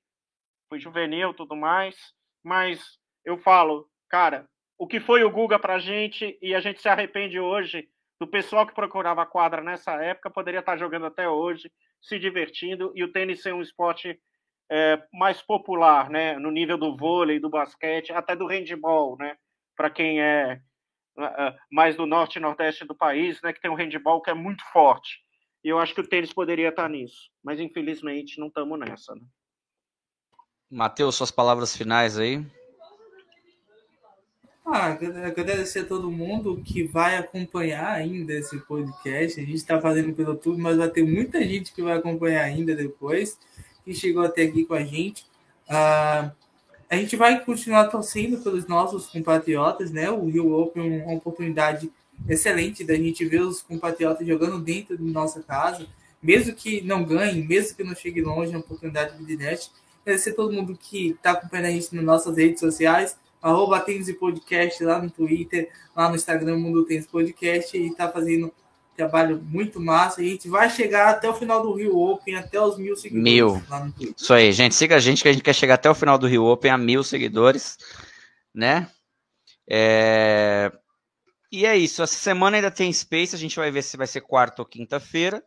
fui 0.69 0.79
juvenil, 0.79 1.35
tudo 1.35 1.55
mais, 1.55 1.97
mas 2.43 2.99
eu 3.25 3.37
falo, 3.39 3.89
cara, 4.09 4.49
o 4.79 4.87
que 4.87 5.01
foi 5.01 5.25
o 5.25 5.31
Guga 5.31 5.59
pra 5.59 5.79
gente 5.79 6.39
e 6.41 6.55
a 6.55 6.61
gente 6.61 6.81
se 6.81 6.89
arrepende 6.89 7.39
hoje 7.39 7.89
do 8.21 8.27
pessoal 8.27 8.67
que 8.67 8.75
procurava 8.75 9.23
a 9.23 9.27
quadra 9.27 9.63
nessa 9.63 9.93
época 10.03 10.31
poderia 10.31 10.61
estar 10.61 10.77
jogando 10.77 11.07
até 11.07 11.29
hoje, 11.29 11.71
se 12.01 12.19
divertindo 12.19 12.93
e 12.95 13.03
o 13.03 13.13
tênis 13.13 13.43
ser 13.43 13.53
um 13.53 13.61
esporte 13.61 14.19
é, 14.71 15.03
mais 15.13 15.43
popular, 15.43 16.09
né? 16.09 16.39
No 16.39 16.51
nível 16.51 16.79
do 16.79 16.97
vôlei, 16.97 17.39
do 17.39 17.51
basquete, 17.51 18.13
até 18.13 18.35
do 18.35 18.47
handball, 18.47 19.17
né? 19.19 19.37
Para 19.77 19.91
quem 19.91 20.21
é 20.21 20.61
mais 21.71 21.97
do 21.97 22.07
norte 22.07 22.37
e 22.37 22.41
nordeste 22.41 22.85
do 22.85 22.95
país, 22.95 23.41
né, 23.43 23.53
que 23.53 23.61
tem 23.61 23.71
um 23.71 23.77
handball 23.77 24.21
que 24.21 24.31
é 24.31 24.35
muito 24.35 24.65
forte. 24.73 25.19
E 25.63 25.69
eu 25.69 25.79
acho 25.79 25.95
que 25.95 26.01
o 26.01 26.07
tênis 26.07 26.33
poderia 26.33 26.69
estar 26.69 26.89
nisso, 26.89 27.31
mas 27.43 27.61
infelizmente 27.61 28.39
não 28.39 28.49
estamos 28.49 28.79
nessa. 28.79 29.15
Né? 29.15 29.23
Matheus, 30.71 31.15
suas 31.15 31.31
palavras 31.31 31.77
finais 31.77 32.19
aí. 32.19 32.45
Ah, 34.67 34.97
agradecer 35.27 35.81
a 35.81 35.87
todo 35.87 36.11
mundo 36.11 36.63
que 36.65 36.85
vai 36.85 37.17
acompanhar 37.19 37.93
ainda 37.93 38.33
esse 38.33 38.59
podcast. 38.61 39.39
A 39.39 39.45
gente 39.45 39.57
está 39.57 39.79
fazendo 39.79 40.15
pelo 40.15 40.33
YouTube, 40.33 40.61
mas 40.61 40.79
vai 40.79 40.89
ter 40.89 41.03
muita 41.03 41.43
gente 41.43 41.73
que 41.73 41.83
vai 41.83 41.99
acompanhar 41.99 42.45
ainda 42.45 42.75
depois, 42.75 43.39
que 43.85 43.95
chegou 43.95 44.25
até 44.25 44.43
aqui 44.43 44.65
com 44.65 44.73
a 44.73 44.83
gente. 44.83 45.27
Uh, 45.69 46.33
a 46.89 46.97
gente 46.97 47.17
vai 47.17 47.45
continuar 47.45 47.89
torcendo 47.89 48.39
pelos 48.39 48.67
nossos 48.67 49.07
compatriotas, 49.07 49.91
né? 49.91 50.11
O 50.11 50.27
Rio 50.27 50.53
Open 50.53 51.01
é 51.01 51.05
uma 51.05 51.15
oportunidade 51.15 51.91
excelente 52.29 52.85
da 52.85 52.95
gente 52.95 53.25
ver 53.25 53.43
os 53.43 53.63
compatriotas 53.63 54.27
jogando 54.27 54.59
dentro 54.61 54.97
de 54.97 55.05
nossa 55.05 55.43
casa, 55.43 55.87
mesmo 56.23 56.55
que 56.55 56.81
não 56.83 57.05
ganhe, 57.05 57.43
mesmo 57.43 57.77
que 57.77 57.85
não 57.85 57.95
chegue 57.95 58.23
longe, 58.23 58.53
é 58.53 58.57
uma 58.57 58.61
oportunidade 58.65 59.23
de 59.25 59.37
net. 59.37 59.71
Agradecer 60.03 60.33
todo 60.33 60.53
mundo 60.53 60.77
que 60.79 61.11
está 61.11 61.33
acompanhando 61.33 61.67
a 61.67 61.71
gente 61.71 61.95
nas 61.95 62.05
nossas 62.05 62.37
redes 62.37 62.61
sociais, 62.61 63.17
arroba 63.43 63.81
Tênis 63.81 64.09
e 64.09 64.15
Podcast 64.15 64.83
lá 64.85 65.01
no 65.01 65.11
Twitter, 65.11 65.71
lá 65.95 66.09
no 66.09 66.17
Instagram 66.17 66.59
Mundo 66.59 66.85
Tênis 66.85 67.07
Podcast, 67.07 67.77
e 67.77 67.89
está 67.89 68.11
fazendo 68.11 68.53
trabalho 68.95 69.43
muito 69.43 69.81
massa. 69.81 70.23
E 70.23 70.27
a 70.27 70.31
gente 70.31 70.49
vai 70.49 70.71
chegar 70.71 71.11
até 71.11 71.29
o 71.29 71.35
final 71.35 71.63
do 71.63 71.75
Rio 71.75 71.97
Open, 71.97 72.37
até 72.37 72.61
os 72.61 72.79
mil 72.79 72.97
seguidores. 72.97 73.33
Mil. 73.33 73.63
Isso 74.17 74.33
aí, 74.33 74.53
gente. 74.53 74.75
Siga 74.75 74.97
a 74.97 75.01
gente 75.01 75.23
que 75.23 75.29
a 75.29 75.33
gente 75.33 75.43
quer 75.43 75.55
chegar 75.55 75.75
até 75.75 75.91
o 75.91 75.95
final 75.95 76.19
do 76.19 76.27
Rio 76.27 76.45
Open 76.45 76.71
a 76.71 76.79
mil 76.79 77.03
seguidores, 77.03 77.79
né? 78.55 78.91
É... 79.69 80.71
E 81.51 81.65
é 81.67 81.77
isso. 81.77 82.03
Essa 82.03 82.17
semana 82.17 82.57
ainda 82.57 82.71
tem 82.71 82.93
Space. 82.93 83.35
A 83.35 83.39
gente 83.39 83.57
vai 83.57 83.71
ver 83.71 83.83
se 83.83 83.97
vai 83.97 84.07
ser 84.07 84.21
quarta 84.21 84.63
ou 84.63 84.67
quinta-feira. 84.67 85.43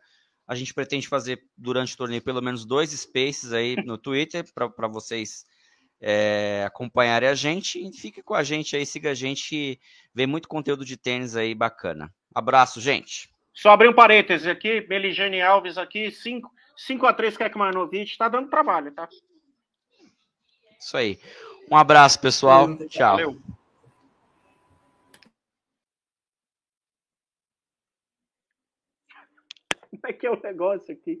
A 0.46 0.54
gente 0.54 0.72
pretende 0.72 1.06
fazer 1.06 1.42
durante 1.56 1.94
o 1.94 1.96
torneio 1.98 2.22
pelo 2.22 2.40
menos 2.40 2.64
dois 2.64 2.90
Spaces 2.90 3.52
aí 3.52 3.76
no 3.84 3.98
Twitter 3.98 4.44
para 4.54 4.88
vocês 4.88 5.44
é, 6.00 6.64
acompanharem 6.66 7.28
a 7.28 7.34
gente. 7.34 7.78
E 7.78 7.92
fique 7.92 8.22
com 8.22 8.34
a 8.34 8.42
gente 8.42 8.74
aí, 8.74 8.86
siga 8.86 9.10
a 9.10 9.14
gente 9.14 9.48
que 9.48 9.78
vem 10.14 10.26
muito 10.26 10.48
conteúdo 10.48 10.84
de 10.84 10.96
tênis 10.96 11.36
aí 11.36 11.54
bacana. 11.54 12.12
Abraço, 12.34 12.80
gente. 12.80 13.28
Só 13.58 13.70
abrir 13.70 13.88
um 13.88 13.92
parêntese 13.92 14.48
aqui, 14.48 14.80
Beligene 14.80 15.42
Alves 15.42 15.76
aqui, 15.76 16.12
5 16.12 16.48
a 17.04 17.12
3 17.12 17.36
Kekmanovic, 17.36 18.16
tá 18.16 18.28
dando 18.28 18.48
trabalho, 18.48 18.92
tá? 18.92 19.08
Isso 20.78 20.96
aí. 20.96 21.18
Um 21.68 21.76
abraço, 21.76 22.20
pessoal. 22.20 22.68
Tchau. 22.86 23.16
Valeu. 23.16 23.42
Como 29.90 30.02
é 30.04 30.12
que 30.12 30.24
é 30.24 30.30
o 30.30 30.40
negócio 30.40 30.94
aqui? 30.94 31.20